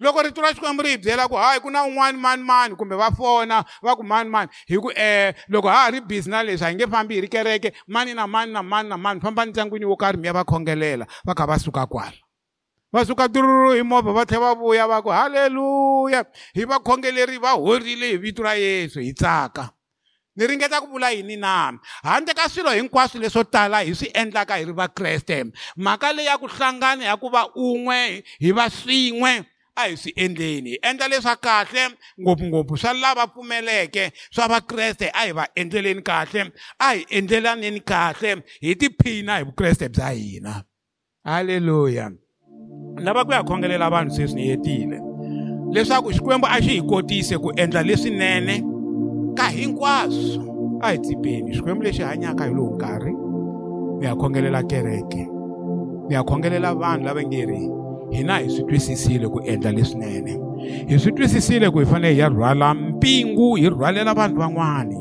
loko 0.00 0.22
rito 0.22 0.42
ra 0.42 0.52
xikwembu 0.52 0.82
ri 0.82 0.90
hi 0.90 0.98
byela 0.98 1.28
ku 1.28 1.36
hayi 1.36 1.60
ku 1.60 1.70
na 1.70 1.84
un'wani 1.84 2.18
mani 2.18 2.42
mani 2.42 2.76
kumbe 2.76 2.96
va 2.96 3.10
fona 3.10 3.64
va 3.82 3.96
ku 3.96 4.02
mani 4.02 4.30
mani. 4.30 4.50
Hi 4.68 4.76
ku 4.76 4.88
um 4.88 5.32
loko 5.48 5.68
ha 5.68 5.84
ha 5.84 5.90
ri 5.90 6.00
busy 6.00 6.30
na 6.30 6.42
leswi 6.42 6.66
hi 6.66 6.74
nge 6.74 6.86
fambi 6.86 7.14
hi 7.14 7.20
ri 7.20 7.28
kereke. 7.28 7.72
Mani 7.86 8.14
na 8.14 8.26
mani 8.26 8.52
na 8.52 8.62
mani 8.62 8.88
na 8.88 8.96
mani 8.96 9.20
famba 9.20 9.44
ndyangwini 9.44 9.84
wo 9.84 9.96
karhi 9.96 10.18
mi 10.18 10.26
ya 10.26 10.32
va 10.32 10.44
khongelela 10.44 11.06
va 11.26 11.34
kha 11.34 11.46
va 11.46 11.58
suka 11.58 11.86
kwala. 11.86 12.18
Va 12.92 13.04
suka 13.04 13.28
tururu 13.28 13.72
hi 13.74 13.82
movha 13.82 14.12
va 14.12 14.26
tlhela 14.26 14.54
va 14.54 14.54
vuya 14.54 14.88
va 14.88 15.02
ku 15.02 15.10
halleluya 15.10 16.24
hi 16.54 16.64
vakhongeleri 16.64 17.38
va 17.38 17.52
horile 17.52 18.06
hi 18.06 18.16
vito 18.16 18.42
ra 18.42 18.54
yesu 18.54 19.00
hi 19.00 19.12
tsaka. 19.12 19.70
Ni 20.36 20.46
ringeta 20.46 20.80
ku 20.80 20.86
vula 20.86 21.10
yini 21.10 21.36
na? 21.36 21.72
Handle 22.02 22.34
ka 22.34 22.48
swilo 22.48 22.70
hinkwaswo 22.70 23.20
leswo 23.20 23.44
tala 23.44 23.84
hi 23.84 23.94
swi 23.94 24.10
endlaka 24.14 24.56
hi 24.56 24.64
ri 24.64 24.72
vakreste 24.72 25.44
mhaka 25.76 26.12
leyi 26.12 26.26
ya 26.26 26.38
ku 26.38 26.46
hlangana 26.46 27.04
ya 27.04 27.16
ku 27.16 27.30
va 27.30 27.46
un'we 27.54 28.24
hi 28.40 28.50
va 28.52 28.70
swin'we 28.70 29.44
a 29.76 29.88
hi 29.88 29.96
swi 29.96 30.12
endleni. 30.16 30.70
Hi 30.70 30.78
endla 30.90 31.08
leswa 31.08 31.36
kahle 31.36 31.94
ngopfungopfu 32.20 32.76
swa 32.76 32.92
lava 32.92 33.26
pfumeleke 33.26 34.12
swa 34.30 34.48
vakreste 34.48 35.10
a 35.14 35.26
hi 35.26 35.32
va 35.32 35.48
endleleni 35.54 36.02
kahle 36.02 36.50
a 36.78 36.94
hi 36.94 37.06
endlelaneni 37.10 37.80
kahle 37.80 38.42
hi 38.60 38.74
tiphina 38.74 39.38
hi 39.38 39.44
vukreste 39.44 39.88
bya 39.88 40.10
hina. 40.10 40.64
Halleluya 41.24 42.10
lava 42.98 43.24
ku 43.24 43.32
ya 43.32 43.42
khongelela 43.42 43.90
vanhu 43.90 44.10
sweswi 44.10 44.34
ni 44.34 44.48
hetile. 44.48 44.98
Leswaku 45.74 46.12
xikwembu 46.12 46.46
a 46.46 46.58
xi 46.62 46.78
hi 46.78 46.82
kotise 46.82 47.38
ku 47.38 47.52
endla 47.56 47.82
leswinene 47.82 48.73
ka 49.34 49.48
hinkwaswo. 49.48 50.80
A 50.80 50.92
hi 50.92 50.98
tsipeni 50.98 51.54
xikwembu 51.54 51.82
lexi 51.82 52.02
hanyaka 52.02 52.44
hi 52.44 52.54
lowu 52.54 52.74
nkarhi 52.74 53.14
ni 53.98 54.06
ya 54.06 54.16
khongelela 54.16 54.62
kereke. 54.62 55.28
Ni 56.08 56.14
ya 56.14 56.22
khongelela 56.22 56.74
vanhu 56.74 57.04
lava 57.04 57.22
nge 57.22 57.46
ri 57.46 57.70
hina 58.10 58.38
hi 58.38 58.50
swi 58.50 58.64
twisisile 58.64 59.28
ku 59.28 59.40
endla 59.44 59.72
leswinene. 59.72 60.40
Hi 60.88 60.98
swi 60.98 61.12
twisisile 61.12 61.70
ku 61.70 61.78
hi 61.78 61.86
fanele 61.86 62.14
hi 62.14 62.18
ya 62.20 62.28
rhwala 62.28 62.74
mpingu 62.74 63.54
hi 63.54 63.70
rhwalela 63.70 64.14
vanhu 64.14 64.38
van'wani. 64.38 64.98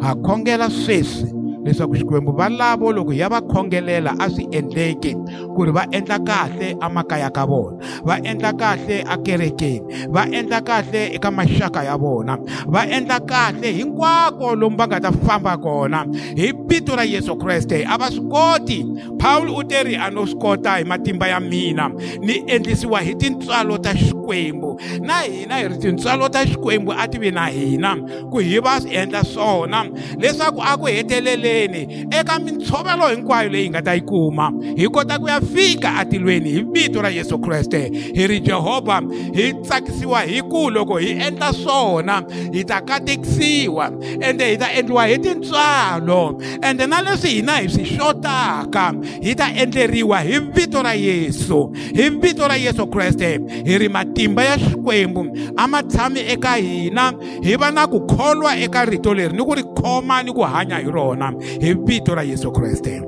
Ha 0.00 0.14
khongela 0.14 0.70
sweswi 0.70 1.32
leswaku 1.66 1.94
xikwembu 1.96 2.32
valavo 2.32 2.92
loko 2.92 3.10
hi 3.10 3.18
ya 3.18 3.28
va 3.28 3.40
khongelela 3.40 4.14
a 4.18 4.30
swi 4.30 4.46
endleki 4.50 5.16
ku 5.56 5.64
ri 5.66 5.72
va 5.72 5.86
endla 5.90 6.18
kahle 6.18 6.76
emakaya 6.86 7.30
ka 7.30 7.46
vona 7.46 7.76
va 8.06 8.18
endla 8.22 8.52
kahle 8.52 9.02
akerekeni 9.02 10.06
va 10.14 10.26
endla 10.30 10.60
kahle 10.60 11.00
eka 11.16 11.30
maxaka 11.30 11.84
ya 11.84 11.96
vona 11.96 12.38
va 12.66 12.86
endla 12.86 13.20
kahle 13.20 13.72
hinkwako 13.72 14.54
lomu 14.54 14.76
va 14.76 14.86
nga 14.86 15.00
ta 15.00 15.12
famba 15.12 15.56
kona. 15.56 16.04
Hi 16.36 16.52
vito 16.68 16.96
ra 16.96 17.04
yesu 17.04 17.36
kreste 17.36 17.84
a 17.84 17.98
va 17.98 18.10
swi 18.10 18.28
koti? 18.30 18.78
Pawulo 19.18 19.58
u 19.58 19.64
te 19.64 19.82
ri 19.82 19.96
a 19.96 20.10
no 20.10 20.26
swi 20.26 20.38
kota 20.40 20.76
hi 20.78 20.84
matimba 20.84 21.28
ya 21.28 21.40
mina 21.40 21.90
ni 22.20 22.44
endlisiwa 22.46 23.00
hi 23.00 23.14
tintswalo 23.14 23.78
ta 23.78 23.94
xikwembu. 23.94 24.80
Na 25.00 25.20
hina 25.20 25.58
hi 25.58 25.68
ri 25.68 25.78
tintswalo 25.78 26.28
ta 26.28 26.46
xikwembu 26.46 26.92
a 26.92 27.08
ti 27.08 27.18
vi 27.18 27.30
na 27.30 27.46
hina 27.46 27.96
ku 28.30 28.38
hi 28.38 28.60
va 28.60 28.80
swi 28.80 28.94
endla 28.94 29.24
swona. 29.24 29.84
Leswaku 30.20 30.60
a 30.62 30.76
ku 30.76 30.86
heteleleni 30.86 31.55
eka 31.64 32.38
mintshovelo 32.38 33.08
hinkwayo 33.08 33.48
leyi 33.48 33.64
hi 33.64 33.70
nga 33.70 33.82
ta 33.82 33.94
yi 33.94 34.00
kuma 34.00 34.52
hi 34.76 34.88
kota 34.88 35.18
ku 35.18 35.28
ya 35.28 35.40
fika 35.40 35.94
atilweni 35.94 36.50
hi 36.50 36.62
vito 36.62 37.02
ra 37.02 37.08
yesu 37.08 37.38
kreste. 37.38 37.90
Hi 38.14 38.26
ri 38.26 38.40
jehovha 38.40 39.02
hi 39.34 39.52
tsakisiwa 39.52 40.20
hi 40.20 40.42
ku 40.42 40.70
loko 40.70 40.98
hi 40.98 41.10
endla 41.26 41.52
swona 41.52 42.22
hi 42.52 42.64
ta 42.64 42.80
katekisiwa 42.80 43.90
ende 44.20 44.50
hi 44.50 44.56
ta 44.56 44.72
endliwa 44.72 45.06
hi 45.06 45.18
tintswalo. 45.18 46.40
Ende 46.62 46.86
na 46.86 47.02
leswi 47.02 47.30
hina 47.30 47.56
hi 47.58 47.68
swi 47.68 47.84
xotaka 47.84 48.92
hi 49.22 49.34
ta 49.34 49.50
endleriwa 49.54 50.20
hi 50.20 50.38
vito 50.38 50.82
ra 50.82 50.94
yesu 50.94 51.72
hi 51.94 52.10
vito 52.10 52.48
ra 52.48 52.56
yesu 52.56 52.86
kreste. 52.86 53.40
Hi 53.64 53.78
ri 53.78 53.88
matimba 53.88 54.44
ya 54.44 54.58
xikwembu 54.58 55.26
a 55.56 55.66
ma 55.68 55.82
tshami 55.82 56.20
eka 56.20 56.54
hina 56.56 57.12
hi 57.42 57.56
va 57.56 57.70
na 57.70 57.86
ku 57.86 58.00
kholwa 58.06 58.56
eka 58.56 58.84
rito 58.84 59.14
leri 59.14 59.36
ni 59.36 59.44
ku 59.44 59.54
ri 59.54 59.62
khoma 59.62 60.22
ni 60.22 60.32
ku 60.32 60.42
hanya 60.42 60.76
hi 60.76 60.90
rona. 60.90 61.32
Hi 61.60 61.74
vito 61.74 62.14
ra 62.14 62.22
yesu 62.22 62.52
kreste 62.52 63.02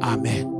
amen 0.00 0.53